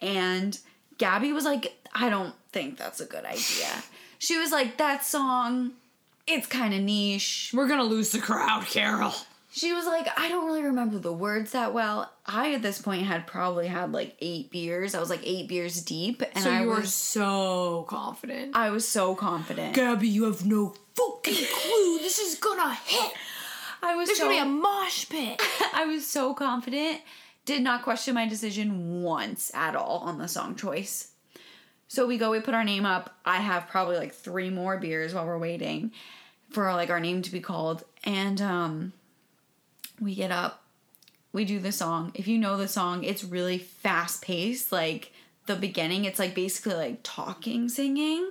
and 0.00 0.58
Gabby 0.98 1.32
was 1.32 1.44
like, 1.44 1.78
"I 1.94 2.08
don't 2.08 2.34
think 2.52 2.76
that's 2.76 3.00
a 3.00 3.06
good 3.06 3.24
idea." 3.24 3.82
She 4.18 4.38
was 4.38 4.52
like, 4.52 4.76
"That 4.78 5.04
song, 5.04 5.72
it's 6.26 6.46
kind 6.46 6.74
of 6.74 6.80
niche." 6.80 7.52
We're 7.54 7.68
gonna 7.68 7.84
lose 7.84 8.10
the 8.12 8.20
crowd, 8.20 8.66
Carol. 8.66 9.14
She 9.54 9.72
was 9.72 9.86
like, 9.86 10.08
"I 10.18 10.28
don't 10.28 10.46
really 10.46 10.64
remember 10.64 10.98
the 10.98 11.12
words 11.12 11.52
that 11.52 11.72
well." 11.72 12.10
I 12.26 12.54
at 12.54 12.62
this 12.62 12.82
point 12.82 13.04
had 13.04 13.24
probably 13.24 13.68
had 13.68 13.92
like 13.92 14.16
eight 14.18 14.50
beers. 14.50 14.96
I 14.96 15.00
was 15.00 15.08
like 15.08 15.20
eight 15.22 15.46
beers 15.46 15.80
deep, 15.80 16.24
and 16.34 16.42
so 16.42 16.50
I 16.50 16.66
were 16.66 16.80
was 16.80 16.92
so 16.92 17.86
confident. 17.88 18.56
I 18.56 18.70
was 18.70 18.86
so 18.88 19.14
confident. 19.14 19.76
Gabby, 19.76 20.08
you 20.08 20.24
have 20.24 20.44
no 20.44 20.74
fucking 20.94 21.34
clue. 21.52 21.98
This 21.98 22.18
is 22.18 22.34
gonna 22.34 22.74
hit. 22.74 23.12
I 23.80 23.94
was 23.94 24.08
There's 24.08 24.18
so 24.18 24.24
gonna 24.24 24.34
be 24.34 24.40
a 24.40 24.44
mosh 24.44 25.08
pit. 25.08 25.40
I 25.72 25.84
was 25.86 26.04
so 26.04 26.34
confident, 26.34 27.02
did 27.44 27.62
not 27.62 27.84
question 27.84 28.14
my 28.14 28.26
decision 28.26 29.02
once 29.02 29.52
at 29.54 29.76
all 29.76 29.98
on 29.98 30.18
the 30.18 30.26
song 30.26 30.56
choice. 30.56 31.12
So 31.86 32.08
we 32.08 32.18
go, 32.18 32.32
we 32.32 32.40
put 32.40 32.54
our 32.54 32.64
name 32.64 32.84
up. 32.86 33.16
I 33.24 33.36
have 33.36 33.68
probably 33.68 33.98
like 33.98 34.14
three 34.14 34.50
more 34.50 34.78
beers 34.78 35.14
while 35.14 35.26
we're 35.26 35.38
waiting 35.38 35.92
for 36.50 36.72
like 36.72 36.90
our 36.90 36.98
name 36.98 37.22
to 37.22 37.30
be 37.30 37.38
called. 37.38 37.84
And 38.02 38.42
um 38.42 38.92
we 40.00 40.14
get 40.14 40.30
up, 40.30 40.64
we 41.32 41.44
do 41.44 41.58
the 41.58 41.72
song. 41.72 42.12
If 42.14 42.28
you 42.28 42.38
know 42.38 42.56
the 42.56 42.68
song, 42.68 43.04
it's 43.04 43.24
really 43.24 43.58
fast 43.58 44.22
paced, 44.22 44.72
like 44.72 45.12
the 45.46 45.56
beginning, 45.56 46.04
it's 46.04 46.18
like 46.18 46.34
basically 46.34 46.74
like 46.74 47.00
talking, 47.02 47.68
singing. 47.68 48.30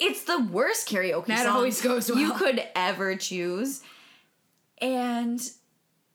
It's 0.00 0.24
the 0.24 0.38
worst 0.38 0.88
karaoke 0.88 1.26
That 1.26 1.44
song 1.44 1.56
always 1.56 1.80
goes 1.80 2.08
you 2.08 2.32
could 2.34 2.62
ever 2.74 3.16
choose. 3.16 3.82
And 4.78 5.40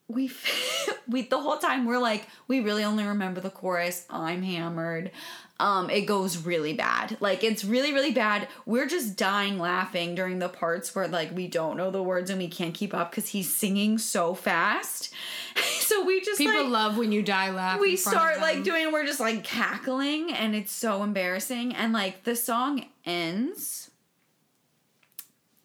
we 0.10 0.32
we 1.08 1.22
the 1.22 1.40
whole 1.40 1.58
time 1.58 1.86
we're 1.86 2.00
like 2.00 2.28
we 2.48 2.60
really 2.60 2.84
only 2.84 3.06
remember 3.06 3.40
the 3.40 3.50
chorus 3.50 4.06
i'm 4.10 4.42
hammered 4.42 5.12
um 5.60 5.90
it 5.90 6.02
goes 6.02 6.46
really 6.46 6.74
bad. 6.74 7.18
Like 7.20 7.44
it's 7.44 7.64
really 7.66 7.94
really 7.94 8.12
bad. 8.12 8.48
We're 8.66 8.88
just 8.88 9.16
dying 9.18 9.60
laughing 9.60 10.16
during 10.16 10.40
the 10.40 10.50
parts 10.50 10.94
where 10.96 11.08
like 11.08 11.36
we 11.36 11.48
don't 11.48 11.78
know 11.78 11.92
the 11.92 12.02
words 12.04 12.30
and 12.30 12.40
we 12.40 12.48
can't 12.48 12.74
keep 12.74 12.94
up 12.94 13.12
because 13.12 13.30
he's 13.30 13.54
singing 13.54 13.98
so 13.98 14.34
fast. 14.34 15.14
So 15.90 16.06
we 16.06 16.22
just 16.22 16.38
People 16.38 16.62
like, 16.66 16.72
love 16.72 16.98
when 17.00 17.12
you 17.12 17.24
die 17.24 17.50
laughing. 17.50 17.82
we 17.82 17.92
in 17.94 17.98
front 17.98 18.16
of 18.16 18.22
start 18.22 18.42
like 18.42 18.64
doing 18.64 18.92
we're 18.92 19.08
just 19.08 19.20
like 19.20 19.44
cackling 19.44 20.32
and 20.32 20.56
it's 20.56 20.72
so 20.72 21.02
embarrassing. 21.02 21.74
And 21.74 21.94
like 21.94 22.26
the 22.26 22.36
song 22.36 22.86
ends. 23.06 23.90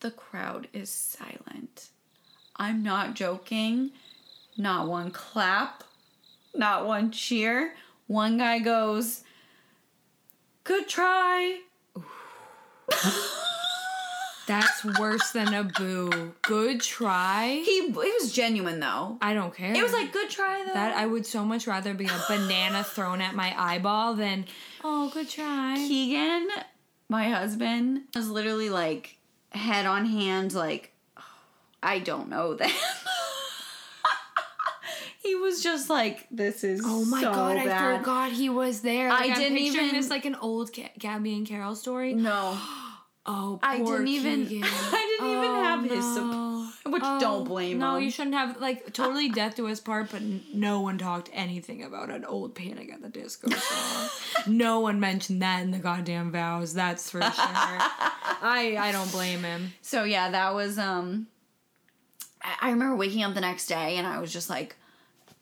The 0.01 0.11
crowd 0.11 0.69
is 0.73 0.89
silent. 0.89 1.91
I'm 2.57 2.83
not 2.83 3.15
joking. 3.15 3.91
Not 4.57 4.89
one 4.89 5.11
clap. 5.11 5.85
Not 6.55 6.87
one 6.87 7.11
cheer. 7.11 7.75
One 8.07 8.39
guy 8.39 8.61
goes 8.61 9.25
good 10.65 10.89
try 10.89 11.61
That's 14.47 14.85
worse 14.99 15.31
than 15.33 15.55
a 15.55 15.65
boo. 15.65 16.35
Good 16.43 16.83
try. 16.83 17.63
he 17.65 17.79
it 17.79 17.95
was 17.95 18.31
genuine 18.33 18.79
though 18.79 19.17
I 19.23 19.33
don't 19.33 19.55
care. 19.55 19.75
it 19.75 19.83
was 19.83 19.93
like 19.93 20.13
good 20.13 20.29
try 20.29 20.63
though 20.67 20.75
that. 20.75 20.95
I 20.95 21.07
would 21.07 21.25
so 21.25 21.45
much 21.45 21.67
rather 21.67 21.95
be 21.95 22.07
a 22.07 22.21
banana 22.29 22.85
thrown 22.85 23.23
at 23.23 23.35
my 23.35 23.55
eyeball 23.57 24.15
than 24.15 24.45
oh, 24.83 25.11
good 25.15 25.31
try. 25.31 25.77
Keegan, 25.77 26.49
my 27.09 27.31
husband, 27.31 28.03
was 28.15 28.29
literally 28.29 28.69
like 28.69 29.17
head 29.53 29.87
on 29.87 30.05
hand, 30.05 30.53
like, 30.53 30.93
"Oh, 31.17 31.23
I 31.83 31.99
don't 32.01 32.29
know 32.29 32.53
them. 32.55 32.71
he 35.25 35.35
was 35.35 35.63
just 35.63 35.89
like, 35.91 36.27
this 36.31 36.63
is 36.63 36.81
Oh 36.85 37.05
my 37.07 37.21
so 37.21 37.33
god, 37.33 37.57
I 37.57 37.65
bad. 37.65 37.99
forgot 37.99 38.33
he 38.33 38.49
was 38.51 38.83
there. 38.83 39.09
I 39.09 39.21
Like, 39.21 39.31
I'm 39.33 39.39
didn't 39.39 39.59
even- 39.59 39.93
this 39.93 40.11
like 40.11 40.25
an 40.27 40.35
old 40.37 40.73
Ga- 40.73 40.93
Gabby 40.99 41.35
and 41.35 41.47
Carol 41.47 41.75
story. 41.75 42.15
No, 42.15 42.57
Oh, 43.27 43.59
I 43.63 43.79
didn't 43.79 44.07
even- 44.09 44.47
Keegan. 44.47 44.69
I 44.71 45.17
didn't 45.19 45.33
even 45.33 45.55
have 45.65 45.85
his 45.91 46.15
support, 46.15 46.93
which 46.93 47.03
don't 47.21 47.45
blame 47.45 47.79
No, 47.79 47.87
him. 47.87 47.93
No, 47.95 47.99
you 48.05 48.11
shouldn't 48.11 48.35
have 48.35 48.61
like 48.61 48.93
totally 48.93 49.31
death 49.31 49.57
to 49.57 49.65
his 49.65 49.81
part, 49.81 50.11
but 50.11 50.21
no 50.53 50.81
one 50.81 50.99
talked 50.99 51.31
anything 51.33 51.83
about 51.83 52.11
an 52.11 52.27
old 52.27 52.55
Panic 52.55 52.93
at 52.93 53.01
the 53.01 53.09
Disco 53.09 53.51
song. 53.51 54.09
no 54.55 54.81
one 54.81 55.01
mentioned 55.01 55.41
that 55.41 55.63
in 55.63 55.71
the 55.71 55.79
goddamn 55.79 56.33
vows. 56.33 56.75
That's 56.75 57.09
for 57.09 57.23
sure. 57.23 57.31
I 57.33 58.77
I 58.79 58.93
don't 58.93 59.11
blame 59.11 59.43
him. 59.43 59.73
So 59.81 60.05
yeah, 60.05 60.31
that 60.33 60.53
was 60.55 60.79
um. 60.79 61.29
I, 62.43 62.69
I 62.69 62.71
remember 62.73 62.97
waking 62.97 63.23
up 63.23 63.33
the 63.33 63.41
next 63.41 63.67
day 63.69 63.97
and 63.97 64.07
I 64.07 64.19
was 64.19 64.31
just 64.31 64.51
like, 64.51 64.77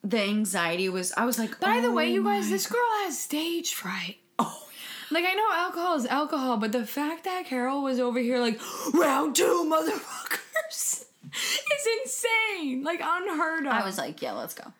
the 0.04 0.20
anxiety 0.20 0.88
was. 0.88 1.12
I 1.16 1.24
was 1.24 1.38
like, 1.38 1.60
By 1.60 1.80
the 1.80 1.92
way, 1.92 2.04
"Oh 2.10 2.14
you 2.14 2.24
guys, 2.24 2.50
this 2.50 2.66
girl 2.66 2.80
has 3.04 3.18
stage 3.18 3.74
fright. 3.74 4.16
Oh, 4.38 4.62
Like 5.10 5.24
I 5.24 5.34
know 5.34 5.48
alcohol 5.52 5.96
is 5.96 6.06
alcohol, 6.06 6.56
but 6.56 6.72
the 6.72 6.86
fact 6.86 7.24
that 7.24 7.46
Carol 7.46 7.82
was 7.82 7.98
over 8.00 8.18
here 8.18 8.38
like 8.38 8.60
round 8.94 9.36
two 9.36 9.70
motherfuckers 9.70 11.04
is 11.32 11.86
insane. 12.02 12.82
Like 12.82 13.00
unheard 13.02 13.66
of. 13.66 13.72
I 13.72 13.84
was 13.84 13.98
like, 13.98 14.20
yeah, 14.22 14.32
let's 14.32 14.54
go. 14.54 14.72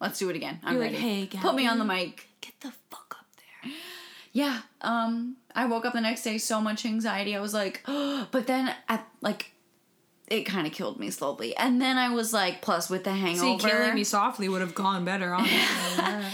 Let's 0.00 0.18
do 0.18 0.30
it 0.30 0.36
again. 0.36 0.60
I'm 0.64 0.74
You're 0.76 0.84
like, 0.84 0.92
ready. 0.92 1.26
"Hey, 1.26 1.38
Put 1.40 1.54
me 1.54 1.66
on 1.66 1.78
the 1.78 1.84
mic. 1.84 2.26
get 2.40 2.58
the 2.60 2.72
fuck 2.90 3.16
up 3.18 3.26
there. 3.62 3.72
Yeah. 4.32 4.60
Um, 4.80 5.36
I 5.54 5.66
woke 5.66 5.84
up 5.84 5.92
the 5.92 6.00
next 6.00 6.22
day 6.22 6.38
so 6.38 6.60
much 6.60 6.86
anxiety. 6.86 7.36
I 7.36 7.40
was 7.40 7.52
like, 7.52 7.82
but 7.86 8.46
then 8.46 8.74
at 8.88 9.06
like 9.20 9.52
it 10.30 10.44
kind 10.44 10.66
of 10.66 10.72
killed 10.72 10.98
me 10.98 11.10
slowly. 11.10 11.56
And 11.56 11.80
then 11.80 11.98
I 11.98 12.10
was 12.14 12.32
like, 12.32 12.62
plus 12.62 12.88
with 12.88 13.04
the 13.04 13.12
See, 13.12 13.18
hangover, 13.18 13.68
killing 13.68 13.94
me 13.94 14.04
softly 14.04 14.48
would 14.48 14.60
have 14.60 14.74
gone 14.74 15.04
better, 15.04 15.34
honestly. 15.34 16.32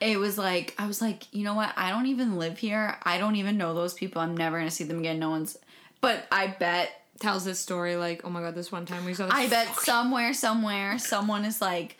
it 0.00 0.18
was 0.18 0.36
like 0.36 0.74
I 0.78 0.86
was 0.86 1.00
like, 1.00 1.32
you 1.32 1.44
know 1.44 1.54
what? 1.54 1.72
I 1.76 1.90
don't 1.90 2.06
even 2.06 2.38
live 2.38 2.58
here. 2.58 2.98
I 3.02 3.18
don't 3.18 3.36
even 3.36 3.56
know 3.56 3.74
those 3.74 3.94
people. 3.94 4.20
I'm 4.20 4.36
never 4.36 4.58
gonna 4.58 4.70
see 4.70 4.84
them 4.84 4.98
again. 4.98 5.18
No 5.18 5.30
one's. 5.30 5.56
But 6.00 6.26
I 6.30 6.48
bet 6.48 6.92
Tells 7.20 7.44
this 7.44 7.58
story 7.58 7.96
like, 7.96 8.24
oh 8.24 8.30
my 8.30 8.40
god, 8.40 8.54
this 8.54 8.70
one 8.70 8.86
time 8.86 9.04
we 9.04 9.12
saw. 9.12 9.24
This 9.24 9.34
I 9.34 9.48
bet 9.48 9.74
somewhere, 9.80 10.32
somewhere, 10.32 11.00
someone 11.00 11.44
is 11.44 11.60
like, 11.60 11.96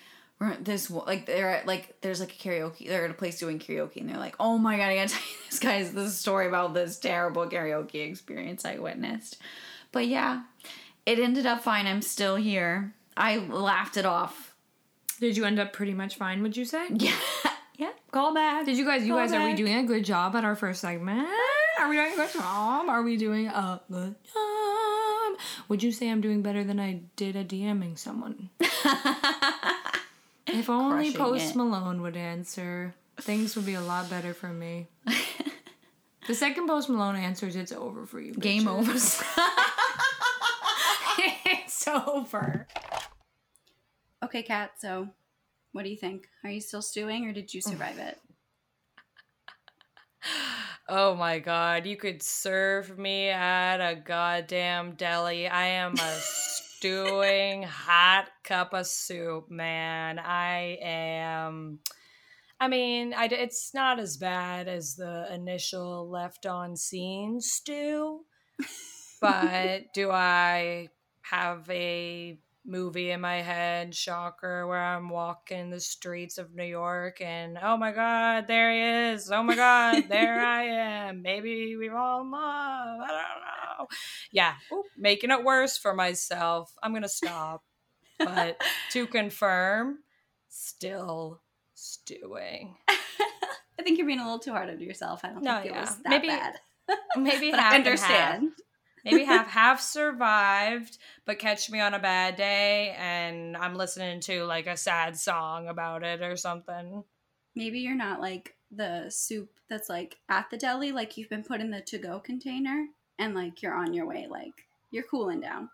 this 0.60 0.88
like 0.92 1.26
they're 1.26 1.50
at 1.50 1.66
like 1.66 2.00
there's 2.02 2.20
like 2.20 2.32
a 2.32 2.36
karaoke. 2.36 2.86
They're 2.86 3.04
at 3.04 3.10
a 3.10 3.14
place 3.14 3.40
doing 3.40 3.58
karaoke, 3.58 3.96
and 3.96 4.08
they're 4.08 4.16
like, 4.16 4.36
oh 4.38 4.58
my 4.58 4.76
god, 4.76 4.90
I 4.90 4.94
gotta 4.94 5.08
tell 5.14 5.20
you 5.20 5.36
this 5.50 5.58
guys 5.58 5.92
this 5.92 6.14
story 6.14 6.46
about 6.46 6.72
this 6.72 7.00
terrible 7.00 7.48
karaoke 7.48 8.08
experience 8.08 8.64
I 8.64 8.78
witnessed. 8.78 9.38
But 9.90 10.06
yeah, 10.06 10.42
it 11.08 11.18
ended 11.18 11.46
up 11.46 11.62
fine. 11.62 11.86
I'm 11.86 12.02
still 12.02 12.36
here. 12.36 12.92
I 13.16 13.38
laughed 13.38 13.96
it 13.96 14.04
off. 14.04 14.54
Did 15.20 15.38
you 15.38 15.46
end 15.46 15.58
up 15.58 15.72
pretty 15.72 15.94
much 15.94 16.16
fine? 16.16 16.42
Would 16.42 16.56
you 16.56 16.64
say? 16.64 16.86
Yeah, 16.98 17.16
yeah. 17.76 17.92
Call 18.10 18.34
back. 18.34 18.66
Did 18.66 18.76
you 18.76 18.84
guys? 18.84 19.04
You 19.04 19.14
Call 19.14 19.20
guys, 19.20 19.32
are 19.32 19.44
we 19.44 19.54
doing 19.54 19.76
a 19.76 19.84
good 19.84 20.04
job 20.04 20.34
at 20.34 20.44
our 20.44 20.56
first 20.56 20.80
segment? 20.80 21.28
Are 21.78 21.88
we 21.88 21.96
doing 21.96 22.12
a 22.12 22.16
good 22.16 22.32
job? 22.32 22.88
Are 22.88 23.02
we 23.02 23.16
doing 23.16 23.46
a 23.46 23.80
good 23.88 24.16
job? 24.34 25.38
Would 25.68 25.82
you 25.82 25.92
say 25.92 26.10
I'm 26.10 26.20
doing 26.20 26.42
better 26.42 26.64
than 26.64 26.80
I 26.80 27.02
did 27.14 27.36
at 27.36 27.48
DMing 27.48 27.96
someone? 27.96 28.50
if 30.46 30.68
only 30.68 31.12
Crushing 31.12 31.12
Post 31.14 31.50
it. 31.50 31.56
Malone 31.56 32.02
would 32.02 32.16
answer, 32.16 32.94
things 33.20 33.54
would 33.54 33.64
be 33.64 33.74
a 33.74 33.80
lot 33.80 34.10
better 34.10 34.34
for 34.34 34.48
me. 34.48 34.88
the 36.26 36.34
second 36.34 36.66
Post 36.66 36.90
Malone 36.90 37.14
answers, 37.14 37.54
it's 37.54 37.70
over 37.70 38.04
for 38.04 38.20
you. 38.20 38.34
Game 38.34 38.66
over. 38.66 38.98
over. 42.06 42.66
Okay, 44.24 44.42
Kat, 44.42 44.72
so 44.78 45.08
what 45.72 45.84
do 45.84 45.90
you 45.90 45.96
think? 45.96 46.28
Are 46.44 46.50
you 46.50 46.60
still 46.60 46.82
stewing 46.82 47.26
or 47.26 47.32
did 47.32 47.52
you 47.54 47.60
survive 47.60 47.98
it? 47.98 48.18
Oh 50.90 51.14
my 51.14 51.38
god, 51.38 51.84
you 51.84 51.98
could 51.98 52.22
serve 52.22 52.98
me 52.98 53.28
at 53.28 53.76
a 53.76 53.94
goddamn 53.94 54.92
deli. 54.92 55.46
I 55.46 55.66
am 55.66 55.92
a 55.92 56.18
stewing 56.18 57.62
hot 57.68 58.30
cup 58.42 58.72
of 58.72 58.86
soup, 58.86 59.50
man. 59.50 60.18
I 60.18 60.78
am. 60.80 61.80
I 62.58 62.68
mean, 62.68 63.12
I, 63.12 63.26
it's 63.26 63.74
not 63.74 63.98
as 63.98 64.16
bad 64.16 64.66
as 64.66 64.94
the 64.94 65.26
initial 65.30 66.08
left 66.08 66.46
on 66.46 66.74
seen 66.74 67.42
stew. 67.42 68.20
but 69.20 69.92
do 69.92 70.10
I 70.10 70.88
have 71.30 71.68
a 71.70 72.38
movie 72.64 73.10
in 73.10 73.20
my 73.20 73.40
head, 73.40 73.94
shocker, 73.94 74.66
where 74.66 74.82
I'm 74.82 75.08
walking 75.08 75.70
the 75.70 75.80
streets 75.80 76.36
of 76.38 76.54
New 76.54 76.64
York 76.64 77.20
and 77.20 77.58
oh 77.62 77.76
my 77.76 77.92
god, 77.92 78.46
there 78.46 78.72
he 78.72 79.12
is. 79.14 79.30
Oh 79.30 79.42
my 79.42 79.54
god, 79.56 80.04
there 80.08 80.38
I 80.44 80.64
am. 80.64 81.22
Maybe 81.22 81.76
we've 81.76 81.94
all 81.94 82.22
in 82.22 82.30
love. 82.30 83.00
I 83.00 83.06
don't 83.08 83.78
know. 83.80 83.86
Yeah, 84.32 84.54
Ooh, 84.72 84.84
making 84.96 85.30
it 85.30 85.44
worse 85.44 85.76
for 85.78 85.94
myself. 85.94 86.72
I'm 86.82 86.92
gonna 86.92 87.08
stop. 87.08 87.62
But 88.18 88.60
to 88.92 89.06
confirm, 89.18 89.98
still 90.48 91.40
stewing. 91.74 92.76
I 92.88 93.82
think 93.84 93.96
you're 93.98 94.06
being 94.06 94.18
a 94.20 94.24
little 94.24 94.40
too 94.40 94.50
hard 94.50 94.68
on 94.70 94.80
yourself. 94.80 95.20
I 95.24 95.28
don't 95.28 95.42
No, 95.42 95.54
think 95.56 95.66
it 95.66 95.72
yeah. 95.72 95.80
was 95.82 95.96
that 95.98 96.08
Maybe- 96.10 96.28
bad. 96.28 96.54
Maybe 97.16 97.52
I 97.52 97.76
and 97.76 97.86
understand. 97.86 98.50
Maybe 99.10 99.24
have 99.24 99.46
half 99.60 99.80
survived 99.80 100.98
but 101.24 101.38
catch 101.38 101.70
me 101.70 101.80
on 101.80 101.94
a 101.94 101.98
bad 101.98 102.36
day 102.36 102.94
and 102.98 103.56
i'm 103.56 103.74
listening 103.74 104.20
to 104.20 104.44
like 104.44 104.66
a 104.66 104.76
sad 104.76 105.16
song 105.18 105.68
about 105.68 106.02
it 106.02 106.22
or 106.22 106.36
something 106.36 107.02
Maybe 107.54 107.80
you're 107.80 107.96
not 107.96 108.20
like 108.20 108.54
the 108.70 109.06
soup 109.10 109.50
that's 109.68 109.88
like 109.88 110.18
at 110.28 110.48
the 110.48 110.56
deli, 110.56 110.92
like 110.92 111.16
you've 111.16 111.28
been 111.30 111.42
put 111.42 111.60
in 111.60 111.70
the 111.72 111.80
to 111.80 111.98
go 111.98 112.20
container 112.20 112.86
and 113.18 113.34
like 113.34 113.62
you're 113.62 113.74
on 113.74 113.92
your 113.94 114.06
way, 114.06 114.28
like 114.30 114.52
you're 114.92 115.02
cooling 115.02 115.40
down. 115.40 115.68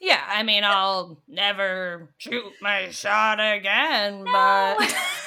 yeah 0.00 0.20
i 0.28 0.42
mean 0.42 0.62
i'll 0.64 1.20
never 1.28 2.08
shoot 2.18 2.52
my 2.60 2.88
shot 2.90 3.38
again 3.40 4.22
but 4.24 4.32
I 4.32 4.76
don't 4.78 5.21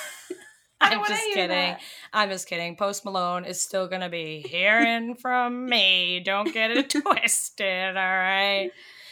i'm 0.92 1.06
just 1.08 1.24
kidding 1.34 1.50
that. 1.50 1.82
i'm 2.14 2.30
just 2.30 2.48
kidding 2.48 2.76
post 2.76 3.06
malone 3.06 3.46
is 3.46 3.60
still 3.60 3.88
gonna 3.88 4.10
be 4.10 4.46
hearing 4.48 5.16
from 5.16 5.66
me 5.68 6.20
don't 6.20 6.54
get 6.54 6.72
it 6.72 6.90
twisted 7.02 7.98
all 7.98 8.04
right 8.04 8.72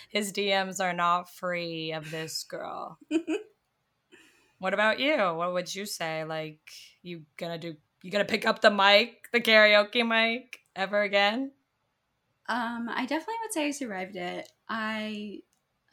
his 0.09 0.31
dms 0.31 0.79
are 0.83 0.93
not 0.93 1.29
free 1.29 1.91
of 1.91 2.09
this 2.11 2.43
girl 2.43 2.97
What 4.63 4.73
about 4.73 5.01
you? 5.01 5.17
What 5.17 5.51
would 5.51 5.75
you 5.75 5.85
say? 5.85 6.23
Like, 6.23 6.61
you 7.01 7.23
gonna 7.35 7.57
do? 7.57 7.75
You 8.01 8.09
gonna 8.09 8.23
pick 8.23 8.47
up 8.47 8.61
the 8.61 8.71
mic, 8.71 9.27
the 9.33 9.41
karaoke 9.41 10.07
mic, 10.07 10.61
ever 10.73 11.01
again? 11.01 11.51
Um, 12.47 12.87
I 12.89 13.01
definitely 13.01 13.35
would 13.41 13.51
say 13.51 13.67
I 13.67 13.71
survived 13.71 14.15
it. 14.15 14.47
I 14.69 15.39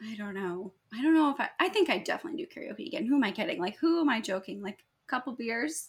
I 0.01 0.15
don't 0.15 0.35
know. 0.35 0.73
I 0.95 1.03
don't 1.03 1.15
know 1.15 1.31
if 1.31 1.41
I 1.41 1.49
I 1.59 1.69
think 1.69 1.91
I 1.91 1.99
definitely 1.99 2.45
do 2.45 2.61
karaoke 2.61 2.87
again. 2.87 3.07
Who 3.07 3.17
am 3.17 3.25
I 3.25 3.33
kidding? 3.33 3.59
Like 3.59 3.77
who 3.79 3.99
am 4.03 4.09
I 4.09 4.21
joking? 4.21 4.63
Like 4.63 4.85
couple 5.11 5.35
beers? 5.35 5.89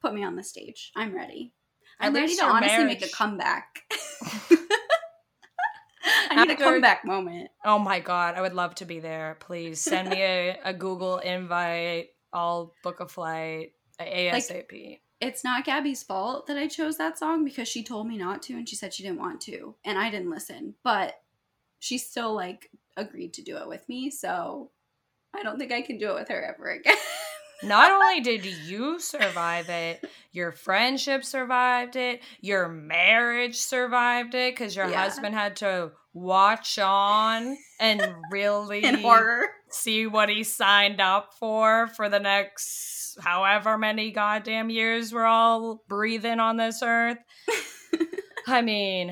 Put 0.00 0.14
me 0.14 0.24
on 0.24 0.36
the 0.36 0.42
stage. 0.42 0.92
I'm 0.96 1.14
ready. 1.14 1.52
I'm 2.00 2.14
ready 2.14 2.34
to 2.36 2.44
honestly 2.44 2.84
make 2.84 3.04
a 3.04 3.08
comeback. 3.08 3.82
I 6.30 6.44
need 6.44 6.52
a 6.52 6.56
comeback 6.56 7.04
moment. 7.04 7.50
Oh 7.64 7.78
my 7.78 8.00
god, 8.00 8.34
I 8.34 8.40
would 8.40 8.54
love 8.54 8.74
to 8.76 8.84
be 8.84 9.00
there. 9.00 9.36
Please 9.40 9.80
send 9.80 10.10
me 10.10 10.22
a, 10.22 10.58
a 10.64 10.74
Google 10.74 11.18
invite. 11.18 12.08
I'll 12.32 12.74
book 12.82 13.00
a 13.00 13.08
flight 13.08 13.72
uh, 13.98 14.04
ASAP. 14.04 15.00
It's 15.20 15.42
not 15.42 15.64
Gabby's 15.64 16.02
fault 16.02 16.46
that 16.46 16.58
I 16.58 16.66
chose 16.66 16.98
that 16.98 17.18
song 17.18 17.44
because 17.44 17.68
she 17.68 17.82
told 17.82 18.06
me 18.06 18.18
not 18.18 18.42
to 18.42 18.52
and 18.52 18.68
she 18.68 18.76
said 18.76 18.92
she 18.92 19.02
didn't 19.02 19.18
want 19.18 19.40
to 19.42 19.74
and 19.84 19.98
I 19.98 20.10
didn't 20.10 20.30
listen. 20.30 20.74
But 20.84 21.14
she 21.78 21.96
still 21.96 22.34
like 22.34 22.70
agreed 22.96 23.32
to 23.34 23.42
do 23.42 23.56
it 23.56 23.68
with 23.68 23.88
me, 23.88 24.10
so 24.10 24.70
I 25.34 25.42
don't 25.42 25.58
think 25.58 25.72
I 25.72 25.82
can 25.82 25.98
do 25.98 26.10
it 26.10 26.14
with 26.14 26.28
her 26.28 26.54
ever 26.54 26.70
again. 26.70 26.96
Not 27.62 27.90
only 27.90 28.20
did 28.20 28.44
you 28.44 28.98
survive 29.00 29.68
it, 29.68 30.04
your 30.32 30.52
friendship 30.52 31.24
survived 31.24 31.96
it, 31.96 32.20
your 32.40 32.68
marriage 32.68 33.56
survived 33.56 34.34
it 34.34 34.54
because 34.54 34.76
your 34.76 34.88
Yeah. 34.88 35.02
husband 35.04 35.34
had 35.34 35.56
to 35.56 35.92
watch 36.12 36.78
on 36.78 37.56
and 37.80 38.02
really 38.30 38.84
In 38.84 38.96
horror. 38.96 39.48
see 39.70 40.06
what 40.06 40.28
he 40.28 40.42
signed 40.44 41.00
up 41.00 41.34
for 41.38 41.88
for 41.88 42.08
the 42.08 42.20
next 42.20 43.18
however 43.20 43.78
many 43.78 44.10
goddamn 44.10 44.68
years 44.68 45.12
we're 45.12 45.24
all 45.24 45.82
breathing 45.88 46.38
on 46.40 46.56
this 46.58 46.80
earth. 46.82 47.18
I 48.46 48.62
mean, 48.62 49.08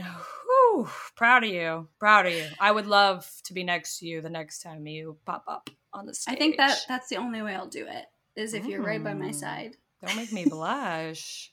whew, 0.46 0.88
proud 1.16 1.44
of 1.44 1.50
you. 1.50 1.88
Proud 1.98 2.26
of 2.26 2.32
you. 2.34 2.46
I 2.60 2.70
would 2.70 2.86
love 2.86 3.26
to 3.44 3.54
be 3.54 3.64
next 3.64 3.98
to 3.98 4.06
you 4.06 4.20
the 4.20 4.30
next 4.30 4.60
time 4.62 4.86
you 4.86 5.16
pop 5.24 5.44
up 5.48 5.70
on 5.92 6.06
the 6.06 6.14
stage. 6.14 6.34
I 6.34 6.38
think 6.38 6.56
that 6.58 6.78
that's 6.88 7.08
the 7.08 7.16
only 7.16 7.42
way 7.42 7.54
I'll 7.54 7.66
do 7.66 7.86
it 7.86 8.04
is 8.36 8.54
if 8.54 8.66
you're 8.66 8.82
right 8.82 9.02
by 9.02 9.14
my 9.14 9.30
Mm. 9.30 9.34
side. 9.34 9.76
Don't 10.02 10.16
make 10.16 10.32
me 10.32 10.44
blush. 10.50 11.52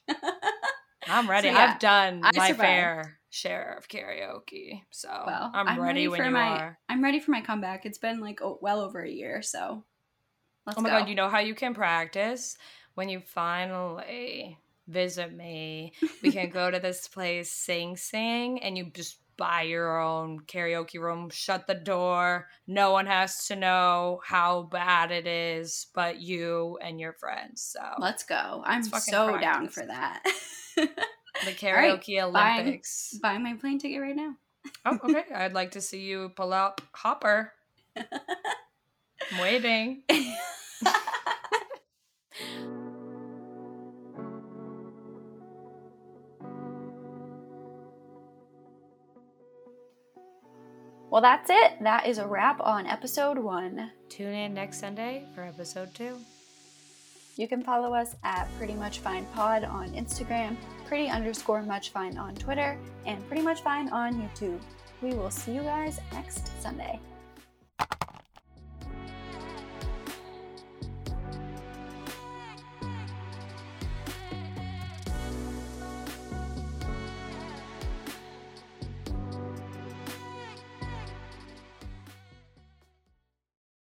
I'm 1.07 1.29
ready. 1.29 1.49
So, 1.49 1.55
yeah, 1.55 1.73
I've 1.73 1.79
done 1.79 2.21
I 2.23 2.32
my 2.34 2.49
survived. 2.49 2.59
fair 2.61 3.19
share 3.29 3.75
of 3.77 3.88
karaoke. 3.88 4.84
So 4.91 5.09
Well, 5.25 5.51
I'm, 5.53 5.79
ready, 5.79 6.07
when 6.07 6.17
for 6.17 6.25
you 6.25 6.32
my 6.32 6.47
are. 6.49 6.77
I'm 6.89 7.03
ready 7.03 7.19
for 7.19 7.32
my 7.32 7.41
comeback. 7.41 7.86
It's 7.86 7.97
been 7.97 8.19
like 8.19 8.41
oh, 8.41 8.59
well 8.61 8.82
over 8.82 9.01
a 9.01 9.09
year, 9.09 9.41
so 9.41 9.84
let's 10.65 10.77
Oh 10.77 10.82
my 10.82 10.89
go. 10.89 10.99
god, 10.99 11.09
you 11.09 11.15
know 11.15 11.29
how 11.29 11.39
you 11.39 11.55
can 11.55 11.73
practice? 11.73 12.57
When 12.95 13.09
you 13.09 13.19
finally 13.21 14.57
visit 14.88 15.32
me, 15.34 15.93
we 16.21 16.29
can 16.32 16.49
go 16.49 16.69
to 16.69 16.79
this 16.79 17.07
place, 17.07 17.49
sing 17.51 17.95
sing, 17.97 18.61
and 18.61 18.77
you 18.77 18.86
just 18.93 19.17
buy 19.42 19.64
your 19.64 20.00
own 20.00 20.42
karaoke 20.42 21.00
room, 21.00 21.32
shut 21.32 21.66
the 21.66 21.74
door. 21.74 22.48
No 22.68 22.92
one 22.92 23.08
has 23.08 23.48
to 23.48 23.56
know 23.56 24.22
how 24.24 24.70
bad 24.72 25.10
it 25.10 25.26
is 25.26 25.88
but 25.96 26.22
you 26.22 26.78
and 26.80 27.00
your 27.00 27.14
friends. 27.14 27.64
So 27.64 27.80
Let's 27.98 28.22
go. 28.22 28.62
I'm 28.64 28.84
so 28.84 29.39
down 29.39 29.68
for 29.70 29.84
that. 29.84 30.22
the 30.76 31.54
karaoke 31.54 32.32
bye. 32.32 32.60
Olympics. 32.60 33.18
Buy 33.20 33.39
my 33.39 33.56
plane 33.56 33.80
ticket 33.80 34.00
right 34.00 34.16
now. 34.16 34.36
Oh, 34.86 35.00
okay. 35.06 35.24
I'd 35.36 35.54
like 35.54 35.72
to 35.72 35.82
see 35.82 36.02
you 36.02 36.30
pull 36.36 36.54
out 36.54 36.80
Hopper. 36.94 37.52
I'm 37.98 39.42
waiting. 39.42 40.04
Well, 51.12 51.22
that's 51.22 51.49
it. 51.49 51.74
That 51.82 52.07
is 52.07 52.20
a 52.20 52.26
wrap 52.26 52.62
on 52.62 52.88
episode 52.88 53.38
one. 53.38 53.91
Tune 54.07 54.34
in 54.34 54.53
next 54.53 54.80
Sunday 54.80 55.26
for 55.36 55.43
episode 55.43 55.93
two. 55.93 56.18
You 57.36 57.49
can 57.49 57.62
follow 57.62 57.93
us 57.93 58.16
at 58.24 58.47
Pretty 58.57 58.74
Much 58.74 58.99
Fine 58.99 59.26
Pod 59.34 59.66
on 59.66 59.91
Instagram, 59.91 60.55
Pretty 60.86 61.09
underscore 61.09 61.64
Much 61.64 61.89
Fine 61.89 62.18
on 62.18 62.34
Twitter, 62.36 62.78
and 63.05 63.26
Pretty 63.28 63.43
Much 63.43 63.62
Fine 63.62 63.89
on 63.89 64.22
YouTube. 64.22 64.62
We 65.01 65.14
will 65.14 65.32
see 65.32 65.53
you 65.53 65.64
guys 65.64 65.99
next 66.14 66.62
Sunday. 66.62 66.97